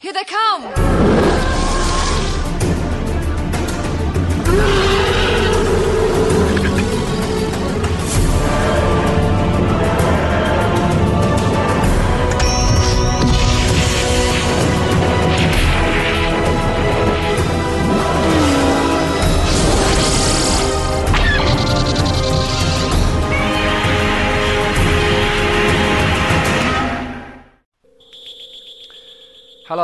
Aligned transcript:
Here 0.00 0.14
they 0.14 0.24
come! 0.24 0.89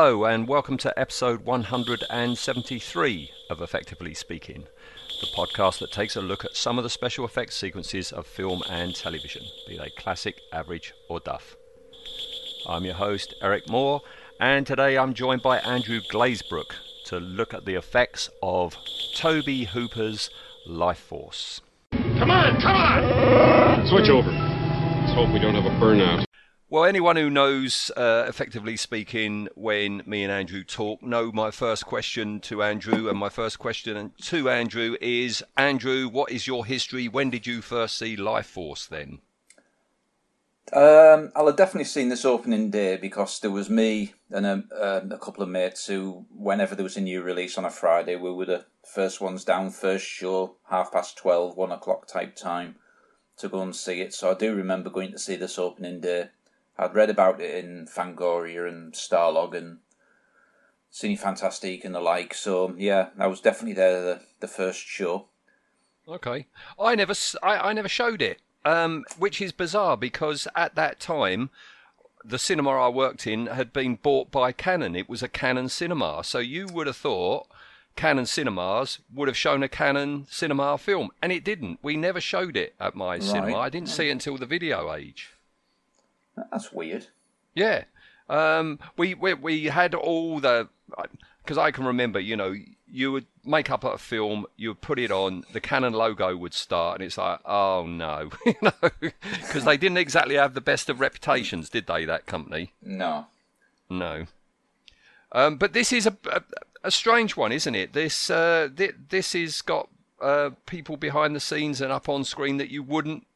Hello, 0.07 0.25
and 0.25 0.47
welcome 0.47 0.77
to 0.77 0.97
episode 0.97 1.45
173 1.45 3.31
of 3.51 3.61
Effectively 3.61 4.15
Speaking, 4.15 4.69
the 5.21 5.27
podcast 5.37 5.81
that 5.81 5.91
takes 5.91 6.15
a 6.15 6.21
look 6.21 6.45
at 6.45 6.55
some 6.55 6.79
of 6.79 6.85
the 6.85 6.91
special 6.91 7.25
effects 7.25 7.57
sequences 7.57 8.13
of 8.13 8.25
film 8.25 8.63
and 8.71 8.95
television, 8.95 9.43
be 9.67 9.77
they 9.77 9.91
classic, 9.99 10.37
average, 10.53 10.95
or 11.09 11.19
duff. 11.19 11.57
I'm 12.69 12.85
your 12.85 12.95
host, 12.95 13.35
Eric 13.43 13.69
Moore, 13.69 14.01
and 14.39 14.65
today 14.65 14.97
I'm 14.97 15.13
joined 15.13 15.43
by 15.43 15.59
Andrew 15.59 16.01
Glazebrook 16.01 16.77
to 17.07 17.19
look 17.19 17.53
at 17.53 17.65
the 17.65 17.75
effects 17.75 18.31
of 18.45 18.77
Toby 19.17 19.65
Hooper's 19.65 20.31
Lifeforce. 20.69 21.63
Come 21.91 22.31
on, 22.31 22.61
come 22.61 22.77
on! 22.77 23.87
Switch 23.89 24.09
over. 24.09 24.31
Let's 24.31 25.15
hope 25.15 25.33
we 25.33 25.41
don't 25.41 25.57
have 25.57 25.67
a 25.67 25.85
burnout. 25.85 26.27
Well, 26.69 26.85
anyone 26.85 27.15
who 27.15 27.31
knows, 27.31 27.93
uh, 27.97 28.25
effectively 28.27 28.77
speaking, 28.77 29.49
when 29.55 30.03
me 30.05 30.25
and 30.25 30.33
Andrew 30.33 30.65
talk, 30.65 31.01
know 31.01 31.31
my 31.31 31.53
first 31.53 31.87
question 31.87 32.41
to 32.41 32.61
Andrew, 32.61 33.09
and 33.09 33.17
my 33.17 33.29
first 33.29 33.61
question 33.61 34.13
to 34.23 34.51
Andrew 34.51 34.97
is, 35.01 35.45
Andrew, 35.57 36.09
what 36.09 36.33
is 36.33 36.49
your 36.49 36.67
history? 36.67 37.07
When 37.07 37.31
did 37.31 37.47
you 37.47 37.63
first 37.63 37.97
see 37.97 38.17
Lifeforce? 38.17 38.89
Then, 38.89 39.21
Um, 40.73 41.31
I'll 41.37 41.47
have 41.47 41.55
definitely 41.55 41.85
seen 41.85 42.09
this 42.09 42.25
opening 42.25 42.71
day 42.71 42.97
because 42.97 43.39
there 43.39 43.53
was 43.53 43.71
me 43.71 44.15
and 44.31 44.45
a, 44.45 44.53
um, 44.53 45.13
a 45.13 45.19
couple 45.19 45.45
of 45.45 45.49
mates 45.49 45.87
who, 45.87 46.27
whenever 46.37 46.75
there 46.75 46.83
was 46.83 46.97
a 46.97 47.01
new 47.01 47.23
release 47.23 47.57
on 47.57 47.65
a 47.65 47.71
Friday, 47.71 48.17
we 48.17 48.33
were 48.33 48.47
the 48.47 48.65
first 48.85 49.21
ones 49.21 49.45
down, 49.45 49.71
first 49.71 50.05
show, 50.05 50.57
half 50.69 50.91
past 50.91 51.17
12, 51.17 51.57
one 51.57 51.71
o'clock 51.71 52.09
type 52.09 52.35
time 52.35 52.75
to 53.37 53.49
go 53.49 53.63
and 53.63 53.77
see 53.77 54.01
it. 54.01 54.13
So 54.13 54.33
I 54.33 54.35
do 54.35 54.53
remember 54.53 54.91
going 54.91 55.13
to 55.13 55.19
see 55.21 55.37
this 55.37 55.61
opening 55.61 56.01
day. 56.01 56.31
I'd 56.79 56.95
read 56.95 57.11
about 57.11 57.41
it 57.41 57.65
in 57.65 57.87
Fangoria 57.87 58.69
and 58.69 58.93
Starlog 58.93 59.57
and 59.57 59.79
Cinefantastique 60.93 61.85
and 61.85 61.95
the 61.95 62.01
like. 62.01 62.35
So 62.35 62.75
yeah, 62.77 63.09
I 63.19 63.27
was 63.27 63.41
definitely 63.41 63.75
there 63.75 64.03
the, 64.03 64.21
the 64.41 64.49
first 64.49 64.81
show. 64.81 65.29
okay, 66.09 66.47
I 66.79 66.95
never, 66.95 67.15
I, 67.43 67.71
I 67.71 67.73
never 67.73 67.89
showed 67.89 68.23
it, 68.23 68.41
um, 68.65 69.05
which 69.19 69.41
is 69.41 69.53
bizarre 69.53 69.97
because 69.97 70.49
at 70.55 70.75
that 70.75 71.01
time. 71.01 71.51
The 72.29 72.41
cinema 72.41 72.71
I 72.71 72.89
worked 72.89 73.25
in 73.25 73.47
had 73.47 73.73
been 73.73 74.01
bought 74.03 74.33
by 74.33 74.51
Cannon. 74.51 74.97
It 74.97 75.09
was 75.09 75.23
a 75.23 75.29
Cannon 75.29 75.69
cinema. 75.69 76.25
So 76.25 76.41
you 76.41 76.67
would 76.67 76.89
have 76.89 76.97
thought 76.97 77.47
Cannon 77.95 78.27
cinemas 78.27 78.99
would 79.15 79.29
have 79.29 79.37
shown 79.37 79.63
a 79.63 79.69
Cannon 79.69 80.27
cinema 80.29 80.77
film, 80.77 81.11
and 81.23 81.31
it 81.31 81.45
didn't. 81.45 81.79
We 81.83 81.97
never 81.97 82.21
showed 82.21 82.57
it 82.57 82.75
at 82.81 82.97
my 82.97 83.21
cinema. 83.21 83.59
I 83.59 83.69
didn't 83.69 83.91
see 83.91 84.09
it 84.09 84.11
until 84.11 84.37
the 84.37 84.45
video 84.45 84.93
age. 84.93 85.36
That's 86.51 86.73
weird. 86.73 87.07
Yeah, 87.55 87.85
um, 88.29 88.79
we, 88.97 89.15
we 89.15 89.35
we 89.35 89.65
had 89.65 89.95
all 89.95 90.41
the 90.41 90.69
because 91.43 91.59
I 91.59 91.71
can 91.71 91.85
remember. 91.85 92.21
You 92.21 92.37
know, 92.37 92.55
you 92.87 93.13
would 93.13 93.27
make 93.45 93.71
up 93.71 93.85
a 93.85 93.99
film, 93.99 94.47
you 94.57 94.69
would 94.71 94.81
put 94.81 94.99
it 94.99 95.11
on, 95.11 95.45
the 95.53 95.61
Cannon 95.61 95.93
logo 95.93 96.37
would 96.37 96.55
start, 96.55 96.99
and 97.01 97.07
it's 97.07 97.19
like, 97.19 97.41
oh 97.45 97.87
no, 97.87 98.31
you 98.47 98.55
know, 98.63 98.91
because 99.01 99.65
they 99.65 99.77
didn't 99.77 99.99
exactly 99.99 100.35
have 100.37 100.55
the 100.55 100.61
best 100.61 100.89
of 100.89 101.01
reputations, 101.01 101.69
did 101.71 101.87
they? 101.87 102.05
That 102.05 102.27
company. 102.27 102.73
No. 102.83 103.27
No. 103.89 104.27
Um, 105.33 105.57
but 105.57 105.73
this 105.73 105.93
is 105.93 106.07
a, 106.07 106.17
a, 106.31 106.43
a 106.85 106.91
strange 106.91 107.37
one, 107.37 107.53
isn't 107.53 107.75
it? 107.75 107.93
This 107.93 108.31
uh, 108.31 108.69
thi- 108.75 108.93
this 109.09 109.33
has 109.33 109.61
got 109.63 109.89
uh, 110.21 110.51
people 110.67 110.97
behind 110.97 111.35
the 111.35 111.41
scenes 111.41 111.81
and 111.81 111.93
up 111.93 112.09
on 112.09 112.25
screen 112.25 112.57
that 112.59 112.71
you 112.71 112.83
wouldn't 112.83 113.27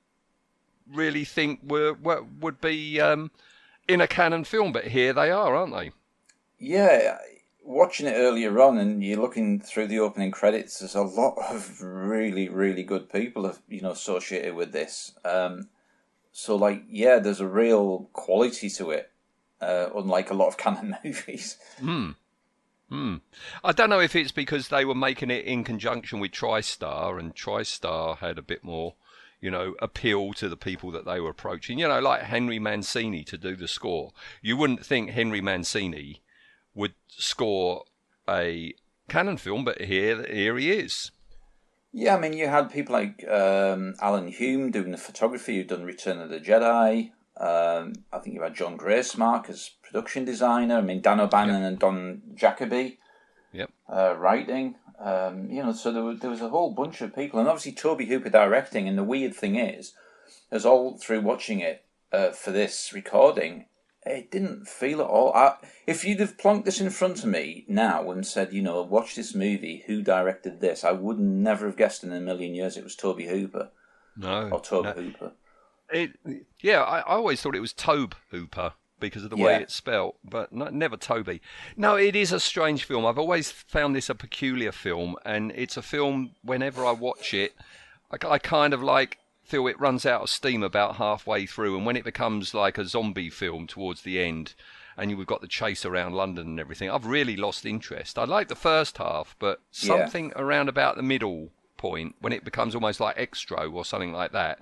really 0.93 1.25
think 1.25 1.61
were, 1.63 1.95
were 1.95 2.25
would 2.41 2.61
be 2.61 3.01
um, 3.01 3.31
in 3.89 4.01
a 4.01 4.07
Cannon 4.07 4.45
film, 4.45 4.73
but 4.73 4.89
here 4.89 5.13
they 5.13 5.31
are, 5.31 5.55
aren't 5.55 5.75
they? 5.75 5.93
Yeah, 6.59 7.19
watching 7.63 8.07
it 8.07 8.15
earlier 8.15 8.61
on, 8.61 8.79
and 8.79 9.03
you're 9.03 9.21
looking 9.21 9.61
through 9.61 9.87
the 9.87 10.01
opening 10.01 10.31
credits. 10.31 10.79
There's 10.79 10.95
a 10.95 11.03
lot 11.03 11.37
of 11.51 11.83
really, 11.83 12.49
really 12.49 12.83
good 12.83 13.11
people, 13.11 13.47
of, 13.47 13.61
you 13.69 13.81
know, 13.81 13.93
associated 13.93 14.55
with 14.55 14.73
this. 14.73 15.13
Um, 15.25 15.69
so, 16.33 16.57
like, 16.57 16.85
yeah, 16.89 17.19
there's 17.19 17.41
a 17.41 17.49
real 17.49 18.09
quality 18.13 18.69
to 18.71 18.91
it, 18.91 19.11
uh, 19.61 19.89
unlike 19.95 20.31
a 20.31 20.35
lot 20.35 20.49
of 20.49 20.57
Cannon 20.59 20.97
movies. 21.05 21.57
Hmm. 21.79 22.11
I 23.63 23.71
don't 23.71 23.89
know 23.89 24.01
if 24.01 24.17
it's 24.17 24.33
because 24.33 24.67
they 24.67 24.85
were 24.85 24.97
making 24.97 25.31
it 25.31 25.45
in 25.45 25.63
conjunction 25.63 26.19
with 26.19 26.33
TriStar, 26.33 27.21
and 27.21 27.35
TriStar 27.35 28.19
had 28.19 28.37
a 28.37 28.43
bit 28.43 28.65
more, 28.65 28.95
you 29.41 29.51
know, 29.51 29.75
appeal 29.81 30.33
to 30.35 30.49
the 30.49 30.57
people 30.57 30.91
that 30.91 31.05
they 31.05 31.21
were 31.21 31.31
approaching. 31.31 31.79
You 31.79 31.89
know, 31.89 32.01
like 32.01 32.23
Henry 32.23 32.59
Mancini 32.59 33.25
to 33.25 33.39
do 33.39 33.57
the 33.57 33.69
score. 33.69 34.13
You 34.43 34.57
wouldn't 34.57 34.85
think 34.85 35.11
Henry 35.11 35.41
Mancini 35.41 36.23
would 36.75 36.95
score 37.09 37.85
a 38.29 38.75
Cannon 39.09 39.37
film, 39.37 39.65
but 39.65 39.81
here, 39.81 40.25
here 40.27 40.57
he 40.57 40.71
is. 40.71 41.11
Yeah, 41.93 42.17
I 42.17 42.21
mean, 42.21 42.35
you 42.35 42.47
had 42.47 42.71
people 42.71 42.93
like 42.93 43.27
um, 43.29 43.95
Alan 44.01 44.29
Hume 44.29 44.71
doing 44.71 44.93
the 44.93 44.97
photography, 44.97 45.57
who'd 45.57 45.69
done 45.69 45.85
Return 45.85 46.21
of 46.21 46.31
the 46.31 46.39
Jedi. 46.39 47.11
Um, 47.37 47.95
I 48.13 48.19
think 48.19 48.35
you 48.35 48.43
had 48.43 48.55
John 48.55 48.79
Graysmark 48.79 49.49
as 49.51 49.71
production 49.83 50.25
designer. 50.25 50.77
I 50.77 50.83
mean, 50.83 51.01
Dan 51.01 51.19
O'Bannon 51.19 51.65
and 51.65 51.79
Don 51.79 52.23
Jakoby. 52.35 52.99
Yep. 53.53 53.71
uh, 53.89 54.15
writing. 54.17 54.77
Um, 55.01 55.49
you 55.51 55.63
know, 55.63 55.73
so 55.73 55.93
there, 55.93 56.03
were, 56.03 56.15
there 56.15 56.31
was 56.31 56.43
a 56.43 56.49
whole 56.51 56.73
bunch 56.73 57.01
of 57.01 57.15
people, 57.15 57.41
and 57.41 57.49
obviously 57.49 57.73
Toby 57.73 58.07
Hooper 58.07 58.29
directing. 58.29 58.87
And 58.87 58.99
the 58.99 59.05
weird 59.05 59.35
thing 59.35 59.57
is, 59.57 59.95
as 60.51 60.67
all 60.67 60.99
through 60.99 61.23
watching 61.23 61.61
it 61.61 61.85
uh, 62.13 62.31
for 62.31 62.51
this 62.51 62.93
recording, 62.93 63.67
it 64.05 64.31
didn't 64.31 64.67
feel 64.67 65.01
at 65.01 65.07
all. 65.07 65.33
I, 65.33 65.55
if 65.87 66.05
you'd 66.05 66.21
have 66.21 66.37
plonked 66.37 66.65
this 66.65 66.81
in 66.81 66.91
front 66.91 67.21
of 67.21 67.31
me 67.31 67.65
now 67.69 68.11
and 68.11 68.27
said, 68.27 68.53
you 68.53 68.63
know, 68.63 68.83
watch 68.83 69.15
this 69.15 69.35
movie, 69.35 69.85
who 69.87 70.03
directed 70.03 70.61
this, 70.61 70.85
I 70.85 70.93
would 70.93 71.19
never 71.19 71.67
have 71.67 71.77
guessed 71.77 72.05
in 72.05 72.13
a 72.13 72.21
million 72.21 72.55
years 72.55 72.77
it 72.77 72.85
was 72.85 72.97
Toby 72.97 73.27
Hooper 73.27 73.71
No. 74.17 74.49
or 74.51 74.61
Toby 74.61 74.89
no. 74.89 74.93
Hooper. 74.95 75.33
It, 75.93 76.13
yeah, 76.61 76.83
I, 76.83 77.01
I 77.01 77.15
always 77.15 77.43
thought 77.43 77.57
it 77.57 77.61
was 77.61 77.73
Tobe 77.73 78.15
Hooper 78.31 78.75
because 79.01 79.25
of 79.25 79.31
the 79.31 79.37
way 79.37 79.53
Yeah. 79.53 79.59
it's 79.59 79.75
spelt, 79.75 80.17
but 80.25 80.53
no, 80.53 80.67
never 80.67 80.97
Toby. 80.97 81.41
No, 81.77 81.97
it 81.97 82.15
is 82.15 82.33
a 82.33 82.41
strange 82.41 82.85
film. 82.85 83.05
I've 83.07 83.19
always 83.19 83.51
found 83.51 83.97
this 83.97 84.09
a 84.11 84.15
peculiar 84.15 84.73
film, 84.73 85.17
and 85.25 85.51
it's 85.55 85.77
a 85.77 85.83
film. 85.83 86.33
Whenever 86.43 86.85
I 86.85 86.93
watch 86.93 87.33
it, 87.35 87.55
I, 88.11 88.29
I 88.29 88.39
kind 88.39 88.73
of 88.75 88.83
like 88.83 89.19
feel 89.43 89.67
it 89.67 89.81
runs 89.81 90.07
out 90.07 90.23
of 90.23 90.31
steam 90.31 90.63
about 90.63 90.97
halfway 90.97 91.47
through, 91.47 91.77
and 91.77 91.85
when 91.87 91.97
it 91.97 92.05
becomes 92.05 92.55
like 92.55 92.79
a 92.79 92.85
zombie 92.87 93.31
film 93.31 93.67
towards 93.67 94.03
the 94.03 94.21
end. 94.21 94.55
And 94.97 95.11
you've 95.11 95.27
got 95.27 95.41
the 95.41 95.49
chase 95.49 95.87
around 95.87 96.13
London 96.15 96.47
and 96.49 96.61
everything. 96.61 96.91
I've 96.91 97.07
really 97.07 97.35
lost 97.35 97.65
interest. 97.65 98.19
I 98.19 98.25
like 98.25 98.49
the 98.49 98.55
first 98.55 98.99
half, 98.99 99.35
but 99.39 99.61
Yeah. 99.73 99.89
something 99.97 100.33
around 100.37 100.69
about 100.69 100.97
the 100.97 101.03
middle 101.03 101.53
point 101.89 102.15
when 102.21 102.33
it 102.33 102.45
becomes 102.45 102.75
almost 102.75 103.01
like 103.01 103.17
Xtro 103.31 103.73
or 103.73 103.85
something 103.85 104.13
like 104.21 104.33
that 104.33 104.57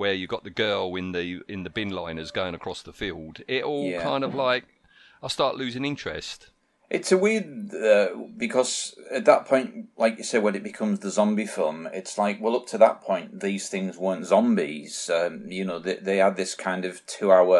where 0.00 0.14
you've 0.14 0.34
got 0.36 0.44
the 0.44 0.56
girl 0.64 0.94
in 0.96 1.12
the 1.12 1.26
in 1.54 1.60
the 1.66 1.70
bin 1.78 1.90
liners 1.90 2.30
going 2.30 2.54
across 2.54 2.80
the 2.82 2.92
field 3.02 3.34
it 3.48 3.62
all 3.64 3.86
Yeah. 3.90 4.02
kind 4.10 4.22
of 4.24 4.32
like 4.46 4.64
i 5.22 5.28
start 5.28 5.56
losing 5.62 5.84
interest 5.84 6.38
It's 6.98 7.12
a 7.12 7.18
weird 7.26 7.48
uh, 7.90 8.08
because 8.44 8.72
at 9.18 9.24
that 9.30 9.42
point, 9.50 9.68
like 10.04 10.14
you 10.18 10.24
said, 10.30 10.42
when 10.42 10.56
it 10.58 10.64
becomes 10.72 10.96
the 10.98 11.10
zombie 11.18 11.46
film, 11.58 11.78
it's 12.00 12.14
like 12.24 12.36
well, 12.42 12.56
up 12.58 12.66
to 12.72 12.78
that 12.78 12.96
point, 13.08 13.28
these 13.48 13.64
things 13.72 13.92
weren't 14.04 14.26
zombies. 14.34 14.94
Um, 15.18 15.34
you 15.58 15.64
know, 15.68 15.78
they 15.86 15.96
they 16.08 16.18
had 16.24 16.36
this 16.36 16.54
kind 16.68 16.84
of 16.88 16.92
two-hour 17.14 17.58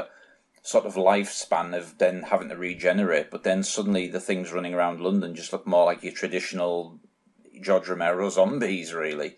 sort 0.72 0.84
of 0.88 0.94
lifespan 1.10 1.68
of 1.80 1.86
then 2.02 2.16
having 2.32 2.48
to 2.50 2.56
regenerate, 2.70 3.28
but 3.30 3.42
then 3.44 3.62
suddenly 3.62 4.04
the 4.08 4.26
things 4.28 4.52
running 4.52 4.74
around 4.74 5.00
London 5.00 5.34
just 5.40 5.52
look 5.52 5.66
more 5.74 5.86
like 5.90 6.02
your 6.02 6.16
traditional 6.22 6.98
George 7.60 7.88
Romero 7.88 8.28
zombies, 8.30 8.92
really. 8.94 9.36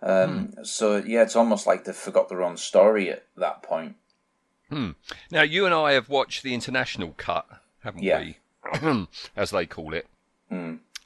Um, 0.00 0.54
So 0.62 0.96
yeah, 0.96 1.22
it's 1.22 1.36
almost 1.36 1.66
like 1.66 1.84
they 1.84 1.92
forgot 1.92 2.28
their 2.28 2.42
own 2.42 2.56
story 2.56 3.10
at 3.10 3.24
that 3.36 3.62
point. 3.62 3.96
now 4.70 5.42
you 5.42 5.64
and 5.64 5.74
i 5.74 5.92
have 5.92 6.10
watched 6.10 6.42
the 6.42 6.52
international 6.52 7.14
cut 7.16 7.46
haven't 7.84 8.02
Yeah. 8.02 8.20
we 8.82 9.06
as 9.36 9.50
they 9.50 9.64
call 9.64 9.94
it 9.94 10.06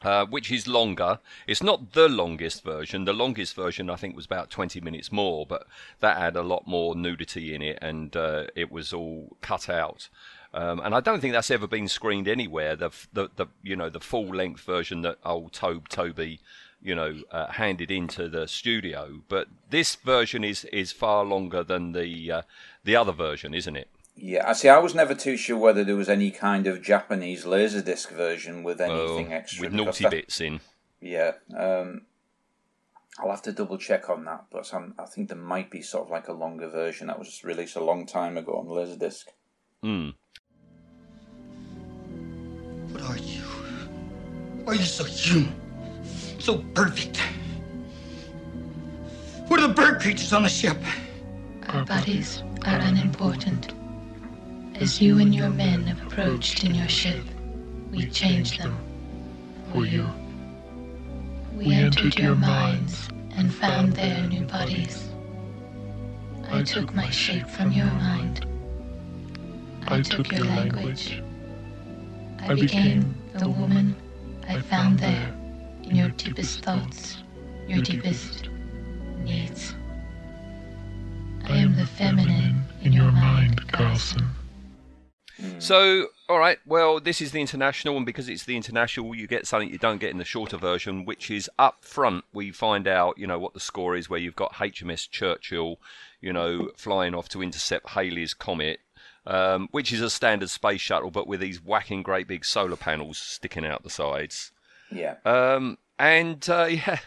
uh, 0.03 0.27
which 0.27 0.51
is 0.51 0.67
longer. 0.67 1.21
It's 1.47 1.63
not 1.63 1.93
the 1.93 2.09
longest 2.09 2.65
version. 2.65 3.05
The 3.05 3.13
longest 3.13 3.55
version, 3.55 3.89
I 3.89 3.95
think, 3.95 4.17
was 4.17 4.27
about 4.27 4.51
20 4.51 4.81
minutes 4.81 5.13
more, 5.13 5.47
but 5.47 5.67
that 6.01 6.17
had 6.17 6.35
a 6.35 6.43
lot 6.43 6.67
more 6.67 6.97
nudity 6.97 7.55
in 7.55 7.63
it 7.63 7.79
and 7.81 8.17
uh, 8.17 8.47
it 8.57 8.73
was 8.73 8.93
all 8.93 9.37
cut 9.41 9.69
out. 9.69 10.09
Um, 10.55 10.81
and 10.81 10.95
I 10.95 11.01
don't 11.01 11.21
think 11.21 11.33
that's 11.33 11.51
ever 11.51 11.67
been 11.67 11.89
screened 11.89 12.29
anywhere. 12.29 12.77
The, 12.77 12.91
the, 13.13 13.31
the 13.37 13.47
you 13.63 13.75
know 13.77 13.89
the 13.89 14.01
full 14.01 14.27
length 14.29 14.61
version 14.61 15.03
that 15.03 15.19
old 15.25 15.53
Tobe 15.53 15.89
Toby, 15.89 16.41
you 16.83 16.95
know, 16.95 17.23
uh, 17.31 17.53
handed 17.53 17.91
into 17.91 18.29
the 18.29 18.47
studio. 18.47 19.23
But 19.29 19.49
this 19.71 19.95
version 19.95 20.45
is 20.45 20.65
is 20.67 20.93
far 20.93 21.25
longer 21.25 21.63
than 21.65 21.93
the 21.93 22.31
uh, 22.31 22.43
the 22.85 22.97
other 22.97 23.13
version, 23.13 23.55
isn't 23.55 23.77
it? 23.77 23.89
Yeah, 24.15 24.47
I 24.47 24.53
see. 24.53 24.69
I 24.69 24.79
was 24.79 24.95
never 24.95 25.15
too 25.15 25.39
sure 25.39 25.57
whether 25.57 25.85
there 25.85 25.97
was 25.97 26.11
any 26.11 26.31
kind 26.31 26.67
of 26.67 26.83
Japanese 26.83 27.45
laserdisc 27.47 28.11
version 28.11 28.63
with 28.63 28.79
anything 28.79 29.33
Oh, 29.33 29.37
extra. 29.37 29.65
with 29.65 29.73
naughty 29.73 30.05
that- 30.05 30.11
bits 30.11 30.39
in. 30.41 30.61
Yeah, 31.01 31.33
um, 31.59 32.03
I'll 33.19 33.31
have 33.31 33.43
to 33.43 33.53
double 33.53 33.79
check 33.79 34.09
on 34.09 34.25
that, 34.27 34.45
but 34.53 34.71
I 34.99 35.05
think 35.07 35.29
there 35.29 35.37
might 35.37 35.71
be 35.71 35.83
sort 35.83 36.05
of 36.05 36.11
like 36.11 36.29
a 36.29 36.33
longer 36.33 36.69
version 36.69 37.09
that 37.09 37.19
was 37.19 37.43
released 37.43 37.75
a 37.75 37.83
long 37.83 38.07
time 38.07 38.37
ago 38.37 38.53
on 38.53 38.67
laserdisc. 38.67 39.25
Mm. 39.83 40.15
Why 44.65 44.75
are 44.75 44.77
you 44.77 44.85
so 44.85 45.03
human? 45.03 45.53
So 46.39 46.59
perfect? 46.73 47.17
What 49.49 49.59
are 49.59 49.67
the 49.67 49.75
bird 49.75 50.01
creatures 50.01 50.33
on 50.33 50.45
the 50.45 50.49
ship? 50.49 50.77
Our 51.69 51.85
bodies 51.85 52.45
are 52.65 52.79
unimportant. 52.79 53.75
As 54.77 55.01
you 55.01 55.19
and 55.19 55.35
your 55.35 55.51
men 55.51 55.83
have 55.85 56.07
approached 56.07 56.63
in 56.63 56.77
your 56.77 56.89
ship, 56.89 57.25
we 57.91 58.07
changed 58.07 58.61
them 58.61 58.79
for 59.73 59.85
you. 59.85 60.07
We 61.57 61.75
entered 61.75 62.17
your 62.17 62.37
minds 62.37 63.09
and 63.37 63.53
found 63.53 63.95
their 63.95 64.27
new 64.29 64.45
bodies. 64.45 65.09
I 66.51 66.63
took 66.63 66.95
my 66.95 67.11
shape 67.11 67.49
from 67.49 67.73
your 67.73 67.87
mind. 67.87 68.47
I 69.89 70.03
took 70.03 70.31
your 70.31 70.45
language. 70.45 71.21
I 72.39 72.55
became 72.55 73.15
the 73.35 73.49
woman 73.49 73.97
I 74.49 74.61
found 74.61 74.99
there 74.99 75.35
in 75.83 75.97
your 75.97 76.09
deepest 76.11 76.65
thoughts, 76.65 77.19
your 77.67 77.83
deepest 77.83 78.49
needs. 79.19 79.75
I 81.45 81.57
am 81.57 81.77
the 81.77 81.87
feminine 81.87 82.63
in 82.83 82.93
your 82.93 83.11
mind, 83.11 83.73
Carlson. 83.73 84.29
So, 85.59 86.09
all 86.29 86.39
right. 86.39 86.59
Well, 86.67 87.01
this 87.01 87.21
is 87.21 87.33
the 87.33 87.41
international, 87.41 87.97
and 87.97 88.07
because 88.07 88.29
it's 88.29 88.45
the 88.45 88.57
international, 88.57 89.15
you 89.15 89.27
get 89.27 89.47
something 89.47 89.69
you 89.69 89.79
don't 89.79 89.99
get 89.99 90.11
in 90.11 90.19
the 90.19 90.25
shorter 90.25 90.57
version, 90.57 91.05
which 91.05 91.31
is 91.31 91.51
up 91.59 91.85
front. 91.85 92.25
We 92.33 92.53
find 92.53 92.87
out, 92.87 93.19
you 93.19 93.27
know, 93.27 93.39
what 93.39 93.55
the 93.55 93.61
score 93.61 93.97
is, 93.97 94.09
where 94.09 94.21
you've 94.21 94.37
got 94.37 94.55
HMS 94.55 95.09
Churchill, 95.11 95.81
you 96.21 96.33
know, 96.33 96.71
flying 96.77 97.15
off 97.15 97.29
to 97.31 97.43
intercept 97.43 97.91
Halley's 97.91 98.35
comet, 98.35 98.81
um, 99.27 99.69
which 99.71 99.93
is 99.93 100.01
a 100.01 100.11
standard 100.11 100.51
space 100.51 100.81
shuttle, 100.81 101.11
but 101.11 101.27
with 101.27 101.41
these 101.41 101.63
whacking 101.63 102.03
great 102.03 102.27
big 102.27 102.45
solar 102.45 102.77
panels 102.77 103.19
sticking 103.19 103.67
out 103.67 103.83
the 103.83 103.91
sides. 103.91 104.53
Yeah, 104.91 105.17
Um, 105.25 105.79
and 105.99 106.49
uh, 106.49 106.65
yeah, 106.71 106.99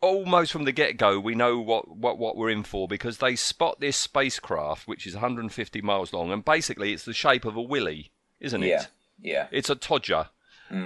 almost 0.00 0.52
from 0.52 0.64
the 0.64 0.72
get 0.72 0.96
go, 0.96 1.18
we 1.20 1.34
know 1.34 1.58
what, 1.58 1.96
what, 1.96 2.18
what 2.18 2.36
we're 2.36 2.50
in 2.50 2.62
for 2.62 2.88
because 2.88 3.18
they 3.18 3.36
spot 3.36 3.80
this 3.80 3.96
spacecraft, 3.96 4.88
which 4.88 5.06
is 5.06 5.14
150 5.14 5.80
miles 5.82 6.12
long, 6.12 6.32
and 6.32 6.44
basically 6.44 6.92
it's 6.92 7.04
the 7.04 7.12
shape 7.12 7.44
of 7.44 7.56
a 7.56 7.62
willy, 7.62 8.10
isn't 8.40 8.62
it? 8.62 8.68
yeah, 8.68 8.84
yeah. 9.20 9.46
It's 9.50 9.70
a 9.70 9.76
Todger. 9.76 10.28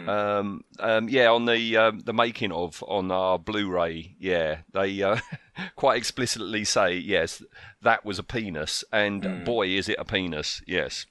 Um, 0.09 0.65
um, 0.81 1.09
yeah, 1.11 1.31
on 1.31 1.45
the 1.45 1.77
um, 1.77 2.01
the 2.01 2.15
making 2.15 2.53
of 2.53 2.83
on 2.89 3.11
our 3.11 3.39
Blu-ray, 3.39 4.17
yeah, 4.19 4.61
they 4.73 5.03
uh, 5.03 5.19
quite 5.77 5.97
explicitly 5.97 6.65
say 6.65 6.95
yes, 6.97 7.43
that 7.83 8.05
was 8.05 8.19
a 8.19 8.23
penis, 8.23 8.85
and 8.93 9.45
boy, 9.45 9.69
is 9.69 9.89
it 9.89 9.97
a 9.99 10.05
penis! 10.05 10.63
Yes, 10.67 11.07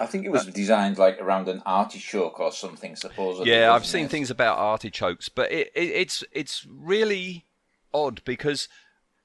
I 0.00 0.06
think 0.06 0.24
it 0.24 0.30
was 0.30 0.46
designed 0.46 0.98
like 0.98 1.20
around 1.20 1.48
an 1.48 1.62
artichoke 1.66 2.40
or 2.40 2.52
something, 2.52 2.96
supposedly. 2.96 3.50
Yeah, 3.52 3.72
I've 3.72 3.86
seen 3.86 4.06
it? 4.06 4.10
things 4.10 4.30
about 4.30 4.58
artichokes, 4.58 5.28
but 5.28 5.50
it, 5.52 5.70
it, 5.74 5.88
it's 5.88 6.24
it's 6.32 6.66
really 6.68 7.44
odd 7.94 8.22
because 8.24 8.68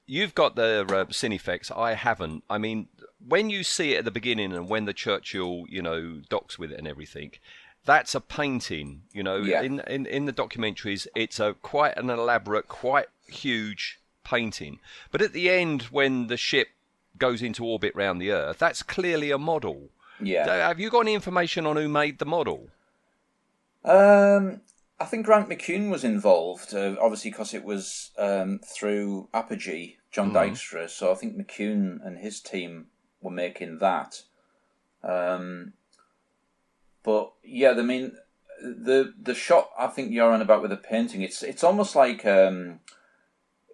you've 0.06 0.34
got 0.34 0.56
the 0.56 0.82
uh, 0.88 1.04
Cinefex. 1.06 1.76
I 1.76 1.94
haven't. 1.94 2.44
I 2.48 2.58
mean, 2.58 2.88
when 3.26 3.50
you 3.50 3.62
see 3.64 3.94
it 3.94 3.98
at 3.98 4.04
the 4.04 4.10
beginning 4.10 4.52
and 4.52 4.68
when 4.68 4.84
the 4.84 4.92
Churchill, 4.92 5.64
you 5.68 5.82
know, 5.82 6.20
docks 6.28 6.58
with 6.58 6.72
it 6.72 6.78
and 6.78 6.88
everything, 6.88 7.32
that's 7.84 8.14
a 8.14 8.20
painting. 8.20 9.02
You 9.12 9.22
know, 9.22 9.36
Yeah. 9.38 9.62
in, 9.62 9.80
in 9.80 10.06
in 10.06 10.24
the 10.26 10.32
documentaries, 10.32 11.06
it's 11.14 11.40
a 11.40 11.54
quite 11.54 11.96
an 11.96 12.10
elaborate, 12.10 12.68
quite 12.68 13.06
huge 13.26 13.98
painting. 14.24 14.80
But 15.10 15.22
at 15.22 15.32
the 15.32 15.50
end, 15.50 15.82
when 15.84 16.26
the 16.26 16.36
ship 16.36 16.68
goes 17.18 17.42
into 17.42 17.64
orbit 17.64 17.94
round 17.94 18.20
the 18.20 18.32
Earth, 18.32 18.58
that's 18.58 18.82
clearly 18.82 19.30
a 19.30 19.38
model. 19.38 19.90
Yeah. 20.20 20.46
Uh, 20.46 20.68
Have 20.68 20.80
you 20.80 20.90
got 20.90 21.00
any 21.00 21.14
information 21.14 21.66
on 21.66 21.76
who 21.76 21.88
made 21.88 22.18
the 22.18 22.26
model? 22.26 22.68
Um, 23.84 24.62
I 24.98 25.04
think 25.04 25.26
Grant 25.26 25.48
McCune 25.48 25.90
was 25.90 26.04
involved, 26.04 26.74
uh, 26.74 26.96
obviously 27.00 27.30
because 27.30 27.52
it 27.52 27.64
was 27.64 28.10
um, 28.16 28.60
through 28.64 29.28
Apogee, 29.34 29.96
John 30.10 30.32
Dykstra. 30.32 30.88
So 30.88 31.12
I 31.12 31.14
think 31.14 31.36
McCune 31.36 32.04
and 32.04 32.18
his 32.18 32.40
team 32.40 32.86
were 33.20 33.30
making 33.30 33.78
that. 33.78 34.22
Um, 35.02 35.74
but 37.02 37.32
yeah, 37.44 37.72
I 37.72 37.82
mean, 37.82 38.16
the 38.62 39.12
the 39.20 39.34
shot 39.34 39.70
I 39.78 39.88
think 39.88 40.10
you're 40.10 40.32
on 40.32 40.40
about 40.40 40.62
with 40.62 40.70
the 40.70 40.76
painting, 40.76 41.22
it's 41.22 41.42
it's 41.42 41.64
almost 41.64 41.94
like 41.94 42.24
um, 42.24 42.80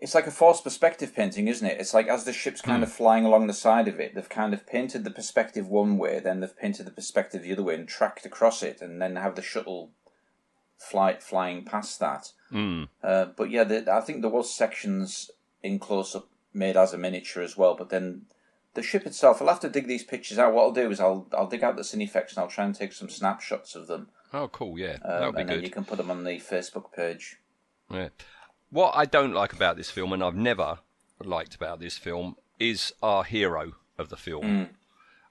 it's 0.00 0.14
like 0.14 0.26
a 0.26 0.30
forced 0.30 0.64
perspective 0.64 1.14
painting, 1.14 1.48
isn't 1.48 1.66
it? 1.66 1.78
It's 1.80 1.94
like 1.94 2.08
as 2.08 2.24
the 2.24 2.32
ship's 2.32 2.60
kind 2.60 2.82
of 2.82 2.90
flying 2.92 3.24
along 3.24 3.46
the 3.46 3.52
side 3.52 3.86
of 3.88 4.00
it, 4.00 4.14
they've 4.14 4.28
kind 4.28 4.54
of 4.54 4.66
painted 4.66 5.04
the 5.04 5.10
perspective 5.10 5.68
one 5.68 5.98
way, 5.98 6.20
then 6.20 6.40
they've 6.40 6.56
painted 6.58 6.86
the 6.86 6.90
perspective 6.92 7.42
the 7.42 7.52
other 7.52 7.62
way 7.62 7.74
and 7.74 7.86
tracked 7.86 8.24
across 8.24 8.62
it, 8.62 8.80
and 8.80 9.00
then 9.00 9.16
have 9.16 9.36
the 9.36 9.42
shuttle 9.42 9.90
flight 10.78 11.22
flying 11.22 11.64
past 11.64 12.00
that. 12.00 12.32
Mm. 12.50 12.88
Uh, 13.02 13.26
but 13.36 13.50
yeah, 13.50 13.64
the, 13.64 13.92
I 13.92 14.00
think 14.00 14.22
there 14.22 14.30
was 14.30 14.52
sections 14.52 15.30
in 15.62 15.78
close 15.78 16.14
up 16.14 16.28
made 16.54 16.76
as 16.76 16.92
a 16.92 16.98
miniature 16.98 17.42
as 17.42 17.56
well. 17.56 17.74
But 17.74 17.90
then 17.90 18.22
the 18.74 18.82
ship 18.82 19.06
itself, 19.06 19.40
I'll 19.42 19.48
have 19.48 19.60
to 19.60 19.68
dig 19.68 19.86
these 19.86 20.04
pictures 20.04 20.38
out. 20.38 20.54
What 20.54 20.62
I'll 20.62 20.72
do 20.72 20.90
is 20.90 21.00
I'll 21.00 21.26
I'll 21.36 21.46
dig 21.46 21.62
out 21.62 21.76
the 21.76 21.82
Cinefex 21.82 22.30
and 22.30 22.38
I'll 22.38 22.48
try 22.48 22.64
and 22.64 22.74
take 22.74 22.92
some 22.92 23.10
snapshots 23.10 23.74
of 23.74 23.86
them, 23.86 24.08
Oh, 24.32 24.48
cool. 24.48 24.78
Yeah, 24.78 24.94
um, 24.94 25.00
that 25.02 25.26
would 25.26 25.34
be 25.34 25.40
and 25.40 25.50
then 25.50 25.56
good. 25.58 25.64
you 25.64 25.70
can 25.70 25.84
put 25.84 25.98
them 25.98 26.10
on 26.10 26.24
the 26.24 26.38
Facebook 26.38 26.92
page. 26.92 27.38
Yeah. 27.90 28.08
What 28.70 28.92
I 28.96 29.04
don't 29.04 29.32
like 29.34 29.52
about 29.52 29.76
this 29.76 29.90
film, 29.90 30.12
and 30.12 30.22
I've 30.22 30.36
never 30.36 30.78
liked 31.22 31.54
about 31.54 31.80
this 31.80 31.98
film, 31.98 32.36
is 32.58 32.92
our 33.02 33.24
hero 33.24 33.72
of 33.98 34.08
the 34.08 34.16
film. 34.16 34.68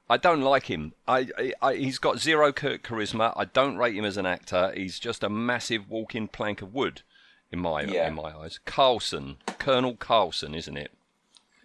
I 0.09 0.17
don't 0.17 0.41
like 0.41 0.65
him. 0.65 0.93
I, 1.07 1.27
I, 1.37 1.53
I 1.61 1.75
he's 1.75 1.99
got 1.99 2.19
zero 2.19 2.51
char- 2.51 2.79
charisma. 2.79 3.31
I 3.37 3.45
don't 3.45 3.77
rate 3.77 3.95
him 3.95 4.05
as 4.05 4.17
an 4.17 4.25
actor. 4.25 4.73
He's 4.75 4.99
just 4.99 5.23
a 5.23 5.29
massive 5.29 5.89
walking 5.89 6.27
plank 6.27 6.61
of 6.61 6.73
wood, 6.73 7.03
in 7.51 7.59
my 7.59 7.81
Yeah. 7.83 8.07
in 8.07 8.15
my 8.15 8.35
eyes. 8.35 8.59
Carlson, 8.65 9.37
Colonel 9.59 9.95
Carlson, 9.95 10.53
isn't 10.55 10.77
it? 10.77 10.91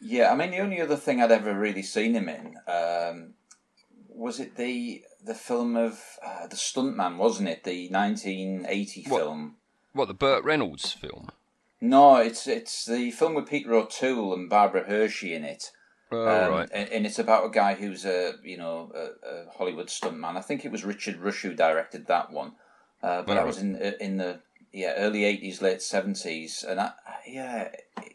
Yeah, 0.00 0.30
I 0.30 0.36
mean 0.36 0.50
the 0.50 0.58
only 0.60 0.80
other 0.80 0.96
thing 0.96 1.22
I'd 1.22 1.32
ever 1.32 1.54
really 1.58 1.82
seen 1.82 2.14
him 2.14 2.28
in 2.28 2.56
um, 2.68 3.32
was 4.08 4.38
it 4.38 4.56
the 4.56 5.02
the 5.24 5.34
film 5.34 5.74
of 5.76 5.98
uh, 6.24 6.46
the 6.46 6.56
Stuntman, 6.56 7.16
wasn't 7.16 7.48
it? 7.48 7.64
The 7.64 7.88
1980 7.88 9.04
film. 9.04 9.56
What 9.94 10.08
the 10.08 10.14
Burt 10.14 10.44
Reynolds 10.44 10.92
film? 10.92 11.30
No, 11.80 12.16
it's 12.16 12.46
it's 12.46 12.84
the 12.86 13.10
film 13.10 13.34
with 13.34 13.48
Peter 13.48 13.74
O'Toole 13.74 14.34
and 14.34 14.48
Barbara 14.48 14.84
Hershey 14.84 15.34
in 15.34 15.44
it. 15.44 15.70
Oh, 16.10 16.24
Um, 16.24 16.52
right. 16.52 16.68
and, 16.72 16.88
and 16.90 17.06
it's 17.06 17.18
about 17.18 17.46
a 17.46 17.50
guy 17.50 17.74
who's 17.74 18.04
a 18.04 18.34
you 18.42 18.56
know 18.56 18.92
a, 18.94 19.28
a 19.28 19.50
Hollywood 19.56 19.88
stuntman. 19.88 20.36
I 20.36 20.40
think 20.40 20.64
it 20.64 20.72
was 20.72 20.84
Richard 20.84 21.16
Rush 21.16 21.42
who 21.42 21.54
directed 21.54 22.06
that 22.06 22.30
one, 22.30 22.52
uh, 23.02 23.22
but 23.22 23.26
that 23.26 23.30
Alright. 23.30 23.46
was 23.46 23.58
in 23.58 23.76
in 24.00 24.16
the 24.16 24.40
yeah 24.72 24.94
early 24.96 25.24
eighties, 25.24 25.60
late 25.60 25.82
seventies, 25.82 26.64
and 26.66 26.80
I, 26.80 26.92
yeah, 27.26 27.68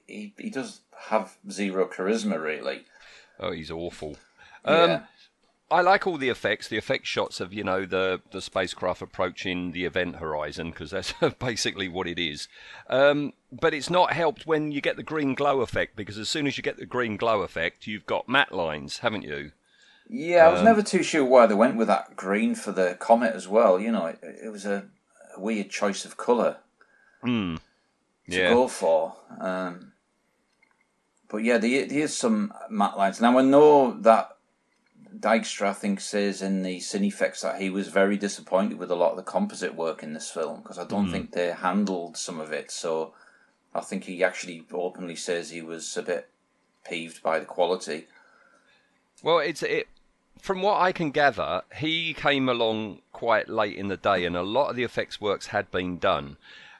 he 0.07 0.33
he 0.37 0.49
does 0.49 0.81
have 1.09 1.37
zero 1.51 1.87
charisma 1.87 2.41
really. 2.41 2.85
Oh, 3.39 3.51
he's 3.51 3.71
awful. 3.71 4.17
Um, 4.65 4.89
yeah, 4.89 5.01
I 5.71 5.81
like 5.81 6.07
all 6.07 6.17
the 6.17 6.29
effects, 6.29 6.67
the 6.67 6.77
effect 6.77 7.05
shots 7.05 7.39
of 7.39 7.53
you 7.53 7.63
know 7.63 7.85
the 7.85 8.21
the 8.31 8.41
spacecraft 8.41 9.01
approaching 9.01 9.71
the 9.71 9.85
event 9.85 10.15
horizon 10.17 10.71
because 10.71 10.91
that's 10.91 11.13
basically 11.39 11.87
what 11.87 12.07
it 12.07 12.19
is. 12.19 12.47
Um, 12.89 13.33
but 13.51 13.73
it's 13.73 13.89
not 13.89 14.13
helped 14.13 14.47
when 14.47 14.71
you 14.71 14.81
get 14.81 14.95
the 14.95 15.03
green 15.03 15.35
glow 15.35 15.61
effect 15.61 15.95
because 15.95 16.17
as 16.17 16.29
soon 16.29 16.47
as 16.47 16.57
you 16.57 16.63
get 16.63 16.77
the 16.77 16.85
green 16.85 17.17
glow 17.17 17.41
effect, 17.41 17.87
you've 17.87 18.05
got 18.05 18.27
matte 18.27 18.51
lines, 18.51 18.99
haven't 18.99 19.23
you? 19.23 19.51
yeah. 20.09 20.45
um, 20.45 20.49
I 20.49 20.53
was 20.53 20.63
never 20.63 20.81
too 20.81 21.03
sure 21.03 21.23
why 21.23 21.45
they 21.45 21.53
went 21.55 21.75
with 21.77 21.87
that 21.87 22.15
green 22.15 22.55
for 22.55 22.71
the 22.71 22.95
comet 22.99 23.35
as 23.35 23.47
well. 23.47 23.79
You 23.79 23.91
know, 23.91 24.07
it, 24.07 24.19
it 24.45 24.49
was 24.51 24.65
a, 24.65 24.85
a 25.35 25.39
weird 25.39 25.69
choice 25.69 26.03
of 26.05 26.17
color. 26.17 26.57
to 28.31 28.37
Yeah. 28.37 28.49
go 28.49 28.67
for. 28.67 29.15
Um, 29.39 29.93
but 31.29 31.37
yeah, 31.43 31.59
there, 31.59 31.85
there's 31.85 32.15
some 32.15 32.53
matte 32.69 32.97
lines. 32.97 33.21
Now 33.21 33.37
I 33.37 33.43
know 33.43 33.91
that 34.01 34.29
Dykstra, 35.17 35.67
I 35.67 35.73
think, 35.73 35.99
says 35.99 36.41
in 36.41 36.63
the 36.63 36.77
Cinefex 36.77 37.41
that 37.41 37.61
he 37.61 37.69
was 37.69 37.87
very 37.87 38.17
disappointed 38.17 38.77
with 38.77 38.91
a 38.91 38.95
lot 38.95 39.11
of 39.11 39.17
the 39.17 39.23
composite 39.23 39.75
work 39.75 40.03
in 40.03 40.13
this 40.13 40.29
film 40.29 40.61
because 40.61 40.77
I 40.77 40.85
don't 40.85 41.05
hmm. 41.05 41.11
think 41.11 41.31
they 41.31 41.51
handled 41.51 42.17
some 42.17 42.39
of 42.39 42.51
it. 42.51 42.71
So 42.71 43.13
I 43.73 43.81
think 43.81 44.03
he 44.05 44.23
actually 44.23 44.65
openly 44.71 45.15
says 45.15 45.49
he 45.49 45.61
was 45.61 45.95
a 45.97 46.03
bit 46.03 46.29
peeved 46.87 47.21
by 47.21 47.39
the 47.39 47.45
quality. 47.45 48.07
Well, 49.21 49.39
it's 49.39 49.63
it 49.63 49.87
from 50.39 50.61
what 50.61 50.79
I 50.81 50.91
can 50.91 51.11
gather, 51.11 51.63
he 51.75 52.13
came 52.13 52.47
along 52.47 53.01
quite 53.11 53.49
late 53.49 53.75
in 53.75 53.89
the 53.89 53.97
day, 53.97 54.25
and 54.25 54.35
a 54.35 54.41
lot 54.41 54.69
of 54.69 54.75
the 54.75 54.83
effects 54.83 55.19
works 55.19 55.47
had 55.47 55.69
been 55.69 55.97
done. 55.97 56.37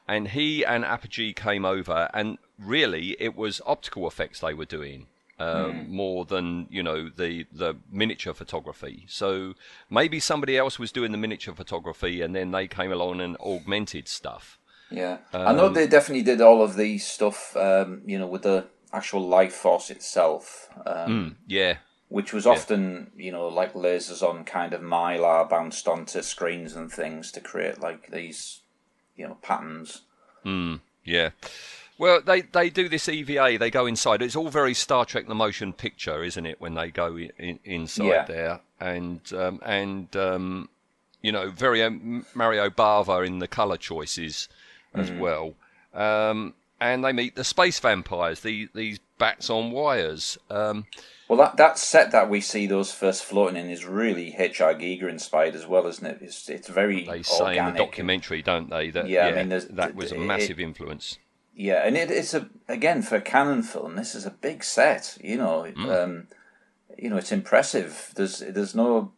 And 0.08 0.28
he 0.28 0.64
and 0.64 0.84
Apogee 0.84 1.32
came 1.32 1.64
over, 1.64 2.10
and 2.12 2.38
really 2.58 3.16
it 3.20 3.36
was 3.36 3.60
optical 3.66 4.06
effects 4.08 4.40
they 4.40 4.54
were 4.54 4.64
doing. 4.64 5.06
Um, 5.40 5.90
More 5.90 6.26
than 6.26 6.66
you 6.70 6.82
know 6.82 7.08
the 7.08 7.46
the 7.50 7.74
miniature 7.90 8.34
photography. 8.34 9.06
So 9.08 9.54
maybe 9.88 10.20
somebody 10.20 10.58
else 10.58 10.78
was 10.78 10.92
doing 10.92 11.12
the 11.12 11.18
miniature 11.18 11.54
photography, 11.54 12.20
and 12.20 12.36
then 12.36 12.50
they 12.50 12.68
came 12.68 12.92
along 12.92 13.20
and 13.20 13.36
augmented 13.38 14.06
stuff. 14.06 14.58
Yeah, 14.90 15.18
I 15.32 15.52
know 15.52 15.68
they 15.68 15.86
definitely 15.86 16.24
did 16.24 16.40
all 16.40 16.62
of 16.62 16.76
the 16.76 16.98
stuff. 16.98 17.56
Um, 17.56 18.02
you 18.04 18.18
know, 18.18 18.26
with 18.26 18.42
the 18.42 18.66
actual 18.92 19.26
life 19.26 19.54
force 19.54 19.88
itself, 19.88 20.68
um, 20.84 21.36
Yeah, 21.46 21.76
which 22.08 22.32
was 22.32 22.46
often 22.46 23.10
you 23.16 23.32
know 23.32 23.48
like 23.48 23.72
lasers 23.72 24.22
on 24.22 24.44
kind 24.44 24.74
of 24.74 24.82
mylar 24.82 25.48
bounced 25.48 25.88
onto 25.88 26.20
screens 26.22 26.76
and 26.76 26.92
things 26.92 27.32
to 27.32 27.40
create 27.40 27.80
like 27.80 28.10
these 28.10 28.60
you 29.16 29.26
know 29.26 29.38
patterns. 29.40 30.02
Yeah. 31.04 31.30
Well, 32.00 32.22
they, 32.22 32.40
they 32.40 32.70
do 32.70 32.88
this 32.88 33.10
EVA. 33.10 33.58
They 33.60 33.70
go 33.70 33.84
inside. 33.84 34.22
It's 34.22 34.34
all 34.34 34.48
very 34.48 34.72
Star 34.72 35.04
Trek: 35.04 35.26
The 35.28 35.34
Motion 35.34 35.74
Picture, 35.74 36.24
isn't 36.24 36.46
it? 36.46 36.58
When 36.58 36.72
they 36.72 36.90
go 36.90 37.18
in, 37.18 37.58
inside 37.62 38.06
Yeah. 38.06 38.24
there, 38.24 38.60
and 38.80 39.20
um, 39.34 39.60
and 39.62 40.16
um, 40.16 40.70
you 41.20 41.30
know, 41.30 41.50
very 41.50 41.82
um, 41.82 42.24
Mario 42.34 42.70
Bava 42.70 43.26
in 43.26 43.38
the 43.38 43.46
color 43.46 43.76
choices 43.76 44.48
as 44.94 45.12
well. 45.12 45.52
Um, 45.92 46.54
and 46.80 47.04
they 47.04 47.12
meet 47.12 47.36
the 47.36 47.44
space 47.44 47.78
vampires. 47.78 48.40
These 48.40 48.70
these 48.74 48.98
bats 49.18 49.50
on 49.50 49.70
wires. 49.70 50.38
Um, 50.48 50.86
Well, 51.28 51.38
that 51.38 51.58
that 51.58 51.78
set 51.78 52.12
that 52.12 52.30
we 52.30 52.40
see 52.40 52.66
those 52.66 52.92
first 52.94 53.24
floating 53.24 53.58
in 53.58 53.68
is 53.68 53.84
really 53.84 54.34
H.R. 54.38 54.72
Giger 54.74 55.10
inspired 55.10 55.54
as 55.54 55.66
well, 55.66 55.86
isn't 55.86 56.06
it? 56.06 56.18
It's 56.22 56.48
it's 56.48 56.68
very 56.68 57.04
they 57.04 57.22
say 57.22 57.58
in 57.58 57.66
the 57.66 57.72
documentary, 57.72 58.40
don't 58.40 58.70
they? 58.70 58.88
That 58.88 59.06
Yeah, 59.06 59.26
I 59.26 59.44
mean, 59.44 59.50
that 59.50 59.94
was 59.94 60.12
a 60.12 60.14
it- 60.14 60.20
massive 60.20 60.58
influence. 60.58 61.18
Yeah, 61.62 61.82
and 61.86 61.94
it, 61.96 62.10
it's 62.10 62.32
a 62.32 62.48
again 62.68 63.02
for 63.02 63.16
a 63.16 63.20
Cannon 63.20 63.62
film. 63.62 63.96
This 63.96 64.14
is 64.14 64.24
a 64.24 64.30
big 64.30 64.64
set. 64.64 65.18
You 65.22 65.36
know, 65.36 65.66
Mm. 65.76 66.04
um, 66.04 66.26
you 66.98 67.10
know, 67.10 67.18
it's 67.18 67.32
impressive. 67.32 68.12
There's 68.16 68.38
there's 68.38 68.74
no 68.74 69.12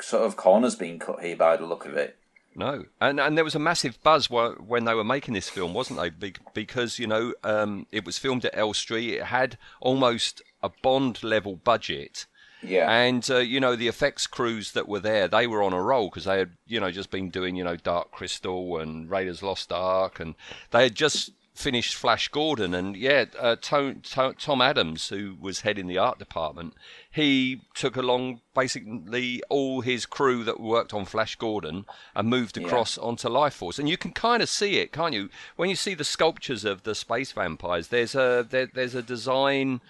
sort 0.00 0.24
of 0.24 0.36
corners 0.36 0.76
being 0.76 0.98
cut 1.00 1.22
here 1.24 1.36
by 1.36 1.56
the 1.56 1.66
look 1.66 1.86
of 1.86 1.94
it. 1.96 2.16
No, 2.54 2.84
and 3.00 3.18
and 3.20 3.36
there 3.36 3.44
was 3.44 3.54
a 3.56 3.58
massive 3.70 4.00
buzz 4.04 4.26
wh- 4.26 4.56
when 4.60 4.84
they 4.84 4.94
were 4.94 5.04
making 5.04 5.34
this 5.34 5.48
film, 5.48 5.74
wasn't 5.74 5.98
they? 6.00 6.32
Because 6.54 6.98
you 7.00 7.06
know 7.08 7.34
um, 7.42 7.86
it 7.90 8.04
was 8.06 8.16
filmed 8.18 8.44
at 8.44 8.56
Elstree. 8.56 9.14
It 9.16 9.24
had 9.24 9.58
almost 9.80 10.40
a 10.62 10.70
Bond 10.82 11.22
level 11.24 11.56
budget, 11.56 12.26
Yeah, 12.62 12.90
and 12.90 13.28
uh, 13.30 13.38
you 13.38 13.60
know 13.60 13.76
the 13.76 13.88
effects 13.88 14.26
crews 14.26 14.72
that 14.72 14.88
were 14.88 14.98
there, 15.00 15.28
they 15.28 15.46
were 15.46 15.62
on 15.62 15.72
a 15.72 15.82
roll 15.82 16.08
because 16.10 16.24
they 16.24 16.38
had 16.38 16.50
you 16.66 16.80
know 16.80 16.90
just 16.90 17.10
been 17.10 17.30
doing 17.30 17.54
you 17.56 17.64
know 17.64 17.76
Dark 17.76 18.10
Crystal 18.10 18.78
and 18.78 19.08
Raiders 19.10 19.42
Lost 19.42 19.70
Ark, 19.72 20.18
and 20.20 20.34
they 20.70 20.82
had 20.84 20.94
just 20.96 21.30
finished 21.58 21.96
Flash 21.96 22.28
Gordon, 22.28 22.72
and 22.72 22.96
yeah, 22.96 23.24
uh, 23.36 23.56
Tom, 23.60 24.00
Tom, 24.04 24.34
Tom 24.38 24.62
Adams, 24.62 25.08
who 25.08 25.36
was 25.40 25.62
head 25.62 25.76
in 25.76 25.88
the 25.88 25.98
art 25.98 26.18
department, 26.18 26.74
he 27.10 27.62
took 27.74 27.96
along 27.96 28.40
basically 28.54 29.42
all 29.48 29.80
his 29.80 30.06
crew 30.06 30.44
that 30.44 30.60
worked 30.60 30.94
on 30.94 31.04
Flash 31.04 31.34
Gordon 31.34 31.84
and 32.14 32.28
moved 32.28 32.56
across 32.56 32.96
onto 32.96 33.28
Lifeforce, 33.28 33.78
and 33.78 33.88
you 33.88 33.96
can 33.96 34.12
kind 34.12 34.40
of 34.40 34.48
see 34.48 34.76
it, 34.76 34.92
can't 34.92 35.14
you? 35.14 35.30
When 35.56 35.68
you 35.68 35.74
see 35.74 35.94
the 35.94 36.04
sculptures 36.04 36.64
of 36.64 36.84
the 36.84 36.94
space 36.94 37.32
vampires, 37.32 37.88
there's 37.88 38.14
a 38.14 38.46
there, 38.48 38.68
there's 38.72 38.94
a 38.94 39.02
design 39.02 39.80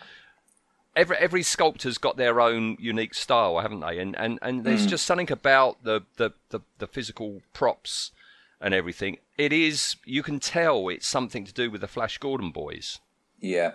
every 0.97 1.17
every 1.19 1.43
sculptor's 1.43 1.99
got 1.99 2.17
their 2.17 2.41
own 2.41 2.79
unique 2.81 3.13
style, 3.13 3.59
haven't 3.59 3.81
they? 3.81 3.99
And 3.99 4.17
and, 4.19 4.39
and 4.41 4.65
there's 4.65 4.87
just 4.87 5.05
something 5.05 5.31
about 5.31 5.85
the, 5.85 6.01
the, 6.17 6.33
the, 6.49 6.61
the 6.79 6.87
physical 6.87 7.43
props 7.53 8.11
and 8.61 8.75
everything. 8.75 9.19
It 9.37 9.53
is 9.53 9.97
you 10.05 10.23
can 10.23 10.41
tell 10.41 10.89
it's 10.89 11.07
something 11.07 11.45
to 11.45 11.53
do 11.53 11.71
with 11.71 11.81
the 11.81 11.89
Flash 11.89 12.19
Gordon 12.19 12.51
boys. 12.51 12.99
yeah. 13.41 13.73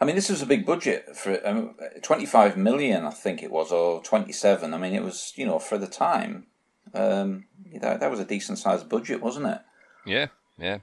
I 0.00 0.04
mean, 0.04 0.16
this 0.16 0.30
was 0.30 0.42
a 0.42 0.46
big 0.46 0.66
budget 0.66 1.14
for 1.14 1.38
um, 1.46 1.76
twenty 2.02 2.26
five 2.26 2.56
million, 2.56 3.04
I 3.04 3.10
think 3.10 3.40
it 3.40 3.52
was, 3.52 3.70
or 3.70 4.02
twenty 4.02 4.32
seven. 4.32 4.74
I 4.74 4.78
mean, 4.78 4.94
it 4.94 5.04
was 5.04 5.32
you 5.36 5.46
know 5.46 5.60
for 5.60 5.78
the 5.78 5.86
time. 5.86 6.46
Um, 6.92 7.44
that 7.80 8.00
that 8.00 8.10
was 8.10 8.18
a 8.18 8.24
decent 8.24 8.58
sized 8.58 8.88
budget, 8.88 9.22
wasn't 9.22 9.46
it? 9.46 9.60
Yeah, 10.04 10.26
yeah. 10.58 10.78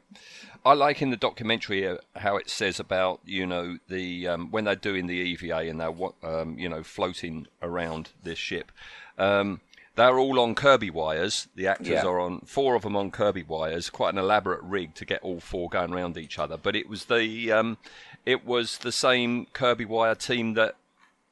I 0.65 0.73
like 0.73 1.01
in 1.01 1.09
the 1.09 1.17
documentary 1.17 1.85
uh, 1.85 1.97
how 2.15 2.37
it 2.37 2.49
says 2.49 2.79
about 2.79 3.19
you 3.25 3.45
know 3.45 3.77
the 3.89 4.27
um, 4.29 4.51
when 4.51 4.63
they're 4.63 4.75
doing 4.75 5.07
the 5.07 5.15
EVA 5.15 5.69
and 5.69 5.81
they're 5.81 5.93
um, 6.23 6.57
you 6.57 6.69
know 6.69 6.81
floating 6.83 7.47
around 7.61 8.11
this 8.23 8.39
ship. 8.39 8.71
Um, 9.17 9.59
they're 9.99 10.17
all 10.17 10.39
on 10.39 10.55
Kirby 10.55 10.89
wires. 10.89 11.47
The 11.55 11.67
actors 11.67 11.87
Yeah. 11.89 12.05
are 12.05 12.19
on 12.19 12.39
four 12.41 12.75
of 12.75 12.83
them 12.83 12.95
on 12.95 13.11
Kirby 13.11 13.43
wires. 13.43 13.89
Quite 13.89 14.13
an 14.13 14.17
elaborate 14.17 14.61
rig 14.63 14.95
to 14.95 15.05
get 15.05 15.21
all 15.21 15.39
four 15.39 15.67
going 15.69 15.93
around 15.93 16.17
each 16.17 16.39
other. 16.39 16.55
But 16.57 16.75
it 16.75 16.87
was 16.87 17.05
the 17.05 17.51
um, 17.51 17.77
it 18.25 18.45
was 18.45 18.77
the 18.77 18.91
same 18.91 19.47
Kirby 19.53 19.85
wire 19.85 20.15
team 20.15 20.53
that 20.53 20.75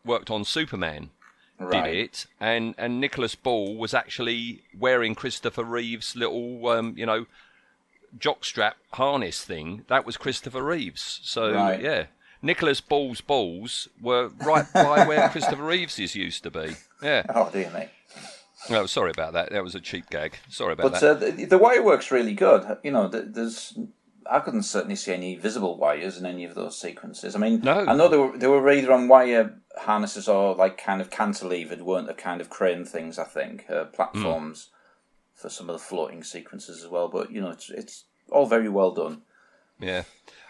worked 0.06 0.30
on 0.30 0.44
Superman 0.46 1.10
Right. 1.60 1.86
did 1.86 1.96
it, 1.96 2.26
and 2.40 2.76
and 2.78 3.00
Nicholas 3.02 3.36
Ball 3.36 3.76
was 3.78 3.94
actually 3.94 4.64
wearing 4.78 5.16
Christopher 5.16 5.64
Reeve's 5.64 6.16
little, 6.16 6.68
um, 6.70 6.94
you 6.98 7.06
know, 7.06 7.26
jockstrap 8.18 8.74
harness 8.94 9.44
thing. 9.44 9.86
That 9.88 10.06
was 10.06 10.18
Christopher 10.18 10.62
Reeves. 10.62 11.20
So 11.24 11.54
Right. 11.54 11.82
yeah, 11.82 12.06
Nicholas 12.42 12.82
Ball's 12.82 13.22
balls 13.22 13.88
were 14.02 14.28
right 14.28 14.66
by 14.74 15.08
where 15.08 15.30
Christopher 15.34 15.64
Reeves's 15.64 16.16
used 16.16 16.44
to 16.44 16.52
be. 16.52 16.76
Yeah. 17.02 17.24
Oh 17.34 17.50
dear 17.50 17.70
me. 17.72 17.90
No, 18.70 18.86
sorry 18.86 19.12
about 19.12 19.34
that. 19.34 19.52
That 19.52 19.64
was 19.64 19.76
a 19.76 19.80
cheap 19.80 20.10
gag. 20.10 20.38
Sorry 20.50 20.74
about 20.74 20.92
But 20.92 21.02
that. 21.02 21.10
uh, 21.10 21.32
the, 21.32 21.46
the 21.46 21.58
wire 21.58 21.84
works 21.84 22.12
really 22.12 22.34
good. 22.34 22.78
You 22.84 22.92
know, 22.92 23.08
there's 23.08 23.78
I 24.30 24.40
couldn't 24.40 24.64
certainly 24.64 24.96
see 24.98 25.14
any 25.14 25.36
visible 25.36 25.78
wires 25.78 26.18
in 26.18 26.26
any 26.26 26.44
of 26.44 26.54
those 26.56 26.78
sequences. 26.78 27.36
I 27.36 27.40
mean, 27.40 27.62
No. 27.62 27.86
I 27.86 27.96
know 27.96 28.08
they 28.10 28.18
were 28.18 28.38
they 28.38 28.48
were 28.48 28.70
either 28.72 28.92
on 28.92 29.08
wire 29.08 29.56
harnesses 29.78 30.28
or 30.28 30.54
like 30.56 30.78
kind 30.78 31.02
of 31.02 31.10
cantilevered, 31.10 31.82
weren't 31.82 32.08
the 32.08 32.14
kind 32.14 32.42
of 32.42 32.50
crane 32.50 32.84
things? 32.86 33.18
I 33.18 33.24
think 33.24 33.66
uh, 33.70 33.86
platforms 33.86 34.70
for 35.34 35.50
some 35.50 35.70
of 35.70 35.74
the 35.74 35.80
floating 35.80 36.24
sequences 36.24 36.84
as 36.84 36.90
well. 36.90 37.08
But 37.08 37.32
you 37.32 37.40
know, 37.42 37.52
it's 37.52 37.70
it's 37.70 38.04
all 38.30 38.46
very 38.48 38.70
well 38.70 38.92
done. 38.92 39.22
Yeah. 39.80 40.04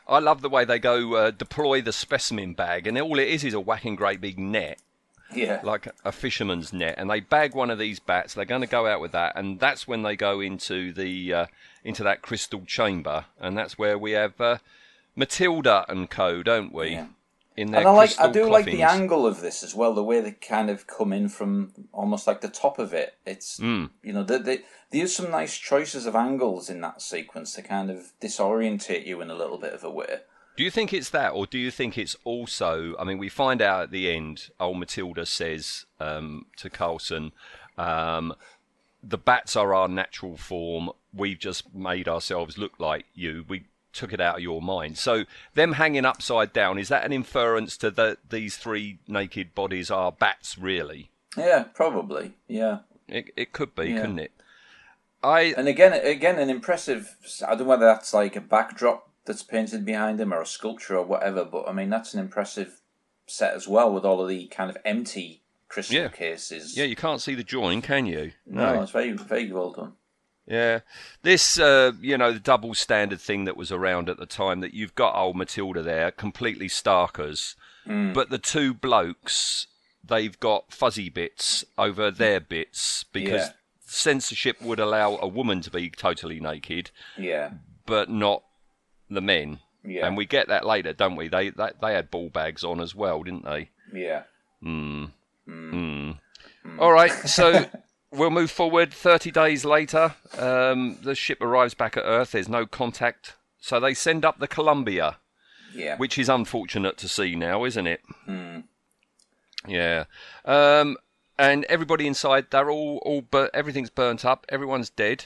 I 0.09 0.19
love 0.19 0.41
the 0.41 0.49
way 0.49 0.63
they 0.63 0.79
go 0.79 1.15
uh, 1.15 1.31
deploy 1.31 1.81
the 1.81 1.91
specimen 1.91 2.53
bag, 2.53 2.87
and 2.87 2.97
all 2.97 3.19
it 3.19 3.27
is 3.27 3.43
is 3.43 3.53
a 3.53 3.59
whacking 3.59 3.95
great 3.97 4.21
big 4.21 4.39
net. 4.39 4.79
Yeah, 5.35 5.59
like 5.63 5.87
a 6.05 6.11
fisherman's 6.11 6.71
net, 6.71 6.95
and 6.97 7.09
they 7.09 7.19
bag 7.19 7.53
one 7.53 7.69
of 7.69 7.77
these 7.77 7.99
bats. 7.99 8.33
They're 8.33 8.45
going 8.45 8.61
to 8.61 8.67
go 8.67 8.87
out 8.87 9.01
with 9.01 9.11
that, 9.11 9.33
and 9.35 9.59
that's 9.59 9.87
when 9.87 10.03
they 10.03 10.15
go 10.15 10.39
into 10.39 10.93
the 10.93 11.33
uh, 11.33 11.45
into 11.83 12.03
that 12.03 12.21
crystal 12.21 12.63
chamber, 12.65 13.25
and 13.39 13.57
that's 13.57 13.77
where 13.77 13.97
we 13.97 14.11
have 14.11 14.39
uh, 14.39 14.57
Matilda 15.15 15.85
and 15.89 16.09
Co, 16.09 16.43
don't 16.43 16.73
we? 16.73 16.91
Yeah. 16.91 17.07
In 17.57 17.71
their 17.71 17.79
and 17.79 17.89
I 17.89 17.91
like 17.91 18.19
I 18.19 18.31
do 18.31 18.47
like 18.47 18.65
the 18.65 18.83
angle 18.83 19.25
of 19.25 19.41
this 19.41 19.63
as 19.63 19.73
well. 19.73 19.95
The 19.95 20.03
way 20.03 20.21
they 20.21 20.31
kind 20.31 20.69
of 20.69 20.85
come 20.85 21.11
in 21.11 21.27
from 21.27 21.73
almost 21.91 22.27
like 22.27 22.41
the 22.41 22.49
top 22.49 22.77
of 22.77 22.93
it. 22.93 23.15
It's 23.25 23.57
Hmm. 23.57 23.85
you 24.03 24.13
know 24.13 24.23
they, 24.23 24.37
they, 24.37 24.59
there's 24.91 25.15
some 25.15 25.31
nice 25.31 25.57
choices 25.57 26.05
of 26.05 26.15
angles 26.15 26.69
in 26.69 26.81
that 26.81 27.01
sequence 27.01 27.53
to 27.53 27.63
kind 27.63 27.89
of 27.89 28.13
disorientate 28.21 29.07
you 29.07 29.21
in 29.21 29.31
a 29.31 29.35
little 29.35 29.57
bit 29.57 29.73
of 29.73 29.83
a 29.83 29.89
way. 29.89 30.19
Do 30.57 30.63
you 30.63 30.71
think 30.71 30.91
it's 30.91 31.11
that, 31.11 31.29
or 31.33 31.45
do 31.45 31.59
you 31.59 31.69
think 31.69 31.99
it's 31.99 32.17
also? 32.23 32.95
I 32.97 33.03
mean, 33.03 33.19
we 33.19 33.29
find 33.29 33.61
out 33.61 33.83
at 33.83 33.91
the 33.91 34.11
end. 34.11 34.49
Old 34.59 34.79
Matilda 34.79 35.25
says 35.27 35.85
um, 35.99 36.47
to 36.57 36.67
Carlson, 36.69 37.31
um, 37.77 38.33
"The 39.03 39.19
bats 39.19 39.55
are 39.55 39.75
our 39.75 39.87
natural 39.87 40.35
form. 40.35 40.89
We've 41.13 41.37
just 41.37 41.75
made 41.75 42.07
ourselves 42.07 42.57
look 42.57 42.79
like 42.79 43.05
you. 43.13 43.45
We 43.47 43.65
took 43.93 44.11
it 44.11 44.19
out 44.19 44.37
of 44.37 44.41
your 44.41 44.59
mind." 44.59 44.97
So, 44.97 45.25
them 45.53 45.73
hanging 45.73 46.05
upside 46.05 46.53
down 46.53 46.79
is 46.79 46.89
that 46.89 47.05
an 47.05 47.13
inference 47.13 47.77
to 47.77 47.91
that 47.91 48.17
these 48.31 48.57
three 48.57 48.97
naked 49.07 49.53
bodies 49.53 49.91
are 49.91 50.11
bats? 50.11 50.57
Really, 50.57 51.11
Yeah, 51.37 51.65
probably. 51.75 52.33
Yeah, 52.47 52.79
it, 53.07 53.29
it 53.37 53.53
could 53.53 53.75
be, 53.75 53.91
Yeah. 53.91 54.01
couldn't 54.01 54.19
it? 54.19 54.31
I 55.23 55.53
and 55.55 55.67
again, 55.67 55.93
again, 55.93 56.39
an 56.39 56.49
impressive. 56.49 57.15
I 57.45 57.49
don't 57.51 57.59
know 57.59 57.65
whether 57.65 57.85
that's 57.85 58.11
like 58.11 58.35
a 58.35 58.41
backdrop 58.41 59.06
that's 59.27 59.43
painted 59.43 59.85
behind 59.85 60.19
him 60.19 60.33
or 60.33 60.41
a 60.41 60.45
sculpture 60.47 60.97
or 60.97 61.05
whatever, 61.05 61.45
but 61.45 61.67
I 61.69 61.73
mean 61.73 61.89
that's 61.91 62.15
an 62.15 62.19
impressive 62.19 62.81
set 63.27 63.53
as 63.53 63.67
well 63.67 63.93
with 63.93 64.05
all 64.05 64.21
of 64.21 64.29
the 64.29 64.47
kind 64.47 64.69
of 64.71 64.77
empty 64.85 65.43
crystal 65.67 65.97
Yeah. 65.97 66.07
cases. 66.07 66.75
yeah, 66.77 66.85
you 66.85 66.95
can't 66.95 67.21
see 67.21 67.35
the 67.35 67.43
join, 67.43 67.81
can 67.83 68.05
you? 68.07 68.31
no, 68.47 68.81
it's 68.81 68.91
very 68.91 69.11
very 69.11 69.51
well 69.51 69.71
done. 69.71 69.93
Yeah, 70.47 70.79
this 71.23 71.59
uh, 71.59 71.91
you 71.99 72.17
know 72.17 72.31
the 72.31 72.39
double 72.39 72.73
standard 72.73 73.19
thing 73.19 73.43
that 73.43 73.57
was 73.57 73.69
around 73.71 74.07
at 74.09 74.17
the 74.17 74.25
time 74.25 74.61
that 74.61 74.73
you've 74.73 74.95
got 74.95 75.13
old 75.13 75.35
Matilda 75.35 75.83
there, 75.83 76.09
completely 76.09 76.69
starkers, 76.69 77.55
but 77.85 78.29
the 78.29 78.37
two 78.39 78.73
blokes 78.73 79.67
they've 80.03 80.39
got 80.39 80.71
fuzzy 80.71 81.09
bits 81.09 81.65
over 81.77 82.09
their 82.09 82.39
bits 82.39 83.03
because 83.11 83.47
Yeah. 83.47 83.53
censorship 83.85 84.61
would 84.61 84.79
allow 84.79 85.17
a 85.17 85.27
woman 85.27 85.59
to 85.61 85.69
be 85.71 85.89
totally 85.89 86.39
naked, 86.39 86.91
Yeah, 87.17 87.51
but 87.85 88.09
not 88.09 88.43
the 89.09 89.21
men. 89.21 89.59
Yeah. 89.83 90.05
And 90.07 90.17
we 90.17 90.25
get 90.25 90.47
that 90.49 90.65
later, 90.65 90.91
don't 90.93 91.15
we? 91.15 91.27
They 91.29 91.49
they, 91.49 91.69
they 91.81 91.93
had 91.93 92.11
ball 92.11 92.29
bags 92.29 92.63
on 92.63 92.79
as 92.81 92.93
well, 92.95 93.23
didn't 93.23 93.45
they? 93.45 93.69
yeah. 93.93 94.23
Hmm. 94.61 95.05
All 96.79 96.91
right, 96.91 97.11
so 97.11 97.65
we'll 98.11 98.29
move 98.31 98.51
forward. 98.51 98.93
30 98.93 99.31
days 99.31 99.63
later, 99.63 100.15
um, 100.37 100.97
the 101.01 101.15
ship 101.15 101.41
arrives 101.41 101.73
back 101.73 101.95
at 101.95 102.03
Earth. 102.03 102.31
There's 102.31 102.49
no 102.49 102.65
contact. 102.65 103.35
So 103.59 103.79
they 103.79 103.93
send 103.93 104.25
up 104.25 104.39
the 104.39 104.47
Columbia, 104.47 105.17
Yeah. 105.73 105.95
which 105.97 106.17
is 106.17 106.27
unfortunate 106.29 106.97
to 106.97 107.07
see 107.07 107.35
now, 107.35 107.63
isn't 107.63 107.87
it? 107.87 108.01
Yeah. 109.67 110.05
Um, 110.45 110.97
and 111.39 111.63
everybody 111.65 112.07
inside, 112.07 112.47
they're 112.49 112.69
all, 112.69 112.97
all 113.05 113.21
bur- 113.21 113.51
everything's 113.53 113.89
burnt 113.89 114.25
up. 114.25 114.45
Everyone's 114.49 114.89
dead. 114.89 115.25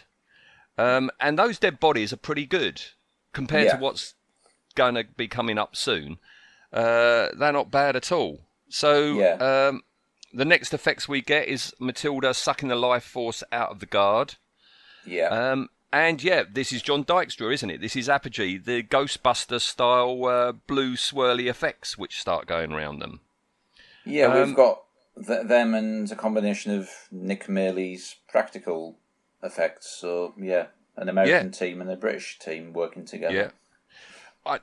Um, 0.78 1.10
and 1.20 1.38
those 1.38 1.60
dead 1.60 1.80
bodies 1.80 2.14
are 2.14 2.18
pretty 2.18 2.46
good 2.46 2.82
compared 3.34 3.66
Yeah. 3.66 3.76
to 3.76 3.82
what's 3.82 4.14
going 4.76 4.96
to 4.96 5.04
be 5.04 5.28
coming 5.28 5.58
up 5.58 5.76
soon. 5.76 6.18
Uh, 6.72 7.28
they're 7.38 7.52
not 7.52 7.70
bad 7.72 7.96
at 7.96 8.12
all. 8.12 8.42
So 8.70 9.14
Yeah. 9.20 9.68
um, 9.70 9.84
the 10.34 10.46
next 10.46 10.74
effects 10.74 11.08
we 11.10 11.22
get 11.22 11.48
is 11.48 11.74
Matilda 11.80 12.34
sucking 12.34 12.70
the 12.70 12.76
life 12.76 13.04
force 13.04 13.44
out 13.52 13.70
of 13.72 13.80
the 13.80 13.86
guard. 13.86 14.36
yeah. 15.06 15.28
Um, 15.28 15.70
and 15.94 16.24
yeah, 16.24 16.44
this 16.50 16.72
is 16.72 16.82
John 16.82 17.04
Dykstra, 17.04 17.54
isn't 17.54 17.70
it? 17.70 17.82
This 17.82 17.98
is 17.98 18.08
Apogee, 18.08 18.58
the 18.58 18.82
Ghostbuster 18.82 19.60
style 19.60 20.26
uh, 20.26 20.52
blue 20.54 20.96
swirly 20.96 21.50
effects 21.50 21.98
which 21.98 22.22
start 22.22 22.46
going 22.48 22.72
around 22.72 23.00
them. 23.00 23.20
yeah, 24.06 24.28
um, 24.28 24.48
we've 24.48 24.56
got 24.56 24.84
th- 25.28 25.48
them 25.48 25.74
and 25.74 26.10
a 26.10 26.16
combination 26.16 26.72
of 26.80 26.90
Nick 27.12 27.50
Maley's 27.50 28.16
practical 28.30 29.00
effects. 29.44 29.88
So, 30.00 30.34
yeah, 30.38 30.68
an 31.02 31.10
American 31.10 31.52
team 31.52 31.82
and 31.82 31.90
a 31.90 31.96
British 31.98 32.38
team 32.40 32.72
working 32.74 33.04
together. 33.06 33.34
Yeah. 33.36 33.50
I, 34.46 34.60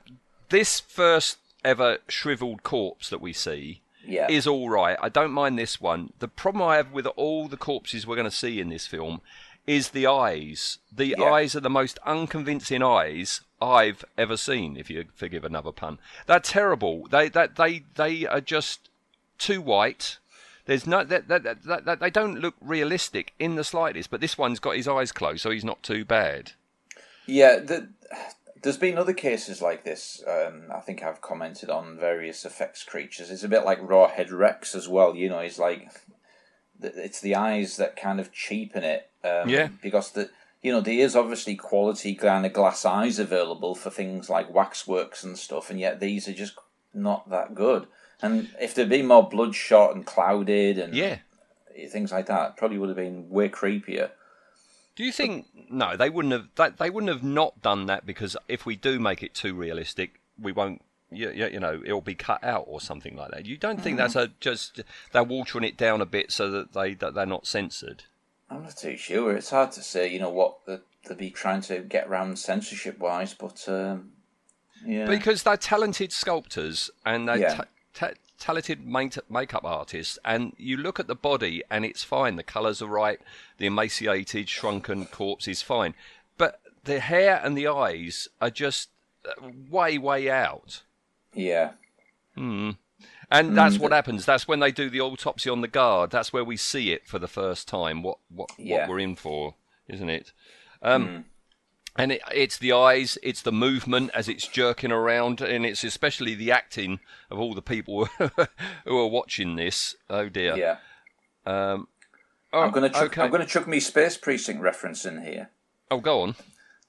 this 0.49 0.79
first 0.79 1.37
ever 1.63 1.97
shriveled 2.07 2.63
corpse 2.63 3.09
that 3.09 3.21
we 3.21 3.33
see 3.33 3.81
Yeah. 4.05 4.27
is 4.29 4.47
all 4.47 4.69
right. 4.69 4.97
I 5.01 5.09
don't 5.09 5.31
mind 5.31 5.59
this 5.59 5.79
one. 5.81 6.13
The 6.19 6.29
problem 6.29 6.63
I 6.63 6.77
have 6.77 6.91
with 6.93 7.05
all 7.05 7.47
the 7.49 7.57
corpses 7.57 8.07
we're 8.07 8.15
going 8.15 8.29
to 8.29 8.35
see 8.35 8.59
in 8.61 8.69
this 8.69 8.87
film 8.87 9.21
is 9.67 9.89
the 9.89 10.07
eyes. 10.07 10.79
The 10.91 11.07
Yeah. 11.17 11.23
eyes 11.25 11.55
are 11.55 11.59
the 11.59 11.69
most 11.69 11.99
unconvincing 12.05 12.81
eyes 12.81 13.41
I've 13.61 14.05
ever 14.17 14.37
seen. 14.37 14.77
If 14.77 14.89
you 14.89 15.05
forgive 15.13 15.43
another 15.43 15.73
pun, 15.73 15.99
they're 16.25 16.39
terrible. 16.39 17.07
They 17.07 17.27
that 17.29 17.57
they 17.57 17.83
they 17.95 18.25
are 18.25 18.41
just 18.41 18.89
too 19.37 19.61
white. 19.61 20.17
There's 20.69 20.85
no 20.85 21.03
that, 21.03 21.27
that, 21.29 21.63
that, 21.63 21.85
that, 21.85 21.99
they 21.99 22.11
don't 22.11 22.41
look 22.41 22.53
realistic 22.61 23.33
in 23.39 23.55
the 23.55 23.63
slightest. 23.63 24.11
But 24.11 24.21
this 24.21 24.37
one's 24.37 24.59
got 24.59 24.75
his 24.75 24.87
eyes 24.87 25.11
closed, 25.11 25.41
so 25.41 25.49
he's 25.49 25.65
not 25.65 25.81
too 25.81 26.05
bad. 26.05 26.51
Yeah, 27.25 27.57
the, 27.57 27.89
there's 28.61 28.77
been 28.77 28.99
other 28.99 29.13
cases 29.13 29.63
like 29.63 29.83
this. 29.83 30.23
Um, 30.27 30.65
I 30.71 30.79
think 30.81 31.01
I've 31.01 31.21
commented 31.21 31.71
on 31.71 31.97
various 31.97 32.45
effects 32.45 32.83
creatures. 32.83 33.31
It's 33.31 33.43
a 33.43 33.47
bit 33.47 33.65
like 33.65 33.81
Rawhead 33.81 34.31
Rex 34.31 34.75
as 34.75 34.87
well. 34.87 35.15
You 35.15 35.29
know, 35.29 35.39
he's 35.39 35.57
like 35.57 35.89
it's 36.79 37.19
the 37.19 37.33
eyes 37.33 37.77
that 37.77 37.95
kind 37.95 38.19
of 38.19 38.31
cheapen 38.31 38.83
it. 38.83 39.09
Um, 39.23 39.49
Yeah. 39.49 39.69
Because 39.81 40.11
the 40.11 40.29
you 40.61 40.71
know 40.71 40.81
there 40.81 40.93
is 40.93 41.15
obviously 41.15 41.55
quality 41.55 42.13
kind 42.13 42.45
of 42.45 42.53
glass 42.53 42.85
eyes 42.85 43.17
available 43.17 43.73
for 43.73 43.89
things 43.89 44.29
like 44.29 44.53
waxworks 44.53 45.23
and 45.23 45.35
stuff, 45.35 45.71
and 45.71 45.79
yet 45.79 45.99
these 45.99 46.27
are 46.27 46.33
just 46.33 46.53
not 46.93 47.27
that 47.31 47.55
good. 47.55 47.87
And 48.21 48.49
if 48.59 48.73
they'd 48.75 48.89
been 48.89 49.07
more 49.07 49.27
bloodshot 49.27 49.95
and 49.95 50.05
clouded 50.05 50.77
and 50.77 50.93
Yeah. 50.93 51.19
things 51.89 52.11
like 52.11 52.25
that, 52.25 52.57
probably 52.57 52.77
would 52.77 52.89
have 52.89 52.97
been 52.97 53.29
way 53.29 53.47
creepier. 53.49 54.11
Do 54.95 55.05
you 55.05 55.11
think 55.13 55.45
no? 55.71 55.95
They 55.95 56.09
wouldn't 56.09 56.33
have. 56.33 56.47
They, 56.55 56.69
they 56.85 56.89
wouldn't 56.89 57.11
have 57.11 57.23
not 57.23 57.61
done 57.61 57.85
that 57.85 58.05
because 58.05 58.35
if 58.49 58.65
we 58.65 58.75
do 58.75 58.99
make 58.99 59.23
it 59.23 59.33
too 59.33 59.53
realistic, 59.53 60.19
we 60.37 60.51
won't. 60.51 60.81
You, 61.11 61.31
you, 61.31 61.47
you 61.47 61.59
know, 61.59 61.81
it'll 61.85 62.01
be 62.01 62.15
cut 62.15 62.43
out 62.43 62.65
or 62.67 62.81
something 62.81 63.15
like 63.15 63.31
that. 63.31 63.45
You 63.45 63.55
don't 63.57 63.81
think 63.81 63.97
that's 63.97 64.15
a 64.17 64.31
just 64.41 64.81
they're 65.13 65.23
watering 65.23 65.63
it 65.63 65.77
down 65.77 66.01
a 66.01 66.05
bit 66.05 66.31
so 66.33 66.51
that 66.51 66.73
they 66.73 66.93
that 66.95 67.13
they're 67.13 67.25
not 67.25 67.47
censored. 67.47 68.03
I'm 68.49 68.63
not 68.63 68.75
too 68.75 68.97
sure. 68.97 69.35
It's 69.37 69.51
hard 69.51 69.71
to 69.73 69.81
say, 69.81 70.11
you 70.11 70.19
know, 70.19 70.29
what 70.29 70.65
the, 70.65 70.81
they'd 71.07 71.17
be 71.17 71.29
trying 71.29 71.61
to 71.61 71.79
get 71.79 72.07
around 72.07 72.37
censorship 72.37 72.99
wise, 72.99 73.33
but 73.33 73.63
um, 73.69 74.11
yeah, 74.85 75.05
because 75.05 75.43
they're 75.43 75.55
talented 75.57 76.11
sculptors 76.11 76.89
and 77.05 77.27
they're 77.29 77.37
Yeah. 77.37 77.53
ta- 77.55 77.65
ta- 77.99 78.13
talented 78.37 78.85
make- 78.85 79.29
makeup 79.29 79.65
artist, 79.65 80.17
And 80.23 80.53
you 80.57 80.77
look 80.77 80.99
at 80.99 81.07
the 81.07 81.15
body 81.15 81.63
and 81.69 81.83
it's 81.85 82.03
fine. 82.03 82.35
The 82.35 82.43
colours 82.43 82.81
are 82.81 82.87
right. 82.87 83.19
The 83.57 83.65
emaciated, 83.67 84.47
shrunken 84.49 85.05
corpse 85.07 85.47
is 85.47 85.61
fine. 85.61 85.93
But 86.37 86.61
the 86.83 86.99
hair 86.99 87.41
and 87.43 87.57
the 87.57 87.67
eyes 87.67 88.27
are 88.39 88.49
just 88.49 88.89
uh, 89.25 89.49
way, 89.69 89.97
way 89.97 90.29
out. 90.29 90.83
yeah, 91.33 91.71
Hmm. 92.35 92.71
And 93.31 93.55
that's 93.55 93.77
what 93.77 93.91
happens. 93.91 94.25
That's 94.25 94.47
when 94.47 94.59
they 94.59 94.71
do 94.71 94.89
the 94.89 95.01
autopsy 95.01 95.49
on 95.51 95.61
the 95.61 95.67
guard. 95.67 96.09
That's 96.09 96.33
where 96.33 96.43
we 96.43 96.57
see 96.57 96.91
it 96.91 97.05
for 97.07 97.19
the 97.19 97.27
first 97.27 97.67
time. 97.67 98.01
What 98.01 98.17
what 98.29 98.49
Yeah. 98.57 98.79
what 98.79 98.89
we're 98.89 98.99
in 98.99 99.15
for, 99.15 99.53
isn't 99.87 100.09
it? 100.09 100.31
Um, 100.81 101.25
And 101.99 102.13
it, 102.13 102.21
it's 102.33 102.57
the 102.57 102.71
eyes, 102.71 103.17
it's 103.21 103.41
the 103.41 103.51
movement 103.51 104.09
as 104.15 104.27
it's 104.29 104.47
jerking 104.47 104.91
around, 104.91 105.41
and 105.41 105.65
it's 105.65 105.83
especially 105.83 106.33
the 106.33 106.51
acting 106.51 106.99
of 107.29 107.37
all 107.39 107.53
the 107.53 107.61
people 107.61 108.05
who 108.85 108.97
are 108.97 109.07
watching 109.07 109.55
this. 109.57 109.95
Oh 110.09 110.29
dear. 110.29 110.55
yeah. 110.57 110.77
Oh, 111.45 111.85
I'm 112.53 112.71
gonna 112.71 112.89
chuck, 112.89 113.03
okay. 113.03 113.21
I'm 113.21 113.29
gonna 113.31 113.45
chuck 113.45 113.67
me 113.67 113.79
space 113.79 114.17
precinct 114.17 114.61
reference 114.61 115.05
in 115.05 115.23
here. 115.23 115.49
Oh, 115.91 115.99
go 115.99 116.21
on. 116.21 116.35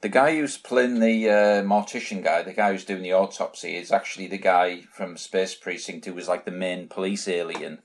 The 0.00 0.08
guy 0.08 0.36
who's 0.36 0.56
playing 0.56 1.00
the 1.00 1.28
uh, 1.28 1.62
mortician 1.62 2.24
guy, 2.24 2.42
the 2.42 2.54
guy 2.54 2.72
who's 2.72 2.86
doing 2.86 3.02
the 3.02 3.12
autopsy, 3.12 3.76
is 3.76 3.92
actually 3.92 4.28
the 4.28 4.38
guy 4.38 4.82
from 4.94 5.18
Space 5.18 5.54
Precinct 5.54 6.06
who 6.06 6.14
was 6.14 6.26
like 6.28 6.46
the 6.46 6.50
main 6.50 6.88
police 6.88 7.28
alien. 7.28 7.80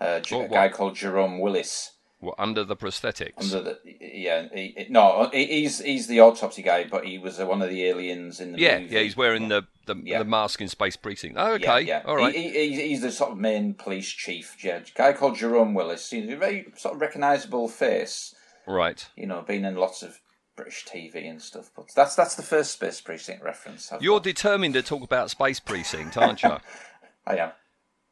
Uh, 0.00 0.20
J- 0.20 0.36
Oh, 0.36 0.38
a 0.38 0.42
what? 0.44 0.50
guy 0.52 0.68
called 0.70 0.96
Jerome 0.96 1.38
Willis. 1.38 1.92
Well, 2.22 2.36
under 2.38 2.62
the 2.62 2.76
prosthetics. 2.76 3.52
Under 3.52 3.62
the, 3.62 3.78
yeah, 4.00 4.46
he, 4.54 4.74
he- 4.76 4.86
no, 4.88 5.28
he- 5.32 5.46
he's 5.46 5.80
he's 5.80 6.06
the 6.06 6.20
autopsy 6.20 6.62
guy, 6.62 6.84
but 6.84 7.04
he 7.04 7.18
was 7.18 7.38
one 7.40 7.60
of 7.62 7.68
the 7.68 7.84
aliens 7.84 8.38
in 8.40 8.52
the 8.52 8.60
yeah, 8.60 8.78
movie. 8.78 8.94
yeah, 8.94 9.00
he's 9.00 9.16
wearing 9.16 9.48
the, 9.48 9.66
the 9.86 9.96
Yeah. 10.04 10.20
the 10.20 10.24
mask 10.24 10.60
in 10.60 10.68
Space 10.68 10.94
Precinct. 10.96 11.34
Oh, 11.36 11.54
okay, 11.54 11.80
yeah. 11.80 12.02
all 12.06 12.14
right. 12.16 12.32
He, 12.34 12.42
he, 12.50 12.68
he's- 12.68 12.80
he's 12.80 13.00
the 13.02 13.10
sort 13.10 13.32
of 13.32 13.38
main 13.38 13.74
police 13.74 14.08
chief. 14.08 14.56
Yeah, 14.64 14.80
guy 14.94 15.12
called 15.14 15.36
Jerome 15.36 15.74
Willis. 15.74 16.08
He's 16.10 16.30
a 16.30 16.36
very 16.36 16.72
sort 16.76 16.94
of 16.94 17.00
recognisable 17.00 17.68
face. 17.68 18.34
right. 18.68 19.04
You 19.16 19.26
know, 19.26 19.42
been 19.42 19.64
in 19.64 19.74
lots 19.74 20.04
of 20.04 20.20
British 20.54 20.84
TV 20.84 21.28
and 21.28 21.42
stuff. 21.42 21.70
But 21.74 21.86
that's 21.96 22.14
that's 22.14 22.36
the 22.36 22.42
first 22.44 22.74
Space 22.74 23.00
Precinct 23.00 23.42
reference. 23.42 23.90
I've 23.90 24.00
You're 24.00 24.18
got. 24.20 24.24
determined 24.24 24.74
to 24.74 24.82
talk 24.82 25.02
about 25.02 25.30
Space 25.30 25.58
Precinct, 25.58 26.16
aren't 26.16 26.44
you? 26.44 26.56
I 27.26 27.36
am. 27.38 27.50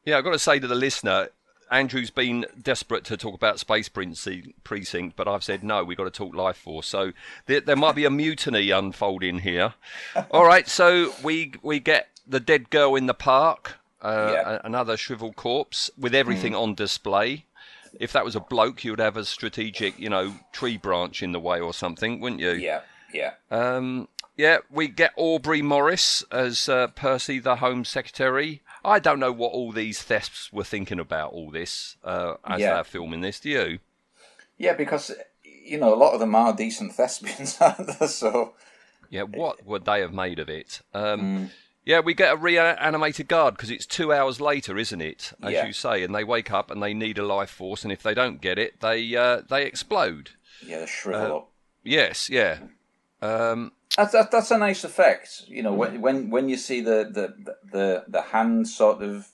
Yeah, 0.05 0.19
I've 0.19 0.25
got 0.25 0.33
to 0.33 0.39
say 0.39 0.59
to 0.59 0.67
the 0.67 0.75
listener, 0.75 1.29
Andrew's 1.71 2.11
been 2.11 2.47
desperate 2.61 3.05
to 3.05 3.17
talk 3.17 3.35
about 3.35 3.59
Space 3.61 3.89
Precinct, 3.89 5.17
but 5.17 5.29
I've 5.29 5.45
said 5.45 5.63
no, 5.63 5.85
we've 5.85 5.97
got 5.97 6.05
to 6.05 6.11
talk 6.11 6.35
Lifeforce. 6.35 6.85
So 6.85 7.13
there, 7.47 7.61
there 7.61 7.77
might 7.77 7.95
be 7.95 8.05
a 8.05 8.11
mutiny 8.11 8.71
unfolding 8.71 9.39
here. 9.41 9.75
All 10.31 10.45
right, 10.45 10.67
so 10.69 11.13
we 11.23 11.53
we 11.63 11.79
get 11.81 12.09
the 12.27 12.41
dead 12.41 12.71
girl 12.71 12.95
in 12.97 13.07
the 13.07 13.15
park, 13.15 13.77
uh, 14.03 14.31
Yeah. 14.35 14.59
another 14.65 14.97
shriveled 14.97 15.37
corpse 15.37 15.91
with 15.99 16.15
everything 16.15 16.55
on 16.55 16.75
display. 16.75 17.45
If 17.99 18.13
that 18.13 18.25
was 18.25 18.37
a 18.37 18.41
bloke, 18.41 18.85
you'd 18.85 19.01
have 19.01 19.17
a 19.17 19.25
strategic, 19.25 19.99
you 19.99 20.09
know, 20.09 20.35
tree 20.53 20.77
branch 20.77 21.23
in 21.23 21.33
the 21.33 21.41
way 21.41 21.59
or 21.61 21.75
something, 21.75 22.21
wouldn't 22.21 22.41
you? 22.41 22.53
Yeah, 22.53 22.83
yeah. 23.13 23.33
Um, 23.51 24.07
yeah, 24.37 24.59
we 24.71 24.87
get 24.89 25.11
Aubrey 25.17 25.61
Morris 25.61 26.23
as 26.31 26.69
uh, 26.69 26.87
Percy, 26.89 27.41
the 27.41 27.57
Home 27.57 27.85
Secretary. 27.85 28.63
I 28.85 28.99
don't 28.99 29.21
know 29.21 29.33
what 29.33 29.53
all 29.53 29.73
these 29.73 30.03
thefts 30.03 30.53
were 30.53 30.65
thinking 30.65 30.99
about 30.99 31.33
all 31.33 31.51
this 31.51 31.97
uh, 32.05 32.35
as 32.47 32.61
Yeah. 32.61 32.75
they're 32.75 32.85
filming 32.85 33.21
this. 33.21 33.41
Do 33.41 33.51
you? 33.51 33.79
Yeah, 34.59 34.75
because 34.75 35.13
you 35.45 35.79
know 35.79 35.93
a 35.95 35.97
lot 35.97 36.13
of 36.15 36.21
them 36.21 36.35
are 36.35 36.53
decent 36.55 36.95
thespians, 36.95 37.57
aren't 37.61 37.99
they? 37.99 38.07
So 38.07 38.55
Yeah, 39.09 39.23
what 39.23 39.65
would 39.67 39.85
they 39.85 40.01
have 40.01 40.13
made 40.13 40.39
of 40.39 40.49
it? 40.49 40.81
Um, 40.95 41.21
Mm. 41.21 41.51
Yeah, 41.83 42.01
we 42.01 42.13
get 42.13 42.35
a 42.35 42.37
reanimated 42.37 43.27
guard 43.27 43.55
because 43.57 43.71
it's 43.71 43.87
two 43.87 44.13
hours 44.13 44.39
later, 44.39 44.77
isn't 44.77 45.01
it? 45.01 45.33
As 45.43 45.55
Yeah. 45.55 45.67
you 45.67 45.73
say, 45.73 46.03
and 46.05 46.15
they 46.15 46.25
wake 46.25 46.51
up 46.53 46.71
and 46.71 46.83
they 46.83 46.93
need 46.93 47.17
a 47.19 47.25
life 47.25 47.49
force, 47.51 47.85
and 47.85 47.91
if 47.93 48.03
they 48.03 48.13
don't 48.13 48.41
get 48.43 48.59
it, 48.59 48.81
they 48.81 49.17
uh, 49.17 49.41
they 49.49 49.65
explode. 49.65 50.33
yeah, 50.63 50.81
they 50.81 50.87
shrivel 50.87 51.37
up. 51.37 51.51
Yes, 51.83 52.29
yeah. 52.29 52.59
Um, 53.23 53.73
That's 53.97 54.13
that, 54.13 54.31
that's 54.31 54.51
a 54.51 54.59
nice 54.59 54.85
effect. 54.85 55.43
You 55.49 55.63
know, 55.63 55.73
when 55.73 56.01
when 56.01 56.31
when 56.31 56.49
you 56.49 56.57
see 56.57 56.81
the 56.81 57.09
the 57.11 57.55
the, 57.71 58.05
the 58.07 58.23
hand 58.23 58.69
sort 58.69 59.03
of 59.03 59.29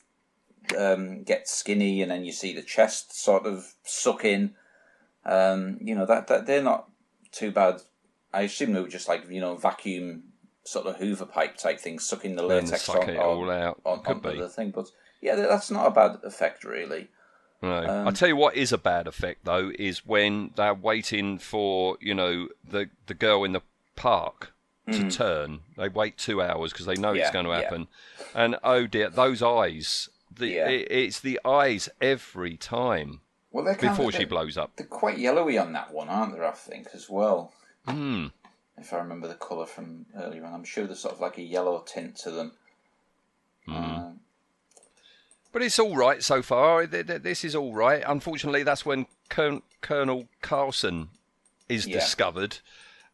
um, 0.76 1.22
get 1.22 1.48
skinny, 1.48 2.02
and 2.02 2.10
then 2.10 2.24
you 2.24 2.32
see 2.32 2.54
the 2.54 2.62
chest 2.62 3.22
sort 3.22 3.46
of 3.46 3.74
suck 3.84 4.24
in. 4.24 4.54
Um, 5.24 5.78
you 5.80 5.94
know 5.94 6.06
that 6.06 6.28
that 6.28 6.46
they're 6.46 6.62
not 6.62 6.88
too 7.32 7.50
bad. 7.50 7.82
I 8.32 8.42
assume 8.42 8.72
they 8.72 8.80
were 8.80 8.88
just 8.88 9.08
like 9.08 9.28
you 9.28 9.40
know 9.40 9.56
vacuum 9.56 10.24
sort 10.64 10.86
of 10.86 10.96
Hoover 10.96 11.26
pipe 11.26 11.56
type 11.56 11.78
thing, 11.78 11.98
sucking 11.98 12.36
the 12.36 12.42
latex 12.42 12.82
suck 12.82 13.02
on, 13.02 13.10
it 13.10 13.18
on, 13.18 13.24
all 13.24 13.50
out. 13.50 13.80
on, 13.84 14.02
Could 14.02 14.22
be. 14.22 14.38
the 14.38 14.48
thing. 14.48 14.70
But 14.70 14.90
yeah, 15.20 15.36
that's 15.36 15.70
not 15.70 15.86
a 15.86 15.90
bad 15.90 16.18
effect 16.24 16.64
really. 16.64 17.08
No. 17.62 17.84
Um, 17.84 18.08
I 18.08 18.10
tell 18.10 18.28
you 18.28 18.36
what 18.36 18.54
is 18.54 18.72
a 18.72 18.78
bad 18.78 19.06
effect 19.06 19.44
though 19.44 19.70
is 19.78 20.06
when 20.06 20.50
they're 20.56 20.74
waiting 20.74 21.38
for 21.38 21.98
you 22.00 22.14
know 22.14 22.48
the 22.68 22.88
the 23.06 23.14
girl 23.14 23.44
in 23.44 23.52
the 23.52 23.62
park 23.96 24.52
to 24.92 25.10
turn. 25.10 25.60
They 25.76 25.88
wait 25.88 26.16
two 26.16 26.40
hours 26.40 26.72
because 26.72 26.86
they 26.86 26.94
know 26.94 27.12
Mm. 27.12 27.16
Yeah, 27.16 27.22
it's 27.22 27.30
going 27.32 27.44
to 27.46 27.50
yeah. 27.50 27.60
happen, 27.62 27.88
and 28.34 28.56
oh 28.62 28.86
dear, 28.86 29.10
those 29.10 29.42
eyes. 29.42 30.08
The 30.30 30.48
Yeah. 30.48 30.68
it, 30.68 30.88
it's 30.90 31.18
the 31.20 31.40
eyes 31.44 31.88
every 32.00 32.56
time. 32.56 33.20
Well, 33.50 33.64
they're 33.64 33.74
before 33.74 34.08
of, 34.10 34.14
she 34.14 34.24
blows 34.26 34.58
up. 34.58 34.76
they're 34.76 34.86
quite 34.86 35.18
yellowy 35.18 35.56
on 35.58 35.72
that 35.72 35.92
one, 35.94 36.08
aren't 36.10 36.36
they? 36.38 36.44
I 36.44 36.50
think 36.52 36.88
as 36.92 37.08
well. 37.08 37.52
Hmm. 37.88 38.26
If 38.76 38.92
I 38.92 38.98
remember 38.98 39.26
the 39.28 39.34
colour 39.34 39.64
from 39.64 40.04
earlier 40.14 40.44
on, 40.44 40.52
I'm 40.52 40.64
sure 40.64 40.84
there's 40.86 41.00
sort 41.00 41.14
of 41.14 41.20
like 41.20 41.38
a 41.38 41.42
yellow 41.42 41.82
tint 41.86 42.16
to 42.18 42.30
them. 42.30 42.52
Um, 43.66 44.20
But 45.52 45.62
it's 45.62 45.78
all 45.78 45.96
right 45.96 46.22
so 46.22 46.42
far. 46.42 46.86
Th- 46.86 47.06
th- 47.06 47.22
This 47.22 47.42
is 47.44 47.56
all 47.56 47.72
right. 47.74 48.02
Unfortunately, 48.06 48.62
that's 48.62 48.84
when 48.84 49.06
Colonel, 49.30 49.62
Colonel 49.80 50.28
Carlson 50.42 51.08
is 51.68 51.86
Yeah. 51.86 52.00
discovered, 52.00 52.58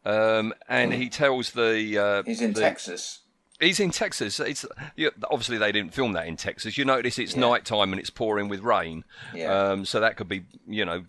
um, 0.05 0.53
and 0.67 0.93
he 0.93 1.09
tells 1.09 1.51
the 1.51 1.97
uh, 1.97 2.23
he's 2.23 2.41
in 2.41 2.53
the- 2.53 2.59
Texas. 2.61 3.19
He's 3.59 3.79
in 3.79 3.91
Texas. 3.91 4.39
It's 4.41 4.65
yeah, 4.97 5.09
obviously 5.31 5.57
they 5.57 5.71
didn't 5.71 5.93
film 5.93 6.13
that 6.13 6.27
in 6.27 6.35
Texas. 6.35 6.77
You 6.77 6.83
notice 6.83 7.17
it's 7.17 7.33
Yeah. 7.35 7.41
night 7.41 7.63
time 7.65 7.93
and 7.93 7.99
it's 7.99 8.09
pouring 8.09 8.49
with 8.49 8.59
rain. 8.61 9.05
Yeah. 9.33 9.53
Um, 9.53 9.85
so 9.85 9.99
that 10.01 10.17
could 10.17 10.27
be 10.27 10.43
you 10.67 10.83
know 10.83 11.05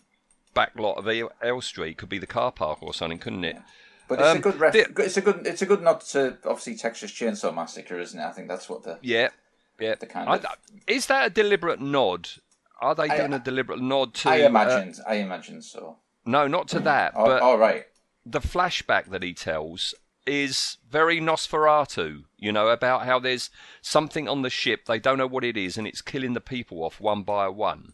back 0.53 0.73
lot 0.79 0.97
of 0.99 1.09
Elstree 1.43 1.95
could 1.95 2.09
be 2.09 2.19
the 2.19 2.29
car 2.29 2.53
park 2.53 2.81
or 2.83 2.95
something, 2.95 3.19
couldn't 3.19 3.45
it? 3.45 3.57
But 4.07 4.21
it's 4.21 4.29
a 4.29 4.31
Um, 4.33 4.41
good 4.41 4.61
ref- 4.61 4.73
the- 4.75 5.03
it's 5.03 5.17
a 5.17 5.21
good 5.23 5.47
it's 5.47 5.63
a 5.63 5.67
good 5.67 5.83
nod 5.83 6.03
to 6.13 6.37
obviously 6.45 6.77
Texas 6.77 7.11
Chainsaw 7.11 7.53
Massacre, 7.53 7.99
isn't 7.99 8.21
it? 8.21 8.25
I 8.25 8.31
think 8.31 8.47
that's 8.47 8.69
what 8.69 8.85
the 8.85 8.99
Yeah, 9.03 9.31
yeah. 9.81 9.97
The 9.97 10.07
kind 10.07 10.29
I- 10.29 10.37
of- 10.37 10.47
is 10.87 11.07
that 11.07 11.27
a 11.27 11.31
deliberate 11.31 11.81
nod? 11.81 12.29
Are 12.81 12.95
they 12.95 13.09
I- 13.09 13.17
doing 13.17 13.33
a 13.33 13.39
deliberate 13.41 13.81
nod 13.81 14.15
to? 14.15 14.29
I 14.29 14.43
uh, 14.43 14.45
I 15.09 15.15
imagined 15.15 15.65
so. 15.65 15.97
no, 16.27 16.47
not 16.47 16.69
to 16.69 16.81
that, 16.81 17.15
Oh, 17.17 17.25
but 17.25 17.43
all 17.43 17.59
right. 17.59 17.87
The 18.25 18.41
flashback 18.41 19.11
that 19.11 19.23
he 19.23 19.35
tells 19.35 19.95
is 20.27 20.79
very 20.89 21.21
Nosferatu, 21.21 22.25
you 22.39 22.53
know, 22.53 22.69
about 22.69 23.05
how 23.05 23.19
there's 23.19 23.51
something 23.83 24.29
on 24.29 24.43
the 24.43 24.51
ship, 24.51 24.87
they 24.87 24.99
don't 24.99 25.19
know 25.19 25.27
what 25.27 25.45
it 25.45 25.57
is, 25.57 25.77
and 25.77 25.87
it's 25.87 26.01
killing 26.01 26.33
the 26.33 26.41
people 26.41 26.83
off 26.83 27.01
one 27.01 27.23
by 27.23 27.49
one. 27.49 27.93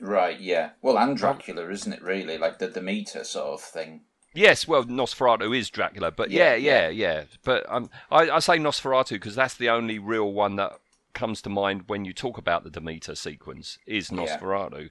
Right, 0.00 0.38
yeah. 0.38 0.70
Well, 0.80 0.98
and 0.98 1.16
Dracula, 1.16 1.68
isn't 1.70 1.92
it? 1.92 2.02
Really, 2.02 2.38
like 2.38 2.58
the 2.58 2.68
Demeter 2.68 3.24
sort 3.24 3.54
of 3.54 3.60
thing. 3.60 4.02
Yes, 4.34 4.66
well, 4.66 4.84
Nosferatu 4.84 5.56
is 5.56 5.70
Dracula, 5.70 6.10
but 6.10 6.30
yeah, 6.30 6.54
Yeah, 6.54 6.88
yeah, 6.88 6.88
yeah. 6.88 7.24
But 7.44 7.66
um, 7.68 7.90
I, 8.10 8.30
I 8.30 8.38
say 8.38 8.58
Nosferatu 8.58 9.10
because 9.10 9.34
that's 9.34 9.54
the 9.54 9.68
only 9.68 9.98
real 9.98 10.32
one 10.32 10.56
that 10.56 10.72
comes 11.12 11.42
to 11.42 11.50
mind 11.50 11.84
when 11.86 12.04
you 12.04 12.12
talk 12.12 12.38
about 12.38 12.64
the 12.64 12.70
Demeter 12.70 13.14
sequence 13.14 13.78
is 13.86 14.08
Nosferatu. 14.08 14.90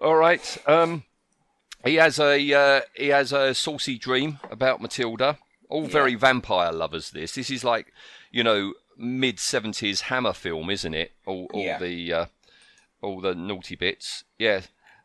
All 0.00 0.16
right. 0.16 0.58
Um, 0.66 1.04
he 1.86 1.94
has 1.96 2.18
a 2.18 2.52
uh, 2.52 2.80
he 2.94 3.08
has 3.08 3.32
a 3.32 3.54
saucy 3.54 3.98
dream 3.98 4.38
about 4.50 4.80
Matilda. 4.82 5.38
All 5.68 5.86
very 5.86 6.14
vampire 6.14 6.72
lovers. 6.72 7.10
This 7.10 7.34
this 7.34 7.50
is 7.50 7.64
like 7.64 7.92
you 8.30 8.44
know 8.44 8.74
mid 8.96 9.38
seventies 9.40 10.02
Hammer 10.02 10.32
film, 10.32 10.70
isn't 10.70 10.94
it? 10.94 11.12
All 11.26 11.48
all 11.52 11.64
Yeah. 11.64 11.78
the 11.78 12.12
uh, 12.12 12.26
all 13.02 13.20
the 13.20 13.34
naughty 13.34 13.74
bits. 13.76 14.24
Yeah, 14.38 14.62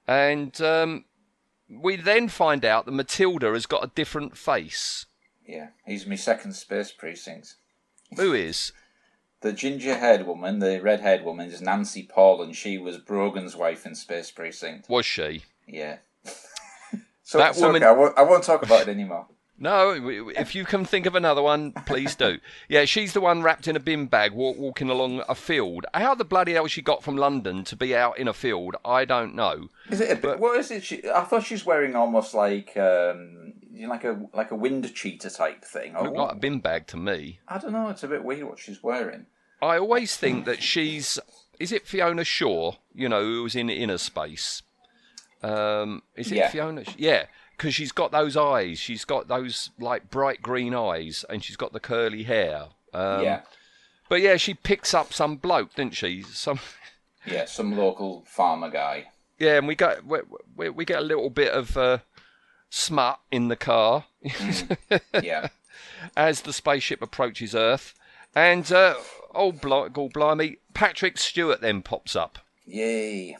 and 0.07 0.59
um, 0.61 1.05
we 1.69 1.95
then 1.95 2.27
find 2.27 2.63
out 2.65 2.85
that 2.85 2.91
Matilda 2.91 3.51
has 3.53 3.65
got 3.65 3.83
a 3.83 3.91
different 3.95 4.37
face. 4.37 5.05
Yeah, 5.47 5.69
he's 5.85 6.05
my 6.05 6.15
second 6.15 6.53
space 6.53 6.91
precinct. 6.91 7.55
Who 8.15 8.33
is? 8.33 8.71
The 9.41 9.53
ginger-haired 9.53 10.27
woman, 10.27 10.59
the 10.59 10.79
red-haired 10.79 11.23
woman, 11.25 11.49
is 11.49 11.61
Nancy 11.61 12.03
Paul, 12.03 12.43
and 12.43 12.55
she 12.55 12.77
was 12.77 12.97
Brogan's 12.99 13.55
wife 13.55 13.87
in 13.87 13.95
Space 13.95 14.29
Precinct. 14.29 14.87
Was 14.87 15.05
she? 15.05 15.45
Yeah. 15.65 15.97
So 17.31 17.37
That 17.37 17.55
woman- 17.55 17.77
okay, 17.77 17.85
I, 17.85 17.91
won't, 17.91 18.17
I 18.17 18.23
won't 18.23 18.43
talk 18.43 18.61
about 18.61 18.81
it 18.81 18.89
anymore. 18.89 19.25
No, 19.57 19.91
if 20.35 20.55
you 20.55 20.65
can 20.65 20.85
think 20.85 21.05
of 21.05 21.13
another 21.13 21.43
one, 21.43 21.71
please 21.85 22.15
do. 22.15 22.39
Yeah, 22.67 22.85
she's 22.85 23.13
the 23.13 23.21
one 23.21 23.43
wrapped 23.43 23.67
in 23.67 23.75
a 23.75 23.79
bin 23.79 24.07
bag 24.07 24.31
walk, 24.31 24.57
walking 24.57 24.89
along 24.89 25.21
a 25.29 25.35
field. 25.35 25.85
How 25.93 26.15
the 26.15 26.25
bloody 26.25 26.53
hell 26.53 26.65
she 26.65 26.81
got 26.81 27.03
from 27.03 27.15
London 27.15 27.63
to 27.65 27.75
be 27.75 27.95
out 27.95 28.17
in 28.17 28.27
a 28.27 28.33
field, 28.33 28.75
I 28.83 29.05
don't 29.05 29.35
know. 29.35 29.67
Is 29.91 30.01
it 30.01 30.09
a 30.09 30.15
bit? 30.15 30.39
What 30.39 30.59
is 30.59 30.71
it? 30.71 30.83
She, 30.83 31.07
I 31.07 31.21
thought 31.25 31.43
she's 31.43 31.63
wearing 31.63 31.95
almost 31.95 32.33
like 32.33 32.75
um, 32.75 33.53
you 33.71 33.83
know, 33.83 33.89
like 33.89 34.03
a 34.03 34.19
like 34.33 34.49
a 34.49 34.55
wind 34.55 34.91
cheater 34.95 35.29
type 35.29 35.63
thing. 35.63 35.93
Looked 35.93 36.17
like 36.17 36.31
a 36.31 36.39
bin 36.39 36.57
bag 36.59 36.87
to 36.87 36.97
me. 36.97 37.39
I 37.47 37.59
don't 37.59 37.73
know. 37.73 37.89
It's 37.89 38.01
a 38.01 38.07
bit 38.07 38.23
weird 38.23 38.45
what 38.45 38.57
she's 38.57 38.81
wearing. 38.81 39.27
I 39.61 39.77
always 39.77 40.17
think 40.17 40.45
that 40.45 40.63
she's. 40.63 41.19
Is 41.59 41.71
it 41.71 41.85
Fiona 41.85 42.23
Shaw? 42.23 42.77
You 42.95 43.09
know, 43.09 43.21
who 43.23 43.43
was 43.43 43.55
in 43.55 43.69
Inner 43.69 43.99
Space? 43.99 44.63
Um, 45.43 46.03
is 46.15 46.31
it 46.31 46.35
Yeah. 46.37 46.49
Fiona? 46.49 46.83
Yeah, 46.97 47.25
because 47.57 47.73
she's 47.73 47.91
got 47.91 48.11
those 48.11 48.37
eyes. 48.37 48.79
She's 48.79 49.05
got 49.05 49.27
those 49.27 49.69
like 49.79 50.09
bright 50.09 50.41
green 50.41 50.73
eyes, 50.75 51.25
and 51.29 51.43
she's 51.43 51.55
got 51.57 51.73
the 51.73 51.79
curly 51.79 52.23
hair. 52.23 52.65
Um, 52.93 53.23
yeah, 53.23 53.41
But 54.09 54.21
yeah, 54.21 54.37
she 54.37 54.53
picks 54.53 54.93
up 54.93 55.13
some 55.13 55.37
bloke, 55.37 55.75
didn't 55.75 55.95
she? 55.95 56.21
Some. 56.23 56.59
yeah, 57.25 57.45
some 57.45 57.75
local 57.77 58.23
farmer 58.27 58.69
guy. 58.69 59.07
Yeah, 59.39 59.57
and 59.57 59.67
we 59.67 59.75
got 59.75 60.05
we, 60.05 60.19
we, 60.55 60.69
we 60.69 60.85
get 60.85 60.99
a 60.99 61.05
little 61.05 61.29
bit 61.29 61.51
of 61.51 61.75
uh, 61.77 61.99
smut 62.69 63.19
in 63.31 63.47
the 63.47 63.55
car 63.55 64.05
Yeah, 65.21 65.47
as 66.17 66.41
the 66.41 66.53
spaceship 66.53 67.01
approaches 67.01 67.55
Earth, 67.55 67.95
and 68.35 68.71
uh, 68.71 68.95
oh, 69.33 69.51
God 69.51 70.13
blimey, 70.13 70.57
Patrick 70.73 71.17
Stewart 71.17 71.61
then 71.61 71.81
pops 71.81 72.15
up. 72.15 72.37
yay. 72.65 73.37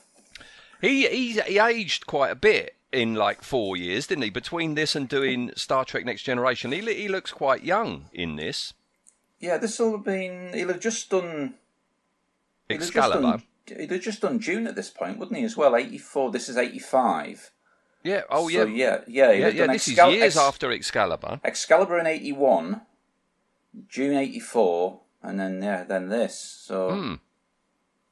He, 0.81 1.07
he 1.07 1.39
he 1.41 1.59
aged 1.59 2.07
quite 2.07 2.31
a 2.31 2.35
bit 2.35 2.75
in 2.91 3.13
like 3.15 3.43
four 3.43 3.77
years, 3.77 4.07
didn't 4.07 4.23
he? 4.23 4.29
Between 4.29 4.75
this 4.75 4.95
and 4.95 5.07
doing 5.07 5.51
Star 5.55 5.85
Trek 5.85 6.05
Next 6.05 6.23
Generation, 6.23 6.71
he 6.71 6.81
he 6.93 7.07
looks 7.07 7.31
quite 7.31 7.63
young 7.63 8.09
in 8.13 8.35
this. 8.35 8.73
Yeah, 9.39 9.57
this 9.57 9.79
will 9.79 9.93
have 9.93 10.03
been. 10.05 10.51
He'll 10.53 10.67
have 10.69 10.79
just 10.79 11.09
done. 11.09 11.55
he'll 12.67 12.77
have 12.77 12.79
just 12.79 12.95
Excalibur. 12.95 13.43
He'd 13.67 13.91
have 13.91 14.01
just 14.01 14.21
done 14.21 14.37
Dune 14.39 14.67
at 14.67 14.75
this 14.75 14.89
point, 14.89 15.17
wouldn't 15.17 15.37
he? 15.37 15.43
As 15.45 15.55
well, 15.55 15.75
eighty-four. 15.75 16.31
This 16.31 16.49
is 16.49 16.57
eighty-five. 16.57 17.51
Yeah. 18.03 18.21
Oh 18.29 18.49
So, 18.49 18.65
yeah. 18.65 18.65
yeah, 18.65 19.01
yeah. 19.07 19.31
Yeah, 19.31 19.47
yeah. 19.47 19.65
done 19.65 19.73
This 19.73 19.87
Excal- 19.87 20.09
is 20.09 20.15
years 20.15 20.35
Ex- 20.35 20.37
after 20.37 20.71
Excalibur. 20.71 21.39
Excalibur 21.43 21.99
in 21.99 22.07
eighty-one, 22.07 22.81
Dune 23.93 24.17
eighty-four, 24.17 24.99
and 25.23 25.39
then 25.39 25.61
yeah, 25.61 25.83
then 25.83 26.09
this. 26.09 26.39
So 26.39 26.91
Hmm. 26.91 27.13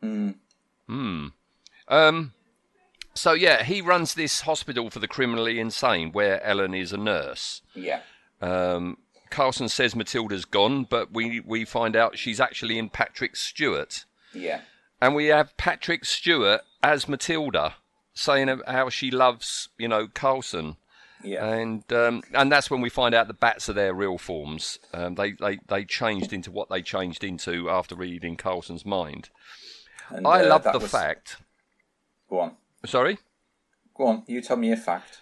hmm. 0.01 0.31
Hmm. 0.87 1.27
Um. 1.87 2.33
So 3.19 3.33
yeah, 3.33 3.63
he 3.63 3.81
runs 3.81 4.13
this 4.13 4.41
hospital 4.41 4.89
for 4.89 4.99
the 4.99 5.07
criminally 5.07 5.59
insane, 5.59 6.13
where 6.13 6.41
Ellen 6.41 6.73
is 6.73 6.93
a 6.93 6.97
nurse. 6.97 7.61
yeah, 7.75 7.99
Um, 8.41 8.97
Carlson 9.29 9.67
says 9.67 9.93
Matilda's 9.93 10.45
gone, 10.45 10.85
but 10.85 11.11
we 11.11 11.41
we 11.41 11.65
find 11.65 11.95
out 11.97 12.17
she's 12.17 12.39
actually 12.39 12.77
in 12.79 12.89
Patrick 12.89 13.35
Stewart, 13.35 14.05
yeah, 14.33 14.61
and 15.01 15.15
we 15.15 15.25
have 15.25 15.57
Patrick 15.57 16.05
Stewart 16.05 16.61
as 16.81 17.09
Matilda, 17.09 17.75
saying 18.13 18.61
how 18.65 18.89
she 18.89 19.11
loves 19.11 19.67
you 19.77 19.89
know 19.89 20.07
Carlson. 20.07 20.77
yeah. 21.21 21.45
And 21.45 21.83
um, 21.91 22.23
and 22.33 22.49
that's 22.49 22.71
when 22.71 22.79
we 22.79 22.89
find 22.89 23.13
out 23.13 23.27
the 23.27 23.33
bats 23.33 23.67
are 23.67 23.73
their 23.73 23.93
real 23.93 24.17
forms. 24.17 24.79
Um, 24.93 25.15
they, 25.15 25.33
they 25.33 25.59
they 25.67 25.83
changed 25.83 26.31
into 26.31 26.51
what 26.51 26.69
they 26.69 26.81
changed 26.81 27.25
into 27.25 27.69
after 27.69 27.95
reading 27.95 28.37
Carlson's 28.37 28.85
mind. 28.85 29.27
And, 30.07 30.25
I 30.25 30.45
uh, 30.45 30.47
love 30.47 30.63
the 30.63 30.79
was- 30.79 30.89
fact. 30.89 31.35
Go 32.29 32.39
on, 32.39 32.55
Sorry. 32.85 33.17
go 33.95 34.07
on. 34.07 34.23
You 34.27 34.41
tell 34.41 34.57
me 34.57 34.71
a 34.71 34.77
fact. 34.77 35.19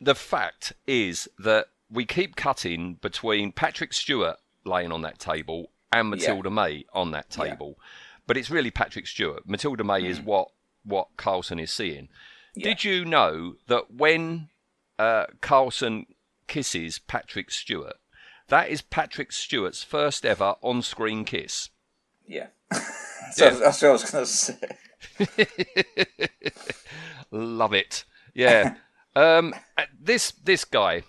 the 0.00 0.14
fact 0.14 0.72
is 0.86 1.28
that 1.38 1.66
we 1.90 2.04
keep 2.04 2.34
cutting 2.36 2.94
between 2.94 3.52
Patrick 3.52 3.92
Stewart 3.92 4.36
laying 4.64 4.90
on 4.92 5.02
that 5.02 5.18
table 5.18 5.70
and 5.92 6.10
Matilda 6.10 6.50
May 6.50 6.84
on 6.92 7.12
that 7.12 7.26
Yeah. 7.38 7.44
table, 7.50 7.78
but 8.26 8.36
it's 8.36 8.50
really 8.50 8.70
Patrick 8.72 9.06
Stewart. 9.06 9.48
Matilda 9.48 9.84
May 9.84 10.04
is 10.06 10.20
what 10.20 10.48
what 10.84 11.08
Carlson 11.16 11.58
is 11.58 11.70
seeing. 11.70 12.08
Yeah. 12.54 12.64
Did 12.68 12.84
you 12.84 13.04
know 13.04 13.56
that 13.68 13.90
when 13.92 14.48
uh, 14.98 15.26
Carlson 15.40 16.06
kisses 16.48 16.98
Patrick 16.98 17.50
Stewart, 17.50 17.96
that 18.48 18.68
is 18.70 18.82
Patrick 18.82 19.30
Stewart's 19.32 19.82
first 19.82 20.24
ever 20.24 20.54
on-screen 20.62 21.24
kiss? 21.24 21.70
Yeah. 22.26 22.46
so 23.32 23.44
Yeah. 23.46 23.50
that's 23.50 23.82
what 23.82 23.88
I 23.88 23.92
was 23.92 24.10
going 24.10 24.24
to 24.24 24.30
say. 24.30 24.54
Love 27.30 27.72
it. 27.72 28.04
Yeah. 28.34 28.74
um, 29.16 29.54
this 29.98 30.32
this 30.32 30.64
guy, 30.64 31.02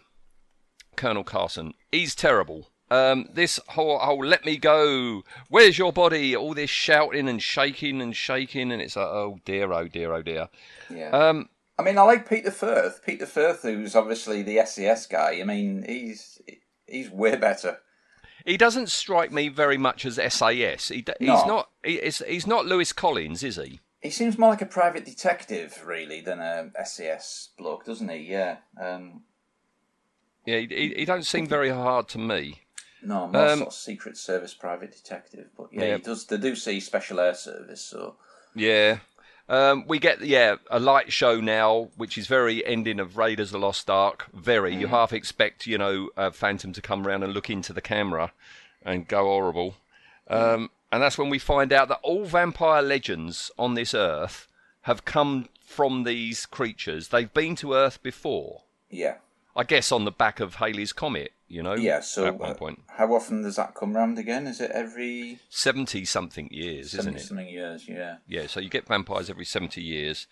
Colonel 0.95 1.23
Carlson, 1.23 1.73
he's 1.91 2.15
terrible. 2.15 2.69
Um, 2.89 3.27
this 3.33 3.59
whole 3.69 3.99
whole 3.99 4.25
let 4.25 4.45
me 4.45 4.57
go. 4.57 5.23
Where's 5.49 5.77
your 5.77 5.91
body? 5.91 6.35
All 6.35 6.53
this 6.53 6.69
shouting 6.69 7.27
and 7.27 7.41
shaking 7.41 8.01
and 8.01 8.15
shaking, 8.15 8.71
and 8.71 8.81
it's 8.81 8.95
like, 8.95 9.07
oh 9.07 9.39
dear, 9.43 9.71
oh 9.73 9.87
dear, 9.87 10.13
oh 10.13 10.21
dear. 10.21 10.47
Yeah. 10.89 11.09
Um, 11.09 11.49
I 11.77 11.83
mean, 11.83 11.97
I 11.97 12.03
like 12.03 12.29
Peter 12.29 12.49
Firth. 12.49 13.01
Peter 13.05 13.25
Firth, 13.25 13.61
who's 13.61 13.95
obviously 13.95 14.41
the 14.41 14.65
SAS 14.65 15.05
guy. 15.05 15.39
I 15.41 15.43
mean, 15.43 15.83
he's 15.87 16.41
he's 16.87 17.09
way 17.11 17.35
better. 17.35 17.79
He 18.47 18.55
doesn't 18.55 18.89
strike 18.89 19.33
me 19.33 19.49
very 19.49 19.77
much 19.77 20.05
as 20.05 20.15
SAS. 20.15 20.87
He, 20.87 21.03
he's 21.19 21.27
No. 21.27 21.45
not. 21.45 21.69
He, 21.83 21.97
he's, 21.99 22.47
not 22.47 22.65
Lewis 22.65 22.93
Collins, 22.93 23.43
is 23.43 23.57
he? 23.57 23.81
He 24.01 24.09
seems 24.09 24.37
more 24.37 24.51
like 24.51 24.61
a 24.61 24.65
private 24.65 25.03
detective, 25.03 25.83
really, 25.85 26.21
than 26.21 26.39
a 26.39 26.71
SAS 26.85 27.49
bloke, 27.57 27.83
doesn't 27.85 28.07
he? 28.07 28.19
Yeah. 28.19 28.57
Um, 28.81 29.23
Yeah, 30.45 30.59
he, 30.59 30.67
he, 30.67 30.93
he 30.99 31.05
don't 31.05 31.25
seem 31.25 31.45
very 31.45 31.69
hard 31.71 32.07
to 32.09 32.17
me. 32.19 32.61
no, 33.03 33.27
more 33.27 33.49
Um, 33.49 33.57
sort 33.57 33.67
of 33.67 33.73
Secret 33.73 34.15
Service 34.17 34.53
private 34.53 34.93
detective. 34.93 35.49
But 35.57 35.67
yeah, 35.73 35.83
Yeah. 35.83 35.95
he 35.97 36.01
does. 36.03 36.25
They 36.25 36.37
do 36.37 36.55
see 36.55 36.79
Special 36.79 37.19
Air 37.19 37.33
Service, 37.33 37.81
so 37.81 38.15
Yeah. 38.55 38.99
Um, 39.49 39.85
we 39.87 39.97
get 39.99 40.21
yeah 40.21 40.55
a 40.69 40.79
light 40.79 41.11
show 41.11 41.39
now, 41.39 41.89
which 41.95 42.17
is 42.17 42.27
very 42.27 42.65
ending 42.65 42.99
of 42.99 43.17
Raiders: 43.17 43.49
of 43.49 43.53
The 43.53 43.65
Lost 43.65 43.89
Ark. 43.89 44.27
Very, 44.33 44.75
you 44.75 44.87
half 44.87 45.13
expect 45.13 45.65
you 45.65 45.77
know 45.77 46.09
uh, 46.17 46.31
Phantom 46.31 46.73
to 46.73 46.81
come 46.81 47.07
around 47.07 47.23
and 47.23 47.33
look 47.33 47.49
into 47.49 47.71
the 47.71 47.81
camera 47.81 48.33
and 48.83 49.07
go 49.07 49.23
horrible, 49.23 49.75
um, 50.29 50.69
and 50.91 51.01
that's 51.01 51.17
when 51.17 51.29
we 51.29 51.39
find 51.39 51.71
out 51.71 51.87
that 51.87 51.99
all 52.03 52.25
vampire 52.25 52.81
legends 52.81 53.49
on 53.57 53.73
this 53.75 53.93
earth 53.93 54.47
have 54.81 55.05
come 55.05 55.47
from 55.61 56.03
these 56.03 56.45
creatures. 56.45 57.09
They've 57.09 57.33
been 57.33 57.55
to 57.57 57.73
Earth 57.73 58.01
before, 58.01 58.61
Yeah. 58.89 59.15
I 59.55 59.63
guess, 59.63 59.91
on 59.91 60.05
the 60.05 60.11
back 60.11 60.39
of 60.39 60.55
Halley's 60.55 60.93
comet. 60.93 61.33
You 61.49 61.63
know, 61.63 61.75
Yeah, 61.75 62.01
so 62.01 62.25
at 62.25 62.37
one 62.37 62.51
uh, 62.51 62.55
point, 62.55 62.83
how 62.87 63.13
often 63.13 63.41
does 63.41 63.55
that 63.55 63.73
come 63.73 63.95
round 63.95 64.19
again? 64.19 64.47
Is 64.47 64.59
it 64.59 64.71
every 64.71 65.39
seventy 65.49 66.03
something 66.03 66.49
years, 66.51 66.87
isn't 66.87 67.03
70 67.03 67.17
it? 67.17 67.23
something 67.25 67.47
years? 67.47 67.87
Yeah. 67.87 68.17
Yeah, 68.27 68.47
so 68.47 68.59
you 68.59 68.69
get 68.69 68.87
vampires 68.87 69.29
every 69.29 69.45
70 69.45 69.81
years. 69.81 70.27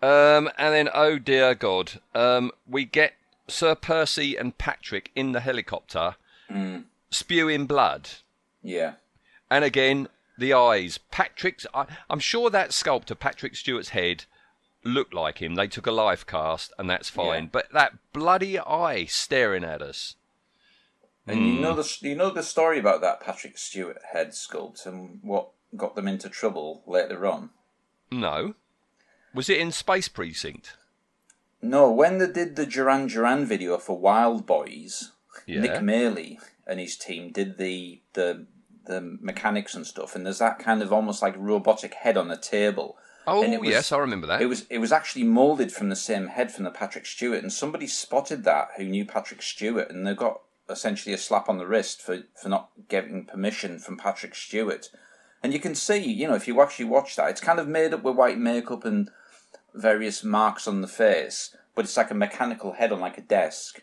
Um, 0.00 0.50
and 0.58 0.74
then, 0.74 0.88
oh 0.94 1.18
dear 1.18 1.54
God, 1.54 2.00
um, 2.14 2.52
we 2.68 2.84
get 2.84 3.14
Sir 3.48 3.74
Percy 3.74 4.36
and 4.36 4.56
Patrick 4.58 5.10
in 5.16 5.32
the 5.32 5.40
helicopter 5.40 6.16
spewing 7.10 7.66
blood. 7.66 8.10
Yeah. 8.62 8.94
And 9.50 9.64
again, 9.64 10.08
the 10.36 10.52
eyes. 10.52 10.98
Patrick's, 11.10 11.66
I, 11.74 11.86
I'm 12.10 12.18
sure 12.18 12.50
that 12.50 12.72
sculptor, 12.72 13.14
Patrick 13.14 13.56
Stewart's 13.56 13.90
head, 13.90 14.24
looked 14.82 15.14
like 15.14 15.38
him. 15.38 15.54
They 15.54 15.68
took 15.68 15.86
a 15.86 15.92
life 15.92 16.26
cast, 16.26 16.72
and 16.78 16.88
that's 16.88 17.08
fine. 17.08 17.44
Yeah. 17.44 17.48
But 17.52 17.72
that 17.72 17.94
bloody 18.12 18.58
eye 18.58 19.06
staring 19.06 19.64
at 19.64 19.82
us. 19.82 20.16
And 21.26 21.46
you 21.46 21.60
know 21.60 21.72
hmm. 21.72 21.80
the 21.80 21.98
you 22.02 22.14
know 22.14 22.30
the 22.30 22.42
story 22.42 22.78
about 22.78 23.00
that 23.00 23.20
Patrick 23.20 23.56
Stewart 23.56 23.98
head 24.12 24.30
sculpt 24.30 24.84
and 24.84 25.20
what 25.22 25.48
got 25.76 25.96
them 25.96 26.06
into 26.06 26.28
trouble 26.28 26.82
later 26.86 27.26
on. 27.26 27.50
No. 28.12 28.54
Was 29.34 29.48
it 29.48 29.58
in 29.58 29.72
Space 29.72 30.08
Precinct? 30.08 30.76
No, 31.62 31.90
when 31.90 32.18
they 32.18 32.30
did 32.30 32.56
the 32.56 32.66
Duran 32.66 33.06
Duran 33.06 33.46
video 33.46 33.78
for 33.78 33.98
Wild 33.98 34.44
Boys, 34.46 35.12
Yeah. 35.46 35.60
Nick 35.60 35.72
Maley 35.80 36.38
and 36.66 36.78
his 36.78 36.96
team 36.96 37.32
did 37.32 37.58
the 37.58 38.02
the 38.12 38.46
the 38.86 39.00
mechanics 39.00 39.74
and 39.74 39.86
stuff, 39.86 40.14
and 40.14 40.26
there's 40.26 40.38
that 40.40 40.58
kind 40.58 40.82
of 40.82 40.92
almost 40.92 41.22
like 41.22 41.34
robotic 41.38 41.94
head 41.94 42.18
on 42.18 42.30
a 42.30 42.36
table. 42.36 42.98
Oh, 43.26 43.42
And 43.42 43.54
it 43.54 43.56
oh, 43.56 43.60
was- 43.60 43.70
yes, 43.70 43.92
I 43.92 43.98
remember 43.98 44.26
that. 44.26 44.42
It 44.42 44.46
was 44.46 44.66
it 44.68 44.78
was 44.78 44.92
actually 44.92 45.24
molded 45.24 45.72
from 45.72 45.88
the 45.88 45.96
same 45.96 46.26
head 46.26 46.52
from 46.52 46.64
the 46.64 46.70
Patrick 46.70 47.06
Stewart, 47.06 47.42
and 47.42 47.52
somebody 47.52 47.86
spotted 47.86 48.44
that 48.44 48.72
who 48.76 48.84
knew 48.84 49.06
Patrick 49.06 49.40
Stewart, 49.40 49.90
and 49.90 50.06
they 50.06 50.14
got 50.14 50.42
essentially 50.68 51.14
a 51.14 51.18
slap 51.18 51.48
on 51.48 51.58
the 51.58 51.66
wrist 51.66 52.00
for 52.02 52.24
for 52.40 52.48
not 52.48 52.70
getting 52.88 53.24
permission 53.26 53.78
from 53.78 53.96
Patrick 53.96 54.34
Stewart. 54.34 54.90
And 55.42 55.52
you 55.52 55.60
can 55.60 55.74
see, 55.74 55.98
you 55.98 56.26
know, 56.26 56.34
if 56.34 56.48
you 56.48 56.60
actually 56.62 56.86
watch 56.86 57.16
that, 57.16 57.28
it's 57.30 57.40
kind 57.40 57.58
of 57.60 57.68
made 57.68 57.92
up 57.92 58.02
with 58.02 58.16
white 58.16 58.38
makeup 58.38 58.84
and 58.84 59.10
various 59.74 60.24
marks 60.24 60.66
on 60.66 60.80
the 60.80 60.88
face, 60.88 61.54
but 61.74 61.84
it's 61.84 61.96
like 61.96 62.10
a 62.10 62.14
mechanical 62.14 62.72
head 62.72 62.92
on 62.92 63.00
like 63.00 63.18
a 63.18 63.22
desk. 63.22 63.82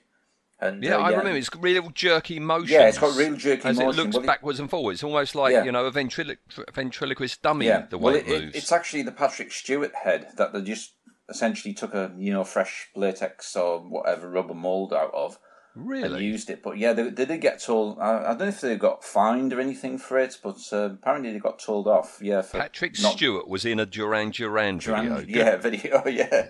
And 0.60 0.84
Yeah, 0.84 0.98
uh, 0.98 1.02
I 1.02 1.10
remember. 1.10 1.38
It's 1.38 1.50
got 1.50 1.62
real 1.64 1.90
jerky 1.90 2.40
motion. 2.40 2.74
Yeah, 2.74 2.88
it's 2.88 2.98
got 3.00 3.16
real 3.18 3.36
jerky 3.36 3.68
as 3.68 3.78
motion. 3.78 3.90
it 3.90 3.96
looks 4.04 4.16
Well, 4.16 4.24
it- 4.24 4.28
backwards 4.28 4.60
and 4.60 4.70
forwards, 4.70 5.04
almost 5.04 5.36
like 5.36 5.54
Yeah. 5.54 5.64
you 5.64 5.72
know 5.72 5.86
a 5.86 5.92
ventrilo- 5.92 6.38
ventriloquist 6.74 7.42
dummy. 7.42 7.66
Yeah, 7.68 7.86
the 7.90 7.98
way 7.98 8.14
well, 8.14 8.16
it, 8.22 8.28
it, 8.28 8.42
moves. 8.44 8.56
it's 8.56 8.72
actually 8.72 9.02
the 9.04 9.12
Patrick 9.12 9.52
Stewart 9.52 9.92
head 10.04 10.30
that 10.38 10.54
they 10.54 10.62
just 10.62 10.94
essentially 11.30 11.74
took 11.74 11.94
a 11.94 12.12
you 12.18 12.32
know 12.32 12.44
fresh 12.44 12.90
latex 12.96 13.56
or 13.56 13.80
whatever 13.80 14.30
rubber 14.30 14.54
mold 14.54 14.94
out 14.94 15.14
of 15.14 15.38
and 15.76 15.88
really. 15.88 16.26
used 16.26 16.50
it. 16.50 16.62
But 16.64 16.78
yeah, 16.78 16.94
they, 16.94 17.10
they 17.10 17.26
did 17.26 17.42
get 17.42 17.62
told. 17.62 18.00
I, 18.00 18.18
I 18.18 18.28
don't 18.30 18.40
know 18.40 18.48
if 18.48 18.62
they 18.62 18.76
got 18.76 19.04
fined 19.04 19.54
or 19.54 19.60
anything 19.60 19.98
for 19.98 20.18
it, 20.20 20.38
but 20.44 20.58
uh, 20.72 20.92
apparently 20.94 21.32
they 21.34 21.40
got 21.40 21.60
told 21.60 21.88
off. 21.88 22.20
Yeah, 22.22 22.42
for 22.42 22.60
Patrick 22.60 23.00
not 23.02 23.14
Stewart 23.18 23.48
was 23.48 23.66
in 23.66 23.80
a 23.80 23.86
Duran 23.86 24.32
Duran 24.32 24.78
Duran- 24.80 25.16
video. 25.18 25.44
Yeah, 25.46 25.56
video. 25.58 26.04
Yeah, 26.08 26.50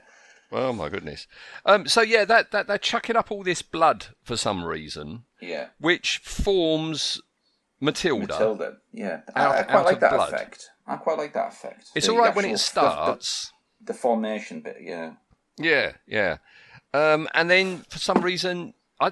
Oh 0.51 0.73
my 0.73 0.89
goodness. 0.89 1.27
Um, 1.65 1.87
so 1.87 2.01
yeah, 2.01 2.25
that, 2.25 2.51
that 2.51 2.67
they're 2.67 2.77
chucking 2.77 3.15
up 3.15 3.31
all 3.31 3.41
this 3.43 3.61
blood 3.61 4.07
for 4.23 4.35
some 4.35 4.65
reason, 4.65 5.23
yeah. 5.39 5.67
which 5.79 6.17
forms 6.17 7.21
Matilda. 7.79 8.27
Matilda. 8.33 8.77
Yeah, 8.91 9.21
Out- 9.35 9.55
I, 9.55 9.59
I 9.59 9.63
quite 9.63 9.85
like 9.85 9.93
of 9.95 9.99
that 10.01 10.11
blood. 10.11 10.33
effect. 10.33 10.69
I 10.85 10.95
quite 10.97 11.17
like 11.17 11.33
that 11.33 11.53
effect. 11.53 11.85
It's 11.95 12.07
The 12.07 12.11
all 12.13 12.19
right 12.19 12.35
when 12.35 12.45
it 12.45 12.51
the- 12.51 12.57
starts. 12.57 13.53
The, 13.79 13.93
the 13.93 13.99
formation 13.99 14.59
bit. 14.61 14.77
Yeah. 14.81 15.13
Yeah, 15.57 15.93
yeah. 16.07 16.37
Um, 16.93 17.29
and 17.33 17.49
then 17.49 17.85
for 17.89 17.99
some 17.99 18.19
reason, 18.21 18.73
I, 19.01 19.11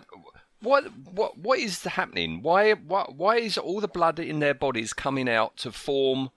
what 0.61 0.85
what 1.13 1.37
what 1.37 1.59
is 1.59 1.83
happening? 1.83 2.41
Why 2.41 2.73
why 2.73 3.05
why 3.09 3.37
is 3.37 3.57
all 3.57 3.81
the 3.81 3.87
blood 3.87 4.19
in 4.19 4.39
their 4.39 4.53
bodies 4.53 4.93
coming 4.93 5.27
out 5.27 5.57
to 5.57 5.71
form 5.71 6.29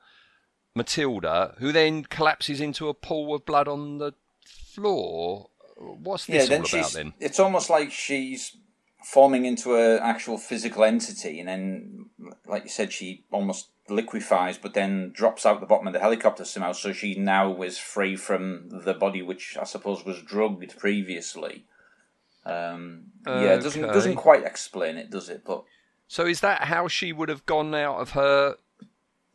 Matilda, 0.74 1.54
who 1.58 1.72
then 1.72 2.04
collapses 2.04 2.60
into 2.60 2.88
a 2.88 2.94
pool 2.94 3.34
of 3.34 3.44
blood 3.44 3.68
on 3.68 3.98
the 3.98 4.14
floor? 4.46 5.50
What's 5.76 6.28
Yeah, 6.28 6.38
this 6.38 6.48
then 6.48 6.60
all 6.60 6.66
she's. 6.66 6.80
about 6.80 6.92
then? 6.92 7.12
It's 7.20 7.40
almost 7.40 7.68
like 7.68 7.90
she's 7.90 8.56
forming 9.04 9.44
into 9.44 9.74
an 9.76 9.98
actual 10.00 10.38
physical 10.38 10.84
entity, 10.84 11.40
and 11.40 11.48
then, 11.48 12.06
like 12.46 12.62
you 12.62 12.70
said, 12.70 12.92
she 12.92 13.24
almost 13.32 13.68
liquefies, 13.88 14.56
but 14.58 14.74
then 14.74 15.10
drops 15.12 15.44
out 15.44 15.60
the 15.60 15.66
bottom 15.66 15.88
of 15.88 15.92
the 15.92 15.98
helicopter 15.98 16.44
somehow. 16.44 16.72
So 16.72 16.92
she 16.92 17.16
now 17.16 17.60
is 17.62 17.78
free 17.78 18.14
from 18.16 18.68
the 18.84 18.94
body, 18.94 19.20
which 19.20 19.56
I 19.60 19.64
suppose 19.64 20.04
was 20.04 20.22
drugged 20.22 20.78
previously. 20.78 21.66
Um, 22.44 23.04
Yeah, 23.26 23.54
it 23.54 23.62
doesn't 23.62 23.84
Okay. 23.84 23.92
doesn't 23.92 24.16
quite 24.16 24.44
explain 24.44 24.96
it, 24.96 25.10
does 25.10 25.28
it? 25.28 25.44
But 25.44 25.64
So 26.08 26.26
is 26.26 26.40
that 26.40 26.64
how 26.64 26.88
she 26.88 27.12
would 27.12 27.28
have 27.28 27.46
gone 27.46 27.74
out 27.74 27.98
of 28.00 28.10
her? 28.10 28.56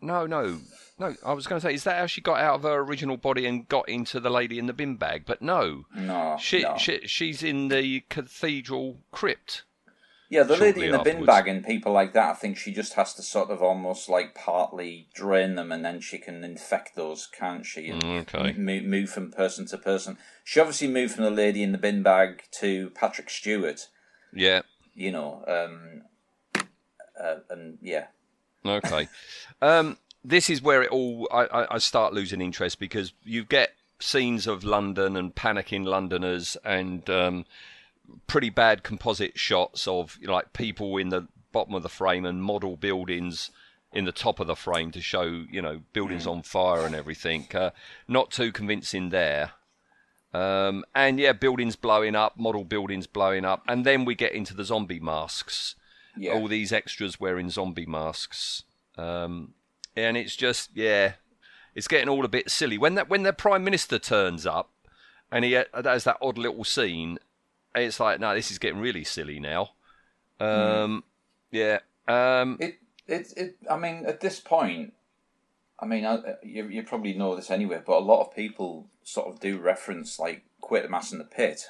No, 0.02 0.28
no, 0.28 0.60
no. 1.00 1.16
I 1.26 1.34
was 1.34 1.48
going 1.48 1.60
to 1.60 1.68
say, 1.68 1.74
is 1.74 1.84
that 1.86 1.98
how 1.98 2.06
she 2.06 2.22
got 2.22 2.40
out 2.40 2.56
of 2.56 2.64
her 2.64 2.80
original 2.80 3.18
body 3.18 3.46
and 3.46 3.68
got 3.68 3.88
into 3.90 4.20
the 4.20 4.30
lady 4.30 4.60
in 4.60 4.68
the 4.68 4.74
bin 4.74 4.96
bag? 4.96 5.24
But 5.26 5.42
no, 5.42 5.86
no, 5.96 6.38
she, 6.40 6.62
no. 6.62 6.78
she 6.78 7.08
she's 7.08 7.42
in 7.42 7.70
the 7.70 8.02
cathedral 8.10 9.00
crypt. 9.12 9.64
Yeah, 10.30 10.44
the 10.44 10.58
lady 10.58 10.86
in 10.86 10.92
the 10.92 11.00
bin 11.00 11.24
bag 11.24 11.48
and 11.48 11.66
people 11.66 11.94
like 11.94 12.12
that, 12.14 12.32
I 12.32 12.34
think 12.34 12.58
she 12.58 12.74
just 12.74 12.94
has 12.96 13.14
to 13.14 13.22
sort 13.22 13.50
of 13.50 13.62
almost 13.62 14.10
like 14.10 14.36
partly 14.36 15.08
drain 15.14 15.56
them 15.56 15.72
and 15.72 15.86
then 15.86 16.02
she 16.02 16.18
can 16.18 16.44
infect 16.44 16.96
those, 16.96 17.28
can't 17.28 17.66
she? 17.66 17.88
And 17.90 18.02
Mm, 18.04 18.22
okay. 18.34 18.52
Move, 18.58 18.84
move 18.84 19.10
from 19.10 19.32
person 19.32 19.66
to 19.68 19.78
person. 19.78 20.18
She 20.44 20.60
obviously 20.60 20.90
moved 20.90 21.14
from 21.14 21.24
the 21.24 21.32
lady 21.32 21.64
in 21.64 21.72
the 21.72 21.78
bin 21.78 22.04
bag 22.04 22.44
to 22.60 22.90
Patrick 22.90 23.30
Stewart, 23.30 23.88
Yeah. 24.34 24.64
you 24.94 25.12
know, 25.14 25.44
um, 25.48 26.02
uh, 27.18 27.36
and 27.50 27.78
yeah. 27.82 28.08
Okay. 28.66 29.08
um, 29.62 29.98
this 30.26 30.50
is 30.50 30.62
where 30.62 30.84
it 30.84 30.92
all 30.92 31.28
I, 31.32 31.46
I, 31.46 31.76
I 31.76 31.78
start 31.78 32.14
losing 32.14 32.42
interest 32.42 32.80
because 32.80 33.14
you 33.24 33.46
get 33.46 33.76
scenes 34.00 34.46
of 34.46 34.66
London 34.66 35.16
and 35.16 35.34
panicking 35.34 35.86
Londoners 35.86 36.58
and 36.66 37.10
um, 37.10 37.46
pretty 38.28 38.50
bad 38.50 38.84
composite 38.84 39.38
shots 39.38 39.88
of 39.88 40.18
you 40.22 40.28
know, 40.28 40.34
like 40.34 40.54
people 40.54 40.98
in 40.98 41.10
the 41.10 41.28
bottom 41.52 41.74
of 41.74 41.84
the 41.84 41.90
frame 41.90 42.26
and 42.26 42.44
model 42.44 42.76
buildings 42.78 43.52
in 43.94 44.06
the 44.06 44.12
top 44.12 44.40
of 44.40 44.48
the 44.48 44.56
frame 44.56 44.92
to 44.92 45.02
show 45.02 45.24
you 45.50 45.62
know 45.62 45.82
buildings 45.94 46.28
on 46.28 46.42
fire 46.44 46.86
and 46.86 46.94
everything. 46.96 47.48
Uh, 47.54 47.72
not 48.08 48.32
too 48.32 48.52
convincing 48.52 49.10
there. 49.10 49.52
Um, 50.34 50.84
and 50.94 51.20
yeah, 51.20 51.32
buildings 51.32 51.76
blowing 51.76 52.14
up, 52.16 52.38
model 52.38 52.66
buildings 52.66 53.08
blowing 53.08 53.46
up, 53.46 53.64
and 53.68 53.86
then 53.86 54.04
we 54.06 54.14
get 54.14 54.34
into 54.34 54.54
the 54.54 54.66
zombie 54.66 55.00
masks 55.00 55.76
Yeah. 56.18 56.34
all 56.34 56.48
these 56.48 56.72
extras 56.74 57.20
wearing 57.20 57.50
zombie 57.50 57.86
masks, 57.86 58.64
um, 58.98 59.54
and 59.96 60.18
it's 60.18 60.36
just 60.36 60.72
yeah, 60.76 61.14
it's 61.74 61.88
getting 61.88 62.10
all 62.10 62.26
a 62.26 62.28
bit 62.30 62.52
silly 62.52 62.78
when 62.78 62.96
that 62.96 63.10
when 63.10 63.24
the 63.24 63.34
prime 63.34 63.64
minister 63.64 63.98
turns 63.98 64.46
up, 64.46 64.70
and 65.32 65.46
he 65.46 65.56
uh, 65.56 65.64
has 65.84 66.04
that 66.04 66.18
odd 66.22 66.38
little 66.38 66.66
scene. 66.66 67.18
It's 67.86 68.00
like 68.00 68.20
no, 68.20 68.34
this 68.34 68.52
is 68.52 68.60
getting 68.60 68.80
really 68.80 69.04
silly 69.04 69.40
now. 69.40 69.72
Um, 70.40 71.04
Yeah, 71.52 71.80
um, 72.08 72.58
It, 72.60 72.80
it, 73.08 73.34
it. 73.38 73.56
I 73.70 73.78
mean, 73.78 74.06
at 74.06 74.20
this 74.22 74.40
point, 74.40 74.94
I 75.80 75.86
mean, 75.86 76.06
I, 76.06 76.20
you, 76.44 76.68
you 76.68 76.84
probably 76.84 77.14
know 77.14 77.36
this 77.36 77.50
anyway, 77.52 77.82
but 77.86 77.98
a 77.98 78.06
lot 78.06 78.22
of 78.28 78.36
people 78.36 78.88
sort 79.04 79.28
of 79.28 79.40
do 79.40 79.58
reference 79.60 80.20
like 80.20 80.44
Quatermass 80.62 81.12
in 81.14 81.18
the 81.20 81.24
Pit. 81.24 81.68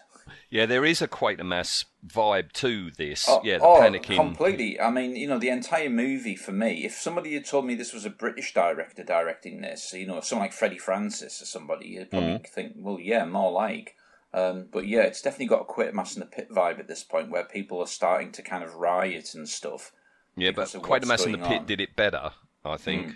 yeah, 0.50 0.66
there 0.66 0.84
is 0.84 1.02
a 1.02 1.08
Quatermass 1.08 1.86
vibe 2.06 2.52
to 2.54 2.92
this. 2.98 3.26
Oh, 3.30 3.42
yeah, 3.44 3.60
the 3.60 3.64
oh, 3.64 3.80
panicking. 3.82 4.16
completely. 4.16 4.80
I 4.82 4.90
mean, 4.90 5.16
you 5.16 5.28
know, 5.28 5.40
the 5.40 5.50
entire 5.50 5.90
movie 5.90 6.36
for 6.36 6.52
me. 6.52 6.84
If 6.86 6.94
somebody 6.96 7.34
had 7.36 7.46
told 7.46 7.66
me 7.66 7.76
this 7.76 7.94
was 7.94 8.06
a 8.06 8.10
British 8.10 8.54
director 8.54 9.04
directing 9.04 9.62
this, 9.62 9.94
you 9.94 10.08
know, 10.08 10.20
someone 10.22 10.46
like 10.46 10.54
Freddie 10.54 10.78
Francis 10.78 11.42
or 11.42 11.46
somebody, 11.46 11.88
you'd 11.90 12.10
probably 12.10 12.30
Mm-hmm. 12.30 12.54
think, 12.54 12.74
well, 12.78 13.00
yeah, 13.00 13.24
more 13.26 13.52
like. 13.52 13.96
Um, 14.34 14.68
but 14.72 14.88
yeah, 14.88 15.02
it's 15.02 15.22
definitely 15.22 15.48
got 15.48 15.62
a 15.62 15.66
Quatermass 15.66 16.16
in 16.16 16.20
the 16.20 16.26
Pit 16.26 16.50
vibe 16.52 16.80
at 16.80 16.88
this 16.88 17.04
point, 17.04 17.32
where 17.32 17.46
people 17.46 17.80
are 17.80 17.88
starting 17.88 18.32
to 18.34 18.42
kind 18.42 18.64
of 18.64 18.76
riot 18.76 19.34
and 19.34 19.48
stuff. 19.48 19.92
Yeah, 20.36 20.52
but 20.52 20.74
of 20.76 20.82
what's 20.88 21.06
Quatermass 21.08 21.26
in 21.26 21.32
the 21.32 21.38
Pit 21.40 21.62
on. 21.62 21.66
Did 21.66 21.82
it 21.82 21.96
better, 21.96 22.32
I 22.66 22.78
think. 22.78 23.16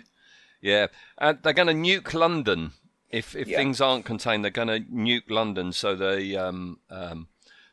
Yeah, 0.60 0.86
and 1.18 1.38
they're 1.42 1.52
going 1.52 1.68
to 1.68 1.74
nuke 1.74 2.14
London 2.14 2.72
if 3.10 3.36
if 3.36 3.46
Yeah. 3.48 3.58
things 3.58 3.80
aren't 3.80 4.04
contained. 4.04 4.44
They're 4.44 4.50
going 4.50 4.68
to 4.68 4.80
nuke 4.90 5.28
London, 5.30 5.72
so 5.72 5.94
the 5.94 6.36
um, 6.36 6.80
um, 6.90 7.28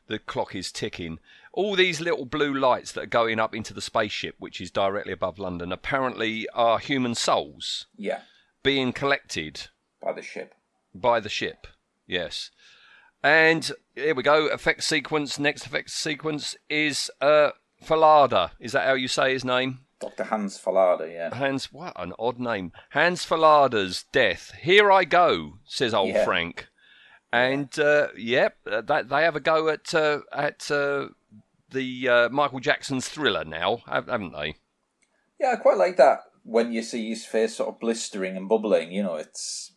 the 0.08 0.19
clock 0.19 0.54
is 0.56 0.71
ticking. 0.71 1.19
All 1.54 1.75
these 1.75 1.99
little 1.99 2.25
blue 2.25 2.54
lights 2.54 2.91
that 2.91 3.04
are 3.04 3.08
going 3.08 3.39
up 3.39 3.56
into 3.56 3.73
the 3.73 3.82
spaceship, 3.82 4.36
which 4.38 4.62
is 4.62 4.69
directly 4.69 5.13
above 5.13 5.39
London, 5.39 5.71
apparently 5.71 6.47
are 6.49 6.78
human 6.80 7.15
souls 7.15 7.88
Yeah, 7.95 8.21
being 8.63 8.91
collected 8.93 9.67
by 10.02 10.13
the 10.13 10.21
ship. 10.21 10.54
by 10.93 11.19
the 11.19 11.30
ship. 11.30 11.65
Yes. 12.06 12.52
And 13.23 13.69
here 13.95 14.15
we 14.15 14.23
go. 14.23 14.47
Effect 14.47 14.84
sequence. 14.84 15.38
Next 15.39 15.65
effect 15.65 15.89
sequence 15.89 16.55
is 16.69 17.12
uh, 17.21 17.51
Fallada. 17.84 18.51
Is 18.60 18.71
that 18.71 18.88
how 18.88 18.93
you 18.93 19.08
say 19.08 19.34
his 19.34 19.43
name? 19.43 19.79
Dr. 19.99 20.23
Hans 20.23 20.58
Fallada, 20.58 21.12
yeah. 21.12 21.36
Hans, 21.36 21.73
what 21.73 21.91
an 21.97 22.13
odd 22.17 22.39
name. 22.39 22.71
Hans 22.91 23.25
Fallada's 23.25 24.05
death. 24.13 24.53
Here 24.62 24.89
I 24.89 25.03
go, 25.03 25.55
says 25.65 25.93
old 25.93 26.10
Yeah. 26.10 26.23
Frank. 26.23 26.67
And 27.34 27.77
uh, 27.77 28.08
yep, 28.17 28.55
uh, 28.65 28.82
that 28.82 29.10
they 29.10 29.23
have 29.23 29.36
a 29.36 29.41
go 29.41 29.67
at 29.67 29.93
uh, 29.93 30.19
at 30.32 30.71
uh, 30.71 31.10
the 31.69 32.08
uh, 32.10 32.29
Michael 32.29 32.62
Jackson's 32.62 33.10
Thriller 33.10 33.43
now, 33.43 33.82
haven't 33.88 34.32
they? 34.32 34.55
Yeah, 35.39 35.51
I 35.51 35.55
quite 35.58 35.77
like 35.77 35.97
that 35.97 36.21
when 36.43 36.71
you 36.71 36.82
see 36.82 37.10
his 37.10 37.25
face 37.25 37.58
sort 37.58 37.69
of 37.69 37.79
blistering 37.79 38.36
and 38.36 38.49
bubbling, 38.49 38.91
you 38.91 39.03
know, 39.03 39.15
it's 39.15 39.73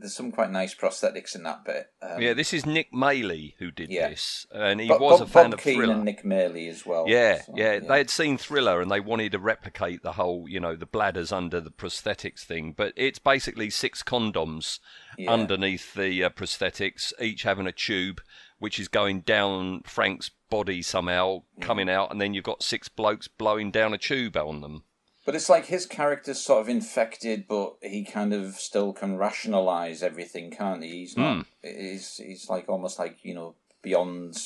there's 0.00 0.14
some 0.14 0.32
quite 0.32 0.50
nice 0.50 0.74
prosthetics 0.74 1.34
in 1.34 1.42
that 1.44 1.64
bit. 1.64 1.86
Um, 2.02 2.20
Yeah, 2.20 2.34
this 2.34 2.52
is 2.52 2.64
Nick 2.66 2.92
Maley 2.92 3.54
who 3.58 3.70
did 3.70 3.90
Yeah. 3.90 4.08
this, 4.08 4.46
and 4.52 4.80
he 4.80 4.88
was 4.88 5.18
Bob, 5.20 5.28
a 5.28 5.30
fan 5.30 5.44
Bob 5.50 5.54
of 5.54 5.60
Keane 5.64 5.76
Thriller. 5.76 5.94
and 5.94 6.04
Nick 6.04 6.22
Maley 6.24 6.68
as 6.68 6.84
well. 6.86 7.04
Yeah, 7.08 7.42
so, 7.42 7.54
yeah, 7.56 7.78
they 7.78 7.98
had 7.98 8.10
seen 8.10 8.38
Thriller 8.38 8.80
and 8.80 8.90
they 8.90 9.00
wanted 9.00 9.32
to 9.32 9.38
replicate 9.38 10.02
the 10.02 10.12
whole, 10.12 10.48
you 10.48 10.60
know, 10.60 10.76
the 10.76 10.86
bladders 10.86 11.32
under 11.32 11.60
the 11.60 11.70
prosthetics 11.70 12.40
thing. 12.44 12.72
But 12.76 12.92
it's 12.96 13.18
basically 13.18 13.70
six 13.70 14.02
condoms 14.02 14.78
Yeah. 15.18 15.30
underneath 15.32 15.94
the 15.94 16.24
uh, 16.24 16.30
prosthetics, 16.30 17.12
each 17.20 17.42
having 17.42 17.66
a 17.66 17.72
tube, 17.72 18.20
which 18.58 18.78
is 18.78 18.88
going 18.88 19.20
down 19.22 19.82
Frank's 19.82 20.30
body 20.50 20.82
somehow, 20.82 21.42
coming 21.60 21.88
out, 21.88 22.10
and 22.12 22.20
then 22.20 22.32
you've 22.34 22.44
got 22.44 22.62
six 22.62 22.88
blokes 22.88 23.26
blowing 23.28 23.70
down 23.70 23.92
a 23.92 23.98
tube 23.98 24.36
on 24.36 24.60
them. 24.60 24.84
But 25.24 25.36
it's 25.36 25.48
like 25.48 25.66
his 25.66 25.86
character's 25.86 26.40
sort 26.40 26.62
of 26.62 26.68
infected, 26.68 27.46
but 27.46 27.76
he 27.80 28.04
kind 28.04 28.32
of 28.32 28.54
still 28.56 28.92
can 28.92 29.16
rationalize 29.16 30.02
everything, 30.02 30.50
can't 30.50 30.82
he? 30.82 30.90
He's 30.90 31.16
not. 31.16 31.36
Hmm. 31.36 31.42
He's 31.62 32.16
he's 32.16 32.50
like 32.50 32.68
almost 32.68 32.98
like 32.98 33.18
you 33.24 33.34
know 33.34 33.54
beyond 33.82 34.36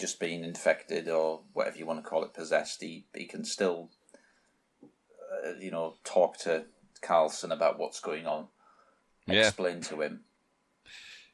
just 0.00 0.18
being 0.18 0.42
infected 0.42 1.08
or 1.08 1.42
whatever 1.52 1.78
you 1.78 1.86
want 1.86 2.02
to 2.02 2.08
call 2.08 2.24
it, 2.24 2.34
possessed. 2.34 2.82
He 2.82 3.04
he 3.14 3.26
can 3.26 3.44
still, 3.44 3.90
uh, 4.82 5.52
you 5.60 5.70
know, 5.70 5.94
talk 6.04 6.36
to 6.38 6.64
Carlson 7.00 7.52
about 7.52 7.78
what's 7.78 8.00
going 8.00 8.26
on, 8.26 8.48
Yeah. 9.26 9.46
explain 9.46 9.82
to 9.82 10.00
him. 10.00 10.24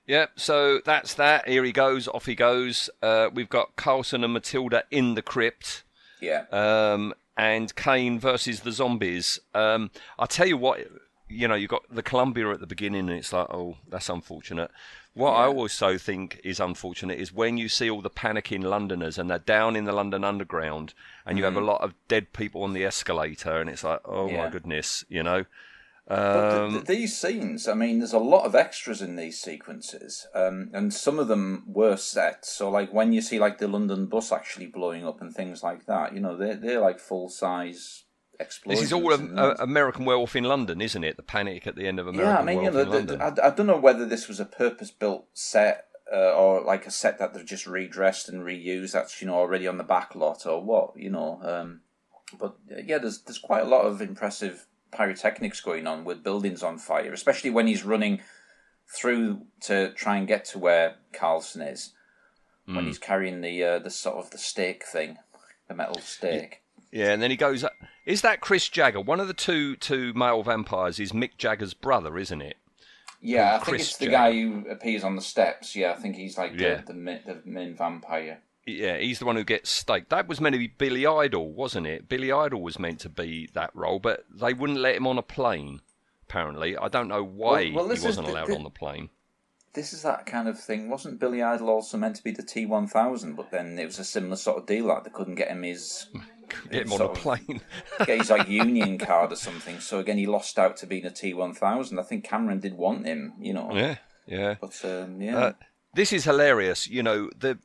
Yeah, 0.07 0.27
so 0.37 0.81
that's 0.85 1.15
that. 1.15 1.49
Here 1.49 1.63
he 1.63 1.73
goes, 1.73 2.09
off 2.09 2.27
he 2.27 2.35
goes. 2.35 2.91
Uh, 3.01 3.31
we've 3.33 3.49
got 3.49 3.77
Carlson 3.77 4.25
and 4.25 4.33
Matilda 4.33 4.85
in 4.91 5.15
the 5.15 5.23
crypt. 5.23 5.85
Yeah, 6.21 6.45
um, 6.51 7.15
and 7.37 7.75
Caine 7.75 8.19
versus 8.19 8.61
the 8.61 8.73
zombies. 8.73 9.39
Um, 9.55 9.91
I 10.19 10.27
tell 10.27 10.47
you 10.47 10.57
what, 10.57 10.81
you 11.29 11.47
know, 11.49 11.55
you've 11.55 11.71
got 11.71 11.83
the 11.91 12.03
Columbia 12.03 12.51
at 12.51 12.61
the 12.61 12.67
beginning, 12.67 13.09
and 13.09 13.19
it's 13.19 13.33
like, 13.33 13.49
oh, 13.51 13.77
that's 13.89 14.09
unfortunate. 14.09 14.71
What 15.15 15.33
I 15.33 15.47
also 15.47 15.99
think 15.99 16.41
is 16.45 16.61
unfortunate 16.61 17.19
is 17.19 17.33
when 17.33 17.57
you 17.57 17.69
see 17.69 17.91
all 17.91 18.01
the 18.01 18.11
panicking 18.11 18.63
Londoners 18.63 19.19
and 19.19 19.29
they're 19.29 19.41
down 19.41 19.75
in 19.75 19.85
the 19.85 19.93
London 19.93 20.23
Underground, 20.23 20.95
and 21.27 21.37
you 21.37 21.45
have 21.45 21.57
a 21.57 21.61
lot 21.61 21.81
of 21.81 21.95
dead 22.07 22.33
people 22.33 22.63
on 22.63 22.75
the 22.75 22.85
escalator, 22.85 23.61
and 23.61 23.69
it's 23.69 23.83
like, 23.85 24.01
oh 24.05 24.29
my 24.29 24.47
Mm. 24.47 24.53
Goodness, 24.53 25.05
you 25.09 25.23
know. 25.23 25.45
But 26.11 26.51
th- 26.51 26.61
Um, 26.61 26.73
th- 26.73 26.85
these 26.87 27.17
scenes, 27.17 27.69
I 27.69 27.75
mean, 27.75 28.01
there's 28.01 28.13
a 28.13 28.19
lot 28.19 28.45
of 28.45 28.57
extras 28.57 29.01
in 29.01 29.15
these 29.15 29.41
sequences, 29.41 30.27
um, 30.35 30.69
and 30.75 30.93
some 30.93 31.21
of 31.21 31.29
them 31.29 31.63
were 31.69 31.97
set. 31.97 32.45
So, 32.45 32.69
like 32.69 32.93
when 32.93 33.13
you 33.13 33.23
see 33.23 33.39
like 33.39 33.59
the 33.59 33.69
London 33.69 34.07
bus 34.07 34.33
actually 34.33 34.67
blowing 34.67 35.07
up 35.07 35.21
and 35.21 35.33
things 35.33 35.63
like 35.63 35.87
that, 35.87 36.13
you 36.13 36.21
know, 36.21 36.37
they're 36.37 36.57
they're 36.57 36.81
like 36.81 36.99
full 36.99 37.29
size 37.29 38.05
explosions. 38.41 38.81
this 38.81 38.87
is 38.89 38.93
all 38.93 39.13
a, 39.13 39.19
a. 39.19 39.55
American 39.63 40.05
Werewolf 40.05 40.35
in 40.35 40.43
London, 40.45 40.81
isn't 40.81 41.05
it? 41.05 41.17
The 41.17 41.23
panic 41.23 41.69
at 41.69 41.77
the 41.77 41.87
end 41.87 42.01
of 42.01 42.09
American 42.09 42.35
yeah, 42.35 42.41
I 42.41 42.45
mean, 42.45 42.65
you 42.65 42.71
know, 42.73 42.81
in 42.81 42.89
the, 42.89 42.93
London. 42.97 43.23
I, 43.23 43.47
I 43.47 43.51
don't 43.51 43.69
know 43.69 43.79
whether 43.79 44.05
this 44.05 44.27
was 44.27 44.41
a 44.41 44.45
purpose 44.45 44.91
built 44.91 45.27
set. 45.33 45.87
Uh, 46.13 46.33
or 46.33 46.61
like 46.65 46.87
a 46.89 46.91
set 46.91 47.21
that 47.21 47.35
they've 47.35 47.47
just 47.47 47.69
redressed 47.69 48.29
and 48.29 48.43
reused 48.43 48.91
that's 48.91 49.21
you 49.23 49.29
know 49.29 49.35
already 49.35 49.69
on 49.69 49.79
the 49.79 49.85
back 49.85 50.17
lot 50.17 50.45
or 50.45 50.61
what 50.61 50.91
you 50.97 51.09
know 51.09 51.39
um, 51.45 51.83
but 52.37 52.57
uh, 52.73 52.81
yeah 52.85 52.99
there's 52.99 53.21
there's 53.23 53.39
quite 53.39 53.63
a 53.63 53.69
lot 53.69 53.83
of 53.83 54.03
impressive 54.03 54.67
pyrotechnics 54.93 55.61
going 55.61 55.87
on 55.87 56.05
with 56.05 56.23
buildings 56.23 56.63
on 56.63 56.79
fire 56.79 57.13
especially 57.13 57.51
when 57.51 57.67
he's 57.67 57.85
running 57.85 58.21
through 58.89 59.43
to 59.61 59.93
try 59.93 60.17
and 60.17 60.27
get 60.27 60.45
to 60.45 60.59
where 60.59 60.97
Carlson 61.13 61.63
is 61.63 61.93
Hmm. 62.67 62.77
when 62.77 62.85
he's 62.87 62.99
carrying 62.99 63.41
the 63.41 63.65
uh, 63.65 63.79
the 63.79 63.91
sort 63.91 64.17
of 64.17 64.31
the 64.31 64.39
stake 64.39 64.85
thing 64.85 65.17
the 65.69 65.75
metal 65.75 65.99
stake 66.01 66.63
Yeah, 66.93 67.13
and 67.13 67.23
then 67.23 67.31
he 67.31 67.37
goes. 67.37 67.65
Is 68.05 68.21
that 68.23 68.41
Chris 68.41 68.69
Jagger? 68.69 69.01
One 69.01 69.21
of 69.21 69.29
the 69.29 69.35
two 69.35 69.77
two 69.77 70.13
male 70.15 70.43
vampires 70.43 70.99
is 71.01 71.13
Mick 71.13 71.37
Jagger's 71.39 71.73
brother, 71.75 72.19
isn't 72.19 72.43
it? 72.43 72.57
yeah 73.23 73.57
I 73.57 73.59
Chris 73.59 73.67
think 73.71 73.81
it's 73.81 73.97
the 73.99 74.05
Jagger. 74.07 74.17
guy 74.17 74.33
who 74.33 74.71
appears 74.71 75.05
on 75.05 75.15
the 75.17 75.23
steps 75.23 75.75
yeah 75.77 75.93
I 75.93 75.97
think 75.97 76.17
he's 76.17 76.37
like 76.39 76.53
Yeah. 76.55 76.83
the, 76.87 76.93
the, 76.93 77.21
the 77.27 77.41
main 77.45 77.75
vampire 77.75 78.41
Yeah, 78.67 78.99
he's 78.99 79.19
the 79.19 79.25
one 79.25 79.37
who 79.37 79.45
gets 79.45 79.71
staked. 79.71 80.11
That 80.11 80.29
was 80.29 80.41
meant 80.41 80.55
to 80.55 80.59
be 80.59 80.69
Billy 80.69 81.07
Idol, 81.07 81.53
wasn't 81.53 81.87
it? 81.87 82.09
Billy 82.09 82.31
Idol 82.31 82.61
was 82.63 82.79
meant 82.79 83.01
to 83.01 83.09
be 83.09 83.49
that 83.55 83.71
role, 83.75 83.99
but 83.99 84.25
they 84.31 84.53
wouldn't 84.53 84.79
let 84.79 84.95
him 84.97 85.07
on 85.07 85.19
a 85.19 85.23
plane. 85.23 85.81
Apparently, 86.29 86.77
I 86.77 86.89
don't 86.89 87.09
know 87.09 87.25
why 87.25 87.73
Well- 87.75 87.87
well, 87.87 87.97
he 87.97 88.05
wasn't 88.05 88.29
allowed 88.29 88.49
the- 88.49 88.57
on 88.57 88.63
the 88.63 88.71
plane. 88.71 89.11
this 89.73 89.93
is 89.93 90.03
that 90.03 90.27
kind 90.27 90.47
of 90.49 90.59
thing. 90.61 90.89
Wasn't 90.91 91.19
Billy 91.19 91.43
Idol 91.43 91.71
also 91.71 91.97
meant 91.97 92.17
to 92.17 92.23
be 92.25 92.31
the 92.33 92.43
T 92.43 92.67
one 92.67 92.87
thousand? 92.87 93.35
But 93.35 93.51
then 93.51 93.79
it 93.79 93.87
was 93.87 93.99
a 93.99 94.05
similar 94.05 94.37
sort 94.37 94.59
of 94.59 94.67
deal. 94.67 94.85
Like 94.87 95.05
they 95.05 95.11
couldn't 95.11 95.37
get 95.37 95.49
him 95.49 95.63
his 95.63 96.07
Get 96.71 96.87
him 96.87 96.93
on 96.93 97.01
a 97.03 97.09
plane. 97.09 97.61
get 98.07 98.19
his 98.19 98.31
like 98.31 98.49
union 98.49 98.99
card 98.99 99.31
or 99.33 99.37
something. 99.37 99.79
So 99.81 99.99
again, 100.01 100.19
he 100.19 100.27
lost 100.27 100.59
out 100.59 100.77
to 100.79 100.87
being 100.87 101.07
a 101.07 101.11
T 101.11 101.33
one 101.35 101.55
thousand. 101.55 101.99
I 101.99 102.03
think 102.03 102.25
Cameron 102.25 102.61
did 102.61 102.75
want 102.75 103.07
him, 103.07 103.33
you 103.41 103.55
know. 103.55 103.71
yeah, 103.75 103.97
yeah. 104.27 104.57
But 104.61 104.85
um, 104.85 105.21
yeah, 105.23 105.39
Uh, 105.39 105.53
this 105.95 106.13
is 106.13 106.25
hilarious. 106.25 106.89
You 106.89 107.03
know 107.05 107.31
the 107.37 107.59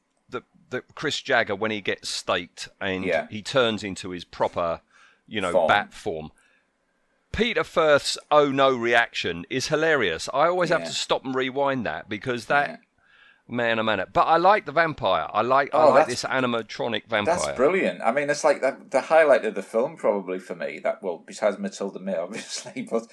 the 0.69 0.77
the 0.77 0.83
Chris 0.95 1.21
Jagger 1.21 1.55
when 1.55 1.71
he 1.71 1.81
gets 1.81 2.09
staked 2.09 2.69
and 2.81 3.03
Yeah. 3.05 3.27
he 3.29 3.41
turns 3.41 3.83
into 3.83 4.09
his 4.09 4.23
proper, 4.25 4.81
you 5.27 5.41
know, 5.41 5.51
Form. 5.51 5.67
bat 5.67 5.93
form. 5.93 6.31
Peter 7.31 7.63
Firth's 7.63 8.17
"Oh 8.31 8.49
no" 8.51 8.75
reaction 8.75 9.45
is 9.49 9.67
hilarious. 9.67 10.29
I 10.33 10.47
always 10.47 10.69
have 10.69 10.85
to 10.85 10.91
stop 10.91 11.25
and 11.25 11.35
rewind 11.35 11.85
that 11.85 12.07
because 12.07 12.45
that 12.45 12.69
Yeah. 12.69 12.75
man, 13.47 13.77
a 13.77 13.83
man. 13.83 14.05
But 14.13 14.23
I 14.27 14.37
like 14.37 14.65
the 14.65 14.71
vampire. 14.71 15.27
I 15.33 15.41
like 15.41 15.73
I 15.75 15.83
Oh, 15.83 15.89
like 15.91 16.07
this 16.07 16.23
animatronic 16.23 17.07
vampire. 17.07 17.35
that's 17.35 17.51
brilliant. 17.57 18.01
I 18.01 18.11
mean, 18.11 18.29
it's 18.29 18.43
like 18.45 18.61
the, 18.61 18.77
the 18.89 19.01
highlight 19.01 19.43
of 19.45 19.55
the 19.55 19.63
film 19.63 19.97
probably 19.97 20.39
for 20.39 20.55
me. 20.55 20.79
That 20.79 21.03
well, 21.03 21.17
besides 21.25 21.59
Matilda 21.59 21.99
May, 21.99 22.15
obviously, 22.17 22.87
but 22.89 23.03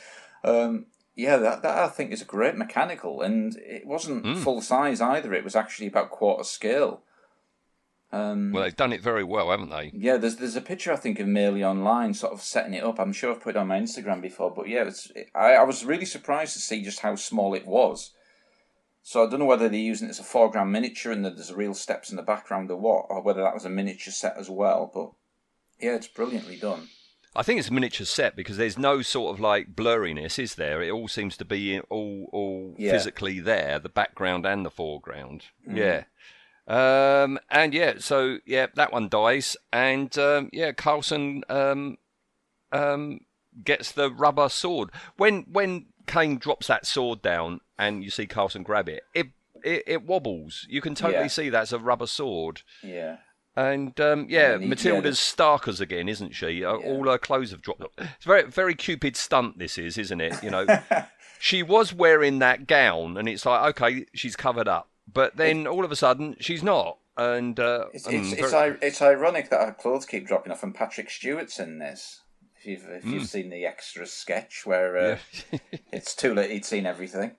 um, 0.45 0.87
yeah, 1.17 1.37
that 1.39 1.63
that 1.63 1.79
I 1.79 1.89
think 1.89 2.13
is 2.13 2.23
a 2.23 2.27
great 2.27 2.57
mechanical, 2.57 3.23
and 3.23 3.57
it 3.57 3.85
wasn't 3.87 4.25
Hmm. 4.25 4.35
full 4.41 4.63
size 4.63 5.01
either. 5.01 5.35
It 5.35 5.45
was 5.45 5.57
actually 5.57 5.89
about 5.89 6.11
quarter 6.11 6.45
scale. 6.45 7.03
Um, 8.13 8.53
Well, 8.53 8.63
they've 8.65 8.77
done 8.77 8.93
it 8.93 9.01
very 9.01 9.25
well, 9.25 9.51
haven't 9.51 9.71
they? 9.71 9.91
Yeah, 9.95 10.19
there's 10.19 10.37
there's 10.37 10.57
a 10.57 10.61
picture 10.61 10.93
I 10.93 10.97
think 10.97 11.19
of 11.19 11.27
Maley 11.27 11.63
online, 11.67 12.13
sort 12.15 12.33
of 12.35 12.43
setting 12.43 12.75
it 12.75 12.85
up. 12.85 12.99
I'm 13.01 13.13
sure 13.13 13.33
I've 13.33 13.41
put 13.41 13.57
it 13.57 13.59
on 13.59 13.69
my 13.69 13.79
Instagram 13.81 14.21
before, 14.21 14.51
but 14.55 14.69
yeah, 14.69 14.85
it's 14.85 15.11
I, 15.35 15.55
I 15.55 15.63
was 15.65 15.85
really 15.85 16.05
surprised 16.05 16.53
to 16.53 16.59
see 16.61 16.83
just 16.83 17.01
how 17.01 17.15
small 17.17 17.55
it 17.55 17.67
was. 17.67 18.11
So 19.03 19.27
I 19.27 19.31
don't 19.31 19.41
know 19.41 19.47
whether 19.47 19.69
they're 19.69 19.81
using 19.81 20.07
it 20.09 20.11
as 20.13 20.21
a 20.21 20.25
foreground 20.25 20.71
miniature 20.71 21.11
and 21.11 21.25
that 21.25 21.35
there's 21.37 21.53
real 21.53 21.75
steps 21.75 22.11
in 22.11 22.17
the 22.17 22.23
background 22.23 22.71
or 22.71 22.77
what, 22.77 23.07
or 23.09 23.21
whether 23.21 23.43
that 23.43 23.55
was 23.55 23.65
a 23.65 23.71
miniature 23.71 24.13
set 24.13 24.37
as 24.39 24.49
well. 24.49 24.91
But 24.95 25.11
yeah, 25.85 25.97
it's 25.97 26.07
brilliantly 26.07 26.57
done. 26.57 26.89
I 27.35 27.43
think 27.43 27.59
it's 27.59 27.69
a 27.71 27.73
miniature 27.73 28.05
set 28.07 28.37
because 28.37 28.59
there's 28.59 28.77
no 28.79 29.01
sort 29.03 29.35
of 29.35 29.41
like 29.41 29.75
blurriness, 29.75 30.39
is 30.39 30.55
there? 30.57 30.83
It 30.83 30.91
all 30.91 31.09
seems 31.09 31.37
to 31.39 31.45
be 31.47 31.81
all 31.89 32.29
all 32.31 32.75
Yeah. 32.79 32.93
physically 32.93 33.41
there, 33.41 33.79
the 33.79 33.89
background 33.89 34.45
and 34.47 34.65
the 34.67 34.71
foreground. 34.71 35.47
Yeah. 35.67 36.05
Um, 36.69 37.39
and 37.51 37.75
yeah, 37.75 37.95
so 37.99 38.39
yeah, 38.47 38.67
that 38.77 38.93
one 38.93 39.09
dies, 39.09 39.57
and 39.73 40.17
um, 40.19 40.49
yeah, 40.53 40.73
Carlson 40.73 41.43
um, 41.49 41.99
um, 42.71 43.21
gets 43.65 43.93
the 43.93 44.11
rubber 44.11 44.49
sword. 44.49 44.91
When 45.17 45.43
when 45.51 45.87
Caine 46.07 46.39
drops 46.39 46.69
that 46.69 46.87
sword 46.87 47.21
down, 47.23 47.61
and 47.79 48.05
you 48.05 48.11
see 48.11 48.27
Carlson 48.27 48.63
grab 48.63 48.89
it, 48.89 49.03
it 49.15 49.27
it, 49.65 49.83
it 49.87 50.03
wobbles. 50.07 50.67
You 50.69 50.81
can 50.81 50.95
totally 50.95 51.23
Yeah. 51.25 51.29
see 51.29 51.49
that's 51.49 51.73
a 51.73 51.79
rubber 51.79 52.07
sword. 52.07 52.63
Yeah, 52.83 53.19
And 53.57 53.99
um, 54.01 54.27
yeah, 54.29 54.55
And 54.55 54.69
Matilda's 54.69 55.19
yeah, 55.39 55.45
Starkers 55.45 55.81
again, 55.81 56.09
isn't 56.09 56.33
she? 56.35 56.65
Uh, 56.65 56.75
All 56.75 57.09
her 57.09 57.19
clothes 57.19 57.51
have 57.53 57.63
dropped. 57.63 57.85
It's 57.99 58.25
very, 58.25 58.45
very 58.51 58.75
Cupid 58.75 59.17
stunt. 59.17 59.59
This 59.59 59.79
is, 59.79 59.99
isn't 59.99 60.21
it? 60.21 60.43
You 60.43 60.51
know, 60.51 60.67
she 61.39 61.63
was 61.63 61.93
wearing 61.95 62.41
that 62.41 62.67
gown, 62.67 63.17
and 63.17 63.29
it's 63.29 63.47
like, 63.47 63.71
okay, 63.81 64.07
she's 64.15 64.35
covered 64.35 64.67
up, 64.67 64.91
but 65.13 65.37
then 65.37 65.67
all 65.67 65.85
of 65.85 65.93
a 65.93 65.97
sudden 65.97 66.37
she's 66.41 66.63
not, 66.63 66.99
and 67.17 67.59
uh, 67.61 67.87
it's 67.93 68.07
it's, 68.07 68.33
it's, 68.33 68.51
very- 68.51 68.79
it's 68.83 69.03
ironic 69.03 69.51
that 69.51 69.65
her 69.67 69.73
clothes 69.73 70.07
keep 70.07 70.27
dropping 70.27 70.53
off, 70.53 70.63
and 70.63 70.75
Patrick 70.75 71.11
Stewart's 71.11 71.59
in 71.59 71.79
this. 71.79 72.21
If 72.59 72.67
you've 72.67 72.87
if 72.89 73.05
you've 73.05 73.27
seen 73.29 73.51
the 73.51 73.67
extra 73.67 74.07
sketch 74.07 74.65
where 74.65 74.97
uh, 74.97 75.19
it's 75.93 76.15
too 76.15 76.33
late, 76.35 76.51
he'd 76.53 76.65
seen 76.65 76.87
everything. 76.87 77.33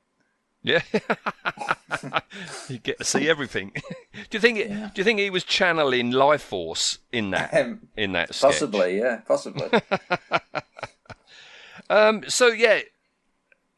yeah, 0.64 0.82
you 2.68 2.78
get 2.80 2.98
to 3.00 3.06
see 3.06 3.30
everything. 3.30 3.72
do 4.14 4.20
you 4.32 4.40
think? 4.40 4.58
It, 4.60 4.70
Do 4.70 4.92
you 4.96 5.04
think 5.06 5.20
he 5.20 5.30
was 5.30 5.44
channeling 5.46 6.12
Lifeforce 6.12 6.98
in 7.14 7.32
that 7.32 7.54
Um, 7.54 7.88
in 7.96 8.12
that 8.14 8.36
sketch? 8.36 8.52
Possibly, 8.52 8.98
yeah, 9.00 9.22
possibly. 9.26 9.70
Um, 11.90 12.24
so 12.28 12.48
yeah, 12.48 12.80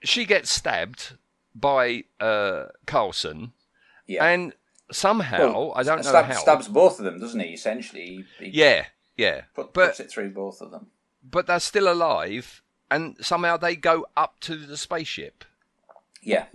she 0.03 0.25
gets 0.25 0.51
stabbed 0.51 1.13
by 1.53 2.03
uh, 2.19 2.65
Carlson, 2.85 3.51
Yeah. 4.07 4.25
and 4.25 4.53
somehow 4.91 5.71
I 5.75 5.83
don't 5.83 5.97
know 5.97 6.01
stab- 6.09 6.25
how. 6.25 6.33
Stabs 6.39 6.67
both 6.67 6.99
of 6.99 7.05
them, 7.05 7.19
doesn't 7.19 7.39
he? 7.39 7.53
Essentially, 7.53 8.25
he, 8.39 8.47
Yeah, 8.49 8.85
yeah, 9.17 9.41
put, 9.53 9.73
but 9.73 9.87
puts 9.87 9.99
it 9.99 10.09
through 10.11 10.31
both 10.31 10.61
of 10.61 10.71
them. 10.71 10.87
but 11.23 11.47
they're 11.47 11.59
still 11.59 11.91
alive, 11.91 12.61
and 12.91 13.15
somehow 13.19 13.57
they 13.57 13.75
go 13.75 14.05
up 14.15 14.39
to 14.41 14.55
the 14.57 14.77
spaceship, 14.77 15.43
Yeah, 16.21 16.45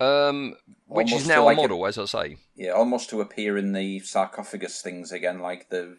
um, 0.00 0.54
which 0.86 1.08
Almost 1.12 1.22
is 1.22 1.28
now 1.28 1.44
like 1.44 1.56
a 1.56 1.60
a- 1.60 1.62
model, 1.62 1.86
as 1.86 1.98
I 1.98 2.04
say. 2.06 2.36
yeah, 2.54 2.70
almost 2.70 3.10
to 3.10 3.20
appear 3.20 3.56
in 3.58 3.72
the 3.72 4.00
sarcophagus 4.00 4.80
things 4.82 5.12
again, 5.12 5.38
like 5.40 5.68
the 5.70 5.98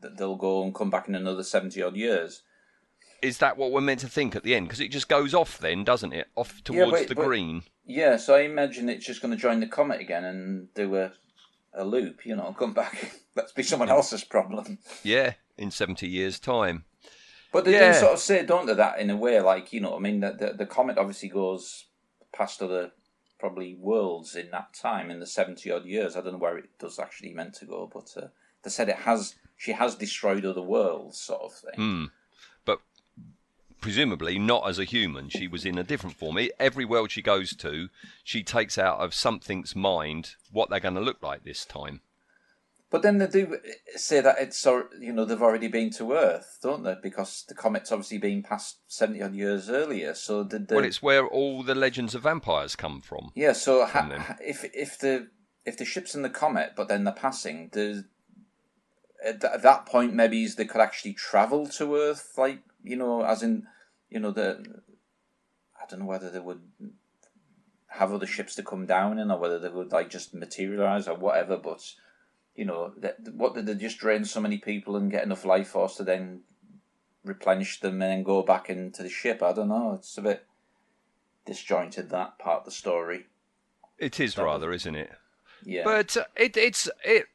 that 0.00 0.16
they'll 0.16 0.36
go 0.36 0.62
and 0.64 0.74
come 0.74 0.90
back 0.90 1.08
in 1.08 1.14
another 1.14 1.44
seventy 1.44 1.80
odd 1.82 1.94
years. 1.96 2.42
Is 3.22 3.38
that 3.38 3.56
what 3.56 3.70
we're 3.72 3.80
meant 3.80 4.00
to 4.00 4.08
think 4.08 4.34
at 4.36 4.42
the 4.42 4.54
end? 4.54 4.66
Because 4.66 4.80
it 4.80 4.88
just 4.90 5.08
goes 5.08 5.32
off 5.32 5.58
then, 5.58 5.84
doesn't 5.84 6.12
it? 6.12 6.28
Off 6.36 6.54
Yeah, 6.68 6.84
towards 6.84 6.90
but- 7.02 7.08
the 7.08 7.14
but- 7.14 7.24
green. 7.24 7.62
Yeah, 7.84 8.16
so 8.16 8.34
I 8.36 8.40
imagine 8.42 8.88
it's 8.88 9.04
just 9.06 9.20
going 9.22 9.34
to 9.34 9.40
join 9.40 9.58
the 9.60 9.66
comet 9.66 10.00
again 10.00 10.24
and 10.24 10.72
do 10.74 10.94
a 10.96 11.12
a 11.74 11.84
loop. 11.84 12.24
You 12.26 12.36
know, 12.36 12.54
come 12.58 12.72
back. 12.74 13.12
Let's 13.34 13.52
be 13.52 13.62
someone 13.62 13.88
else's 13.88 14.22
problem. 14.24 14.78
Yeah, 15.02 15.34
in 15.56 15.70
seventy 15.70 16.08
years' 16.08 16.38
time. 16.38 16.84
But 17.52 17.64
they 17.64 17.72
Yeah. 17.72 17.92
do 17.92 17.98
sort 17.98 18.12
of 18.14 18.18
say, 18.18 18.44
don't 18.46 18.66
they, 18.66 18.74
that 18.74 18.98
in 18.98 19.10
a 19.10 19.16
way, 19.16 19.38
like, 19.40 19.72
you 19.74 19.80
know, 19.80 19.94
I 19.94 19.98
mean, 19.98 20.20
the, 20.20 20.32
the, 20.32 20.52
the 20.54 20.66
comet 20.66 20.96
obviously 20.96 21.28
goes 21.28 21.84
past 22.34 22.62
other, 22.62 22.92
probably, 23.38 23.74
worlds 23.74 24.34
in 24.36 24.50
that 24.52 24.72
time, 24.72 25.10
in 25.10 25.20
the 25.20 25.26
70 25.26 25.70
odd 25.70 25.84
years. 25.84 26.16
I 26.16 26.22
don't 26.22 26.32
know 26.32 26.38
where 26.38 26.56
it 26.56 26.70
does 26.78 26.98
actually 26.98 27.34
meant 27.34 27.52
to 27.56 27.66
go, 27.66 27.90
but 27.92 28.10
uh, 28.16 28.28
they 28.62 28.70
said 28.70 28.88
it 28.88 28.96
has, 28.96 29.34
she 29.58 29.72
has 29.72 29.94
destroyed 29.96 30.46
other 30.46 30.62
worlds, 30.62 31.20
sort 31.20 31.42
of 31.42 31.52
thing. 31.52 31.74
Hmm. 31.74 32.04
Presumably 33.82 34.38
not 34.38 34.66
as 34.66 34.78
a 34.78 34.84
human. 34.84 35.28
She 35.28 35.46
was 35.46 35.66
in 35.66 35.76
a 35.76 35.84
different 35.84 36.16
form. 36.16 36.38
Every 36.58 36.84
world 36.84 37.10
she 37.10 37.20
goes 37.20 37.54
to, 37.56 37.88
she 38.24 38.42
takes 38.42 38.78
out 38.78 39.00
of 39.00 39.12
something's 39.12 39.76
mind 39.76 40.36
what 40.50 40.70
they're 40.70 40.80
going 40.80 40.94
to 40.94 41.00
look 41.00 41.22
like 41.22 41.44
this 41.44 41.66
time. 41.66 42.00
But 42.90 43.02
then 43.02 43.18
they 43.18 43.26
do 43.26 43.58
say 43.96 44.20
that 44.20 44.36
it's, 44.38 44.64
you 45.00 45.12
know, 45.14 45.24
they've 45.24 45.40
already 45.40 45.68
been 45.68 45.90
to 45.92 46.12
Earth, 46.12 46.58
don't 46.62 46.82
they? 46.84 46.94
Because 47.02 47.44
the 47.48 47.54
comet's 47.54 47.90
obviously 47.90 48.18
been 48.18 48.42
past 48.42 48.76
70 48.86 49.22
odd 49.22 49.34
years 49.34 49.70
earlier. 49.70 50.14
So 50.14 50.44
did 50.44 50.68
the. 50.68 50.74
Well, 50.74 50.84
it's 50.84 51.02
where 51.02 51.26
all 51.26 51.62
the 51.62 51.74
legends 51.74 52.14
of 52.14 52.22
vampires 52.22 52.76
come 52.76 53.00
from. 53.00 53.32
Yeah, 53.34 53.54
so 53.54 53.86
ha- 53.86 54.36
if 54.44 54.64
if 54.74 54.98
the 54.98 55.28
if 55.64 55.78
the 55.78 55.86
ship's 55.86 56.14
in 56.14 56.20
the 56.20 56.28
comet, 56.28 56.74
but 56.76 56.88
then 56.88 57.04
they're 57.04 57.14
passing, 57.14 57.70
does 57.72 58.04
at, 59.24 59.40
th- 59.40 59.52
at 59.54 59.62
that 59.62 59.86
point 59.86 60.14
maybe 60.14 60.46
they 60.46 60.64
could 60.64 60.80
actually 60.80 61.14
travel 61.14 61.66
to 61.68 61.96
Earth, 61.96 62.34
like 62.36 62.60
you 62.82 62.96
know, 62.96 63.22
as 63.22 63.42
in 63.42 63.66
you 64.10 64.20
know 64.20 64.30
the 64.30 64.82
I 65.80 65.86
don't 65.88 66.00
know 66.00 66.06
whether 66.06 66.30
they 66.30 66.40
would 66.40 66.62
have 67.88 68.12
other 68.12 68.26
ships 68.26 68.54
to 68.54 68.62
come 68.62 68.86
down 68.86 69.18
in, 69.18 69.30
or 69.30 69.38
whether 69.38 69.58
they 69.58 69.68
would 69.68 69.92
like 69.92 70.10
just 70.10 70.34
materialize 70.34 71.08
or 71.08 71.16
whatever. 71.16 71.56
But 71.56 71.82
you 72.54 72.64
know, 72.64 72.92
that, 72.98 73.16
what 73.34 73.54
did 73.54 73.66
they 73.66 73.74
just 73.74 73.98
drain 73.98 74.24
so 74.24 74.40
many 74.40 74.58
people 74.58 74.96
and 74.96 75.10
get 75.10 75.24
enough 75.24 75.44
life 75.44 75.68
force 75.68 75.96
to 75.96 76.04
then 76.04 76.40
replenish 77.24 77.80
them 77.80 78.02
and 78.02 78.02
then 78.02 78.22
go 78.22 78.42
back 78.42 78.70
into 78.70 79.02
the 79.02 79.08
ship? 79.08 79.42
I 79.42 79.52
don't 79.52 79.68
know. 79.68 79.94
It's 79.94 80.16
a 80.18 80.22
bit 80.22 80.46
disjointed 81.46 82.10
that 82.10 82.38
part 82.38 82.60
of 82.60 82.64
the 82.64 82.70
story. 82.70 83.26
It 83.98 84.20
is 84.20 84.36
rather, 84.38 84.72
isn't 84.72 84.96
it? 84.96 85.12
Yeah. 85.64 85.84
But 85.84 86.16
uh, 86.16 86.24
it, 86.36 86.56
it's 86.56 86.88
it 87.04 87.26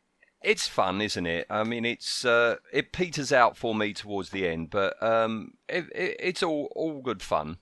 it's 0.44 0.68
fun, 0.68 1.02
isn't 1.02 1.26
it? 1.26 1.48
I 1.50 1.64
mean, 1.64 1.86
it's 1.86 2.26
uh, 2.26 2.58
it 2.72 2.92
peters 2.92 3.32
out 3.32 3.58
for 3.58 3.74
me 3.76 3.94
towards 3.94 4.30
the 4.30 4.48
end, 4.48 4.70
but 4.70 5.02
um, 5.02 5.54
it, 5.68 5.86
it, 5.94 6.16
it's 6.20 6.44
all 6.44 6.72
all 6.76 7.02
good 7.02 7.22
fun. 7.22 7.58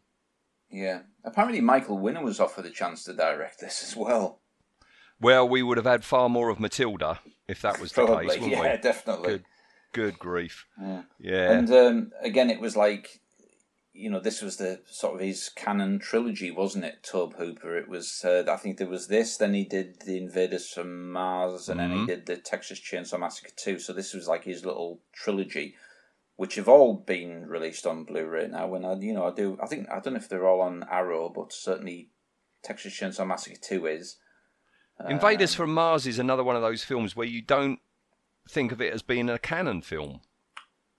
Yeah. 0.69 1.01
Apparently, 1.23 1.61
Michael 1.61 1.97
Winner 1.97 2.23
was 2.23 2.39
offered 2.39 2.65
a 2.65 2.69
chance 2.69 3.03
to 3.05 3.13
direct 3.13 3.59
this 3.59 3.83
as 3.83 3.95
well. 3.95 4.41
Well, 5.21 5.47
we 5.47 5.63
would 5.63 5.77
have 5.77 5.85
had 5.85 6.03
far 6.03 6.27
more 6.27 6.49
of 6.49 6.59
Matilda 6.59 7.19
if 7.47 7.61
that 7.61 7.79
was 7.79 7.93
the 7.93 8.05
case, 8.05 8.33
wouldn't 8.33 8.51
yeah, 8.51 8.75
we? 8.75 8.81
definitely. 8.81 9.29
Good, 9.29 9.43
good 9.93 10.19
grief. 10.19 10.65
Yeah. 10.81 11.01
Yeah. 11.19 11.51
And 11.51 11.71
um, 11.71 12.11
again, 12.21 12.49
it 12.49 12.59
was 12.59 12.75
like, 12.75 13.21
you 13.95 14.09
know, 14.09 14.19
this 14.19 14.41
was 14.41 14.57
the 14.57 14.81
sort 14.89 15.15
of 15.15 15.21
his 15.21 15.49
Cannon 15.49 15.99
trilogy, 15.99 16.51
wasn't 16.51 16.83
it? 16.85 17.01
Tobe 17.01 17.35
Hooper. 17.35 17.77
It 17.77 17.87
was. 17.87 18.23
Uh, 18.25 18.43
I 18.49 18.57
think 18.57 18.77
there 18.77 18.87
was 18.87 19.07
this. 19.07 19.37
Then 19.37 19.53
he 19.53 19.63
did 19.63 20.01
the 20.05 20.17
Invaders 20.17 20.69
from 20.69 21.11
Mars, 21.11 21.69
and 21.69 21.79
then 21.79 21.91
Mm-hmm. 21.91 21.99
he 22.01 22.05
did 22.05 22.25
the 22.25 22.37
Texas 22.37 22.79
Chainsaw 22.79 23.19
Massacre 23.19 23.51
two. 23.55 23.79
So 23.79 23.93
this 23.93 24.13
was 24.13 24.27
like 24.27 24.43
his 24.43 24.65
little 24.65 24.99
trilogy, 25.13 25.75
which 26.35 26.55
have 26.55 26.67
all 26.67 26.93
been 26.95 27.45
released 27.47 27.87
on 27.87 28.03
Blu-ray 28.03 28.47
now. 28.47 28.67
When 28.67 28.83
I, 28.83 28.95
you 28.95 29.13
know, 29.13 29.25
I 29.25 29.31
do. 29.31 29.57
I 29.63 29.67
think 29.67 29.87
I 29.89 29.99
don't 29.99 30.13
know 30.13 30.19
if 30.19 30.27
they're 30.29 30.47
all 30.47 30.61
on 30.61 30.85
Arrow, 30.91 31.29
but 31.33 31.53
certainly 31.53 32.09
Texas 32.63 32.93
Chainsaw 32.99 33.25
Massacre 33.25 33.59
two 33.61 33.85
is. 33.87 34.17
Invaders 35.09 35.53
from 35.55 35.73
Mars 35.73 36.07
is 36.07 36.19
another 36.19 36.43
one 36.43 36.55
of 36.55 36.61
those 36.61 36.83
films 36.83 37.15
where 37.15 37.27
you 37.27 37.41
don't 37.41 37.79
think 38.49 38.71
of 38.71 38.79
it 38.81 38.93
as 38.93 39.01
being 39.01 39.29
a 39.29 39.37
Cannon 39.37 39.81
film 39.81 40.21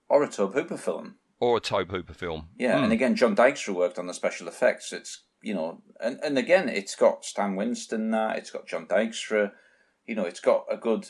Or 0.07 0.21
a 0.23 0.27
Tobe 0.29 0.53
Hooper 0.53 0.77
film. 0.77 1.15
Or 1.39 1.57
a 1.57 1.59
Tobe 1.59 1.91
Hooper 1.91 2.13
film. 2.13 2.49
Yeah, 2.57 2.83
and 2.83 2.91
again, 2.91 3.15
John 3.15 3.35
Dykstra 3.35 3.73
worked 3.73 3.99
on 3.99 4.07
the 4.07 4.13
special 4.13 4.47
effects. 4.47 4.91
It's 4.91 5.23
you 5.41 5.53
know, 5.53 5.81
and 5.99 6.19
and 6.23 6.37
again, 6.37 6.67
it's 6.67 6.95
got 6.95 7.25
Stan 7.25 7.55
Winston 7.55 8.09
there. 8.09 8.31
It's 8.35 8.49
got 8.49 8.67
John 8.67 8.87
Dykstra. 8.87 9.51
You 10.05 10.15
know, 10.15 10.23
it's 10.23 10.39
got 10.39 10.65
a 10.69 10.77
good 10.77 11.07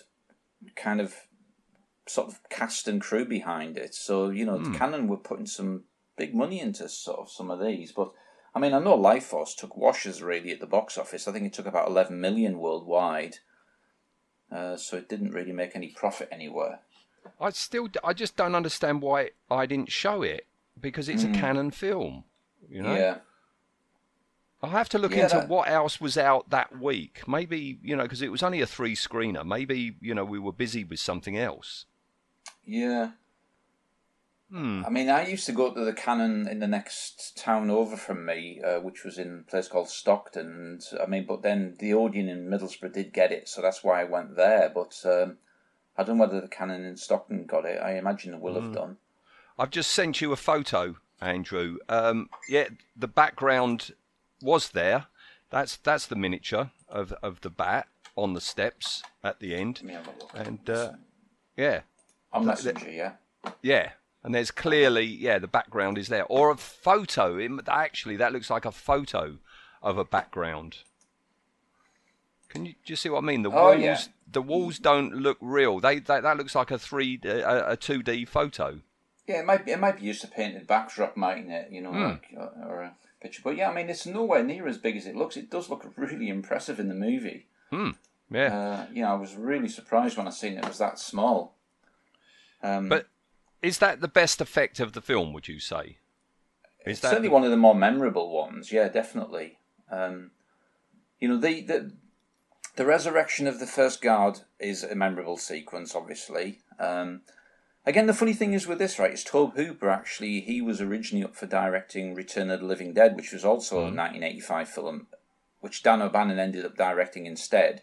kind 0.76 1.00
of 1.00 1.16
sort 2.08 2.28
of 2.28 2.40
cast 2.50 2.88
and 2.88 3.00
crew 3.00 3.26
behind 3.26 3.78
it. 3.78 3.96
So 3.96 4.30
you 4.30 4.46
know, 4.46 4.58
the 4.58 4.78
Cannon 4.78 5.08
were 5.08 5.18
putting 5.18 5.46
some 5.46 5.84
big 6.18 6.36
money 6.36 6.60
into 6.60 6.90
sort 6.90 7.20
of 7.20 7.30
some 7.30 7.50
of 7.50 7.62
these. 7.62 7.94
But 7.94 8.12
I 8.54 8.60
mean, 8.60 8.74
I 8.74 8.80
know 8.80 8.98
Lifeforce 8.98 9.56
took 9.56 9.78
washes 9.78 10.22
really 10.22 10.52
at 10.52 10.60
the 10.60 10.68
box 10.68 10.98
office. 10.98 11.28
I 11.28 11.32
think 11.32 11.46
it 11.46 11.54
took 11.54 11.68
about 11.68 11.88
eleven 11.88 12.20
million 12.20 12.60
worldwide. 12.60 13.38
Uh, 14.52 14.78
so 14.78 14.98
it 14.98 15.10
didn't 15.10 15.32
really 15.32 15.52
make 15.52 15.76
any 15.76 15.90
profit 15.90 16.30
anywhere. 16.32 16.80
I 17.40 17.50
still, 17.52 17.90
I 18.04 18.14
just 18.14 18.36
don't 18.36 18.56
understand 18.56 19.02
why 19.02 19.32
I 19.50 19.66
didn't 19.66 19.92
show 19.92 20.22
it 20.22 20.46
because 20.80 21.10
it's 21.10 21.24
a 21.24 21.30
Cannon 21.32 21.72
film. 21.72 22.24
You 22.70 22.82
know, 22.82 22.90
Hmm. 22.94 22.98
Yeah. 22.98 23.18
I'll 24.64 24.72
have 24.72 24.90
to 24.90 24.98
look 24.98 25.12
Yeah, 25.16 25.24
into 25.26 25.38
that- 25.38 25.50
what 25.50 25.70
else 25.70 26.02
was 26.02 26.18
out 26.18 26.50
that 26.50 26.80
week. 26.80 27.28
Maybe 27.28 27.78
you 27.84 27.96
know, 27.96 28.04
because 28.04 28.22
it 28.24 28.32
was 28.32 28.42
only 28.42 28.60
a 28.62 28.66
three 28.66 28.96
screener. 28.96 29.46
Maybe 29.46 29.96
you 30.02 30.16
know 30.16 30.26
we 30.26 30.40
were 30.40 30.52
busy 30.52 30.84
with 30.84 31.00
something 31.00 31.38
else. 31.38 31.86
Yeah. 32.66 33.12
Hmm. 34.50 34.84
I 34.86 34.90
mean, 34.90 35.10
I 35.10 35.28
used 35.28 35.46
to 35.48 35.52
go 35.52 35.74
to 35.74 35.84
the 35.86 35.92
Cannon 35.94 36.48
in 36.48 36.60
the 36.60 36.68
next 36.68 37.38
town 37.38 37.70
over 37.70 37.98
from 37.98 38.26
me, 38.26 38.62
uh, 38.62 38.80
which 38.80 39.04
was 39.04 39.18
in 39.18 39.44
a 39.46 39.50
place 39.50 39.68
called 39.68 39.90
Stockton. 39.90 40.48
And 40.48 41.00
I 41.02 41.06
mean, 41.06 41.26
but 41.26 41.42
then 41.42 41.76
the 41.80 41.94
Odeon 41.94 42.30
in 42.30 42.48
Middlesbrough 42.50 42.94
did 42.94 43.14
get 43.14 43.32
it, 43.34 43.50
so 43.50 43.62
that's 43.62 43.84
why 43.84 44.00
I 44.02 44.06
went 44.06 44.38
there. 44.38 44.72
But 44.74 45.00
um, 45.06 45.38
I 45.98 46.04
don't 46.04 46.18
know 46.18 46.26
whether 46.26 46.42
the 46.42 46.48
Cannon 46.48 46.86
in 46.86 46.96
Stockton 46.98 47.46
got 47.46 47.66
it. 47.66 47.82
I 47.82 47.98
imagine 47.98 48.34
it 48.34 48.40
will 48.42 48.54
Hmm. 48.56 48.66
have 48.66 48.74
done. 48.74 48.98
I've 49.60 49.72
just 49.72 49.92
sent 49.92 50.22
you 50.22 50.32
a 50.32 50.36
photo, 50.36 50.98
Andrew. 51.20 51.78
Um, 51.90 52.30
yeah, 52.48 52.68
the 52.96 53.08
background 53.08 53.92
was 54.42 54.70
there. 54.70 55.08
That's 55.50 55.78
that's 55.78 56.06
the 56.06 56.16
miniature 56.16 56.72
of 56.88 57.12
of 57.24 57.42
the 57.42 57.50
bat 57.50 57.88
on 58.16 58.34
the 58.34 58.42
steps 58.42 59.02
at 59.24 59.40
the 59.40 59.56
end, 59.56 59.78
Let 59.78 59.86
me 59.86 59.94
have 59.94 60.08
a 60.08 60.12
look. 60.20 60.32
and 60.34 60.70
uh, 60.70 60.92
yeah, 61.56 61.82
On 62.34 62.46
Messenger, 62.46 62.90
yeah. 62.92 63.14
yeah. 63.62 63.92
And 64.24 64.34
there's 64.36 64.50
clearly, 64.52 65.04
yeah, 65.06 65.38
the 65.40 65.48
background 65.48 65.98
is 65.98 66.08
there, 66.10 66.26
or 66.26 66.50
a 66.50 66.58
photo. 66.58 67.38
It, 67.38 67.52
actually, 67.70 68.18
that 68.18 68.34
looks 68.34 68.50
like 68.50 68.66
a 68.66 68.72
photo 68.72 69.38
of 69.82 69.98
a 69.98 70.04
background. 70.04 70.80
Can 72.50 72.74
you 72.86 72.96
see 72.96 73.10
what 73.10 73.20
I 73.20 73.26
mean? 73.26 73.44
The 73.44 73.50
Oh, 73.52 73.72
walls, 73.72 73.80
yeah. 73.82 74.00
the 74.32 74.42
walls 74.42 74.80
don't 74.80 75.14
look 75.14 75.38
real. 75.42 75.80
They 75.80 76.00
that, 76.00 76.24
that 76.24 76.38
looks 76.38 76.56
like 76.56 76.72
a 76.72 76.78
three, 76.80 77.20
a, 77.26 77.72
a 77.72 77.78
two 77.78 78.02
D 78.04 78.26
photo. 78.26 78.80
Yeah, 79.28 79.40
it 79.42 79.46
might 79.46 79.66
be. 79.66 79.72
It 79.72 79.80
might 79.80 79.98
be 80.00 80.06
used 80.06 80.22
to 80.22 80.28
painted 80.28 80.66
backdrop, 80.68 81.18
mightn't 81.18 81.52
it? 81.52 81.70
You 81.72 81.82
know, 81.82 81.92
Hmm. 81.92 82.04
like 82.04 82.28
or, 82.38 82.52
or 82.66 82.82
a 82.84 82.96
picture. 83.22 83.42
But 83.44 83.58
yeah, 83.58 83.70
I 83.70 83.74
mean, 83.74 83.90
it's 83.90 84.06
nowhere 84.06 84.44
near 84.44 84.68
as 84.68 84.78
big 84.78 84.96
as 84.96 85.06
it 85.06 85.16
looks. 85.16 85.36
It 85.36 85.50
does 85.50 85.70
look 85.70 85.86
really 85.98 86.30
impressive 86.30 86.80
in 86.80 86.88
the 86.88 86.96
movie. 86.96 87.48
Hmm. 87.70 87.92
Yeah, 88.30 88.58
Uh, 88.58 88.86
you 88.94 89.02
know, 89.04 89.10
I 89.12 89.16
was 89.16 89.36
really 89.36 89.70
surprised 89.70 90.18
when 90.18 90.28
I 90.28 90.32
seen 90.32 90.58
it 90.58 90.68
was 90.68 90.78
that 90.80 91.00
small. 91.00 91.56
Um, 92.64 92.90
but 92.90 93.08
is 93.62 93.78
that 93.80 94.02
the 94.02 94.08
best 94.08 94.42
effect 94.42 94.80
of 94.80 94.94
the 94.94 95.02
film? 95.02 95.34
Would 95.34 95.48
you 95.48 95.60
say? 95.60 95.98
Is 96.86 97.00
that 97.02 97.10
certainly 97.10 97.30
one 97.30 97.44
of 97.44 97.52
the 97.52 97.58
more 97.58 97.76
memorable 97.76 98.32
ones. 98.32 98.72
Yeah, 98.72 98.88
definitely. 98.88 99.60
Um, 99.92 100.32
you 101.20 101.28
know, 101.28 101.38
the, 101.38 101.62
the 101.62 101.92
the 102.78 102.86
resurrection 102.86 103.48
of 103.48 103.60
the 103.60 103.68
first 103.68 104.02
guard 104.02 104.42
is 104.60 104.84
a 104.84 104.96
memorable 104.96 105.38
sequence. 105.38 105.96
Obviously, 105.96 106.60
um, 106.80 107.22
again, 107.86 108.06
the 108.06 108.14
funny 108.14 108.34
thing 108.34 108.54
is 108.54 108.68
with 108.68 108.78
this, 108.78 109.00
right? 109.00 109.14
Is 109.14 109.24
Tobe 109.24 109.56
Hooper 109.56 109.90
actually? 109.90 110.42
He 110.42 110.62
was 110.62 110.80
originally 110.80 111.26
up 111.26 111.36
for 111.36 111.48
directing 111.48 112.14
Return 112.14 112.52
of 112.52 112.60
the 112.60 112.66
Living 112.66 112.94
Dead, 112.94 113.16
which 113.16 113.34
was 113.34 113.44
also 113.44 113.78
a 113.78 113.82
1985 113.82 114.70
film, 114.70 115.08
which 115.60 115.82
Dan 115.82 116.02
O'Bannon 116.04 116.40
ended 116.40 116.66
up 116.66 116.78
directing 116.78 117.26
instead. 117.26 117.82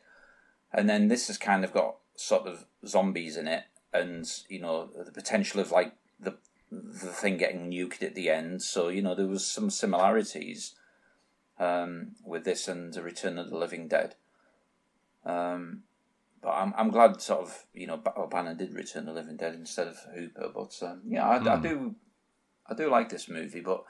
And 0.73 0.89
then 0.89 1.09
this 1.09 1.27
has 1.27 1.39
kind 1.39 1.65
of 1.65 1.73
got 1.73 1.97
sort 2.15 2.47
of 2.47 2.65
zombies 2.87 3.37
in 3.37 3.49
it, 3.49 3.65
and 3.93 4.31
you 4.49 4.61
know 4.61 4.89
the 5.05 5.13
potential 5.13 5.61
of 5.61 5.73
like 5.73 5.93
the 6.21 6.37
the 6.71 7.09
thing 7.09 7.37
getting 7.37 7.71
nuked 7.71 8.03
at 8.03 8.15
the 8.15 8.31
end. 8.31 8.63
So 8.63 8.89
you 8.89 9.03
know 9.03 9.17
there 9.17 9.27
was 9.27 9.47
some 9.47 9.71
similarities. 9.71 10.75
um, 11.59 12.17
with 12.25 12.45
this 12.45 12.69
and 12.69 12.93
the 12.93 13.03
Return 13.03 13.39
of 13.39 13.51
the 13.51 13.57
Living 13.57 13.89
Dead. 13.89 14.17
Um, 15.25 15.83
but 16.43 16.51
I'm 16.51 16.75
I'm 16.77 16.91
glad 16.91 17.21
sort 17.21 17.41
of 17.41 17.65
you 17.73 17.87
know 17.87 18.01
O'Bannon 18.17 18.57
did 18.57 18.75
Return 18.75 19.07
the 19.07 19.13
Living 19.13 19.37
Dead 19.37 19.55
instead 19.55 19.89
of 19.89 19.97
Hooper. 20.15 20.51
But 20.55 20.79
um, 20.83 21.03
yeah, 21.07 21.27
I, 21.27 21.55
I 21.55 21.61
do 21.61 21.95
I 22.67 22.75
do 22.75 22.91
like 22.91 23.09
this 23.09 23.29
movie, 23.29 23.61
but 23.61 23.85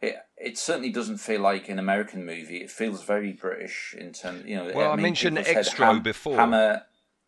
it 0.00 0.16
it 0.36 0.58
certainly 0.58 0.90
doesn't 0.90 1.18
feel 1.18 1.40
like 1.40 1.68
an 1.68 1.78
American 1.78 2.26
movie. 2.26 2.58
It 2.58 2.70
feels 2.70 3.04
very 3.04 3.32
British 3.32 3.94
in 3.98 4.12
terms, 4.12 4.44
you 4.44 4.56
know. 4.56 4.72
Well, 4.74 4.90
I 4.92 4.96
mean, 4.96 5.02
mentioned 5.04 5.36
people 5.36 5.62
said 5.62 5.66
Xtro 5.66 6.02
before. 6.02 6.36
Hammer, 6.36 6.82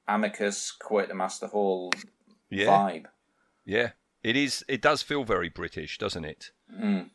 Amicus, 0.09 0.73
Quartermaster 0.73 1.47
Hall 1.47 1.93
Yeah. 2.51 2.67
vibe. 2.67 3.07
Yeah, 3.65 3.93
it 4.23 4.37
is. 4.37 4.65
It 4.69 4.83
does 4.83 5.03
feel 5.03 5.25
very 5.25 5.49
British, 5.49 5.99
doesn't 5.99 6.25
it? 6.25 6.51
Mm. 6.73 7.11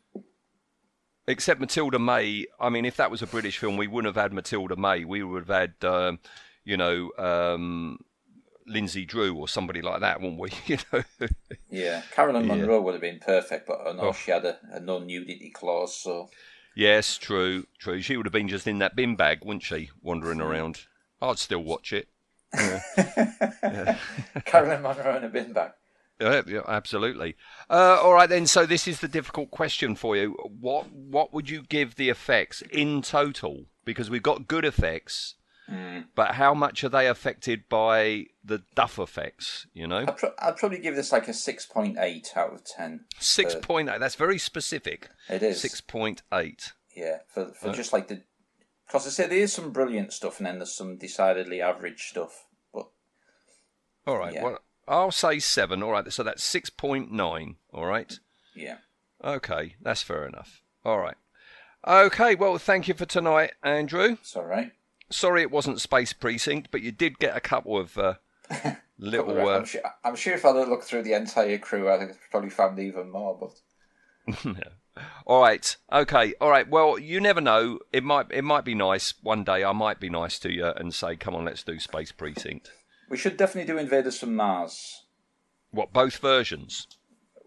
Except 1.30 1.62
Matilda 1.62 2.00
May. 2.00 2.48
I 2.60 2.70
mean, 2.70 2.86
if 2.86 2.96
that 2.98 3.12
was 3.12 3.22
a 3.22 3.28
British 3.28 3.60
film, 3.60 3.78
we 3.78 3.86
wouldn't 3.86 4.14
have 4.16 4.22
had 4.22 4.34
Matilda 4.34 4.76
May. 4.76 5.06
We 5.06 5.22
would 5.24 5.48
have 5.48 5.56
had, 5.80 5.88
um, 5.88 6.20
you 6.66 6.76
know, 6.76 7.12
um, 7.20 8.00
Lindsay 8.66 9.06
Drew 9.06 9.36
or 9.36 9.48
somebody 9.48 9.84
like 9.84 10.00
that, 10.02 10.22
wouldn't 10.22 10.40
we? 10.40 10.50
You 10.66 10.78
know. 10.92 11.04
Yeah, 11.70 12.02
Caroline 12.12 12.48
Yeah. 12.48 12.56
Munro 12.56 12.82
would 12.82 12.94
have 12.96 13.02
been 13.02 13.20
perfect, 13.20 13.68
but 13.68 13.80
I 13.88 13.92
know 13.94 14.10
Oh. 14.10 14.12
she 14.14 14.32
had 14.32 14.44
a, 14.44 14.58
a 14.72 14.80
no 14.80 14.98
nudity 14.98 15.52
clause, 15.52 15.96
so 15.96 16.30
yes, 16.76 17.16
true, 17.18 17.68
true. 17.78 18.02
She 18.02 18.18
would 18.18 18.26
have 18.26 18.34
been 18.34 18.48
just 18.48 18.66
in 18.68 18.80
that 18.80 18.96
bin 18.96 19.16
bag, 19.16 19.46
wouldn't 19.46 19.64
she, 19.64 19.92
wandering 20.02 20.42
around? 20.42 20.82
I'd 21.22 21.38
still 21.38 21.64
watch 21.64 21.94
it. 21.94 22.08
Caroline 24.46 24.82
Munro 24.82 25.18
in 25.18 25.24
a 25.26 25.30
bin 25.30 25.54
bag. 25.54 25.72
Yeah, 26.20 26.42
yeah, 26.48 26.62
absolutely. 26.68 27.36
Uh, 27.70 28.00
all 28.02 28.14
right 28.14 28.30
then. 28.30 28.46
So 28.46 28.66
this 28.66 28.88
is 28.88 29.00
the 29.00 29.08
difficult 29.08 29.52
question 29.52 29.96
for 29.96 30.18
you. 30.18 30.36
What 30.60 30.92
what 30.92 31.34
would 31.34 31.50
you 31.50 31.62
give 31.64 31.96
the 31.96 32.10
effects 32.10 32.62
in 32.72 33.02
total? 33.02 33.66
Because 33.86 34.10
we've 34.10 34.24
got 34.24 34.48
good 34.48 34.66
effects, 34.66 35.36
but 36.16 36.36
how 36.36 36.54
much 36.54 36.84
are 36.84 36.90
they 36.90 37.08
affected 37.08 37.64
by 37.70 38.26
the 38.44 38.64
duff 38.76 39.00
effects? 39.00 39.66
You 39.74 39.88
know, 39.88 40.00
I'd, 40.08 40.18
pro- 40.18 40.34
I'd 40.40 40.58
probably 40.58 40.80
give 40.80 40.96
this 40.96 41.12
like 41.12 41.28
a 41.28 41.34
six 41.34 41.66
point 41.66 41.98
eight 42.00 42.34
out 42.36 42.54
of 42.54 42.66
ten. 42.66 43.06
six 43.20 43.56
point 43.56 43.90
eight. 43.90 44.00
That's 44.00 44.16
very 44.16 44.38
specific. 44.38 45.10
It 45.30 45.42
is 45.42 45.62
Six 45.62 45.80
point 45.80 46.22
eight. 46.34 46.74
Yeah, 46.96 47.20
for 47.28 47.54
for 47.54 47.72
just 47.72 47.94
like 47.94 48.10
the 48.10 48.24
because 48.88 49.08
I 49.08 49.10
say 49.12 49.28
there 49.28 49.38
is 49.38 49.54
some 49.54 49.72
brilliant 49.72 50.12
stuff 50.12 50.40
and 50.40 50.48
then 50.48 50.58
there's 50.58 50.76
some 50.76 50.98
decidedly 50.98 51.62
average 51.62 52.10
stuff. 52.10 52.46
But 52.74 52.88
All 54.08 54.18
right. 54.18 54.34
Yeah. 54.34 54.44
Well, 54.44 54.60
I'll 54.90 55.12
say 55.12 55.40
seven. 55.40 55.82
All 55.84 55.92
right. 55.92 56.12
So 56.12 56.24
that's 56.24 56.44
six 56.44 56.70
point 56.70 57.12
nine. 57.12 57.56
All 57.72 57.86
right. 57.86 58.20
yeah, 58.56 58.78
Okay, 59.24 59.76
that's 59.82 60.02
fair 60.02 60.26
enough. 60.26 60.62
All 60.84 61.00
right. 61.00 61.16
Okay. 61.88 62.36
Well, 62.36 62.58
thank 62.58 62.88
you 62.88 62.94
for 62.96 63.06
tonight, 63.06 63.52
Andrew. 63.64 64.18
it's 64.20 64.36
all 64.36 64.46
right. 64.46 64.72
Sorry 65.12 65.42
it 65.42 65.52
wasn't 65.52 65.80
Space 65.82 66.12
Precinct, 66.14 66.70
but 66.72 66.82
you 66.82 66.92
did 66.92 67.20
get 67.20 67.36
a 67.38 67.40
couple 67.40 67.78
of 67.78 67.98
uh, 67.98 68.16
little. 69.00 69.40
I'm, 69.40 69.64
Uh, 69.64 69.66
sure, 69.66 69.82
I'm 70.04 70.16
sure 70.16 70.34
if 70.34 70.46
I 70.46 70.52
look 70.52 70.84
through 70.84 71.04
the 71.04 71.14
entire 71.14 71.58
crew, 71.58 71.90
I'd 71.90 72.02
have 72.02 72.18
probably 72.32 72.50
found 72.50 72.80
even 72.80 73.10
more. 73.12 73.38
But 73.40 74.46
all 75.26 75.42
right, 75.42 75.76
okay, 75.92 76.34
all 76.42 76.50
right. 76.50 76.70
Well, 76.70 77.00
you 77.00 77.20
never 77.22 77.42
know. 77.42 77.80
It 77.94 78.04
might 78.04 78.28
it 78.32 78.44
might 78.44 78.66
be 78.66 78.76
nice 78.76 79.14
one 79.24 79.44
day. 79.44 79.64
I 79.64 79.72
might 79.72 80.00
be 80.00 80.10
nice 80.10 80.38
to 80.40 80.52
you 80.52 80.66
and 80.68 80.94
say, 80.94 81.16
"Come 81.16 81.36
on, 81.36 81.46
let's 81.46 81.64
do 81.64 81.80
Space 81.80 82.12
Precinct." 82.12 82.72
We 83.10 83.18
should 83.18 83.38
definitely 83.38 83.72
do 83.72 83.80
Invaders 83.80 84.20
from 84.20 84.36
Mars. 84.36 85.04
What 85.72 85.94
both 85.94 86.18
versions? 86.18 86.88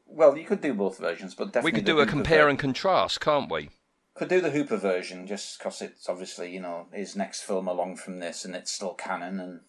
Well, 0.07 0.37
you 0.37 0.45
could 0.45 0.61
do 0.61 0.75
both 0.75 0.99
versions, 0.99 1.35
but 1.35 1.47
definitely 1.47 1.69
We 1.73 1.75
could 1.77 1.87
do 1.87 1.99
a 1.99 2.01
Hooper 2.03 2.11
compare 2.11 2.45
ver- 2.45 2.49
and 2.51 2.59
contrast, 2.59 3.21
can't 3.21 3.51
we? 3.51 3.71
Could 4.15 4.29
do 4.29 4.41
the 4.41 4.51
Hooper 4.51 4.77
version 4.77 5.27
just 5.27 5.59
because 5.59 5.81
it's 5.81 6.09
obviously 6.09 6.53
you 6.53 6.61
know 6.61 6.87
his 6.93 7.17
next 7.17 7.43
film 7.43 7.67
along 7.67 7.97
from 7.97 8.19
this, 8.19 8.45
and 8.45 8.55
it's 8.55 8.71
still 8.71 8.93
Cannon, 8.95 9.41
and 9.41 9.61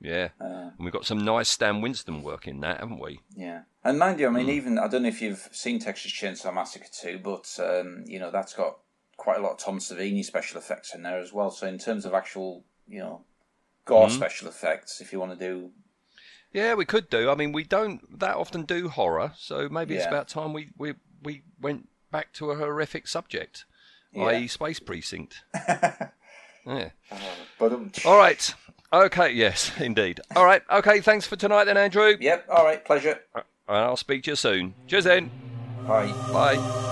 Yeah. 0.00 0.30
uh, 0.40 0.44
And 0.44 0.78
we've 0.80 0.92
got 0.92 1.06
some 1.06 1.24
nice 1.24 1.48
Stan 1.48 1.80
Winston 1.80 2.22
work 2.22 2.48
in 2.48 2.60
that, 2.60 2.80
haven't 2.80 2.98
we? 3.00 3.20
yeah. 3.36 3.62
And 3.84 3.98
mind 3.98 4.20
you, 4.20 4.26
I 4.26 4.30
mean, 4.30 4.44
Hmm. 4.46 4.50
even 4.50 4.78
I 4.78 4.88
don't 4.88 5.02
know 5.04 5.08
if 5.08 5.22
you've 5.22 5.48
seen 5.52 5.78
Texas 5.78 6.12
Chainsaw 6.12 6.52
Massacre 6.52 6.88
two, 6.92 7.18
but 7.18 7.48
um, 7.60 8.04
you 8.06 8.18
know 8.18 8.30
that's 8.30 8.54
got 8.54 8.78
quite 9.16 9.38
a 9.38 9.42
lot 9.42 9.52
of 9.52 9.58
Tom 9.58 9.78
Savini 9.78 10.24
special 10.24 10.58
effects 10.58 10.94
in 10.94 11.02
there 11.02 11.18
as 11.20 11.32
well. 11.32 11.50
So 11.50 11.66
in 11.66 11.78
terms 11.78 12.04
of 12.04 12.12
actual, 12.12 12.64
you 12.88 12.98
know, 12.98 13.24
gore 13.84 14.08
Hmm. 14.08 14.14
special 14.14 14.48
effects, 14.48 15.00
if 15.00 15.12
you 15.12 15.18
want 15.20 15.38
to 15.38 15.46
do, 15.48 15.70
Yeah, 16.52 16.74
we 16.74 16.84
could 16.84 17.08
do. 17.10 17.30
I 17.30 17.34
mean, 17.36 17.52
we 17.52 17.62
don't 17.64 18.18
that 18.18 18.34
often 18.36 18.64
do 18.64 18.88
horror, 18.88 19.32
so 19.36 19.68
maybe 19.68 19.94
it's 19.94 20.06
about 20.06 20.26
time 20.28 20.52
we, 20.52 20.70
we, 20.76 20.94
we 21.22 21.42
went 21.60 21.88
back 22.10 22.32
to 22.34 22.50
a 22.50 22.56
horrific 22.56 23.06
subject, 23.06 23.64
Yeah. 24.12 24.24
i.e., 24.24 24.48
Space 24.48 24.80
Precinct. 24.80 25.44
yeah. 26.66 26.90
um, 27.60 27.92
All 28.04 28.16
right. 28.16 28.54
Okay. 28.92 29.30
Yes, 29.32 29.70
indeed. 29.78 30.20
All 30.34 30.44
right. 30.44 30.62
Okay. 30.70 31.00
Thanks 31.00 31.24
for 31.26 31.36
tonight, 31.36 31.64
then, 31.66 31.76
Andrew. 31.76 32.16
yep, 32.20 32.46
all 32.50 32.64
right, 32.64 32.84
pleasure. 32.84 33.20
And 33.34 33.44
I'll 33.68 33.96
speak 33.96 34.24
to 34.24 34.32
you 34.32 34.36
soon. 34.36 34.74
Cheers, 34.88 35.04
then. 35.04 35.30
Bye. 35.86 36.12
Bye. 36.32 36.89